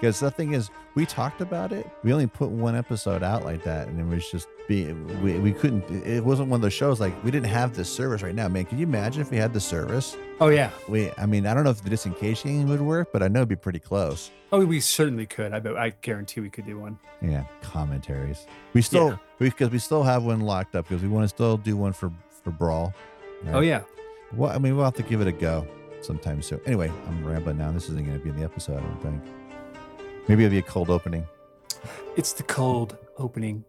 because 0.00 0.18
the 0.18 0.30
thing 0.32 0.54
is, 0.54 0.70
we 0.96 1.06
talked 1.06 1.40
about 1.40 1.70
it. 1.72 1.88
We 2.02 2.12
only 2.12 2.26
put 2.26 2.50
one 2.50 2.74
episode 2.74 3.22
out 3.22 3.44
like 3.44 3.62
that, 3.62 3.86
and 3.86 4.00
it 4.00 4.04
was 4.12 4.28
just 4.28 4.48
be 4.66 4.92
we, 4.92 5.38
we 5.38 5.52
couldn't. 5.52 5.88
It 6.04 6.24
wasn't 6.24 6.48
one 6.48 6.58
of 6.58 6.62
those 6.62 6.72
shows 6.72 6.98
like 6.98 7.14
we 7.22 7.30
didn't 7.30 7.46
have 7.48 7.76
this 7.76 7.88
service 7.88 8.22
right 8.22 8.34
now. 8.34 8.48
Man, 8.48 8.64
can 8.64 8.76
you 8.78 8.86
imagine 8.86 9.22
if 9.22 9.30
we 9.30 9.36
had 9.36 9.52
the 9.54 9.60
service? 9.60 10.16
Oh 10.40 10.48
yeah. 10.48 10.70
We, 10.88 11.12
I 11.16 11.26
mean, 11.26 11.46
I 11.46 11.54
don't 11.54 11.62
know 11.62 11.70
if 11.70 11.82
the 11.84 11.90
disengaging 11.90 12.66
would 12.68 12.80
work, 12.80 13.12
but 13.12 13.22
I 13.22 13.28
know 13.28 13.40
it'd 13.40 13.48
be 13.48 13.54
pretty 13.56 13.78
close. 13.78 14.32
Oh, 14.50 14.64
we 14.66 14.80
certainly 14.80 15.26
could. 15.26 15.52
I 15.52 15.60
bet. 15.60 15.76
I 15.76 15.90
guarantee 16.02 16.40
we 16.40 16.50
could 16.50 16.66
do 16.66 16.78
one. 16.80 16.98
Yeah, 17.22 17.44
commentaries. 17.62 18.46
We 18.72 18.82
still 18.82 19.10
Yeah. 19.10 19.16
because 19.38 19.70
we 19.70 19.78
still 19.78 20.02
have 20.02 20.24
one 20.24 20.40
locked 20.40 20.74
up 20.74 20.88
because 20.88 21.02
we 21.02 21.08
want 21.08 21.22
to 21.24 21.28
still 21.28 21.56
do 21.56 21.76
one 21.76 21.92
for 21.92 22.10
for 22.42 22.50
brawl. 22.50 22.92
Oh 23.52 23.60
yeah. 23.60 23.82
Well, 24.36 24.50
I 24.50 24.58
mean, 24.58 24.76
we'll 24.76 24.84
have 24.84 24.94
to 24.94 25.02
give 25.02 25.20
it 25.20 25.28
a 25.28 25.32
go 25.32 25.66
sometime 26.00 26.42
soon. 26.42 26.60
Anyway, 26.66 26.90
I'm 27.06 27.24
rambling 27.24 27.58
now. 27.58 27.70
This 27.70 27.84
isn't 27.88 28.04
going 28.04 28.18
to 28.18 28.22
be 28.22 28.30
in 28.30 28.36
the 28.36 28.44
episode, 28.44 28.78
I 28.78 28.80
don't 28.80 29.02
think. 29.02 29.22
Maybe 30.28 30.44
it'll 30.44 30.52
be 30.52 30.58
a 30.58 30.62
cold 30.62 30.90
opening. 30.90 31.26
It's 32.16 32.32
the 32.32 32.42
cold 32.42 32.96
opening. 33.18 33.64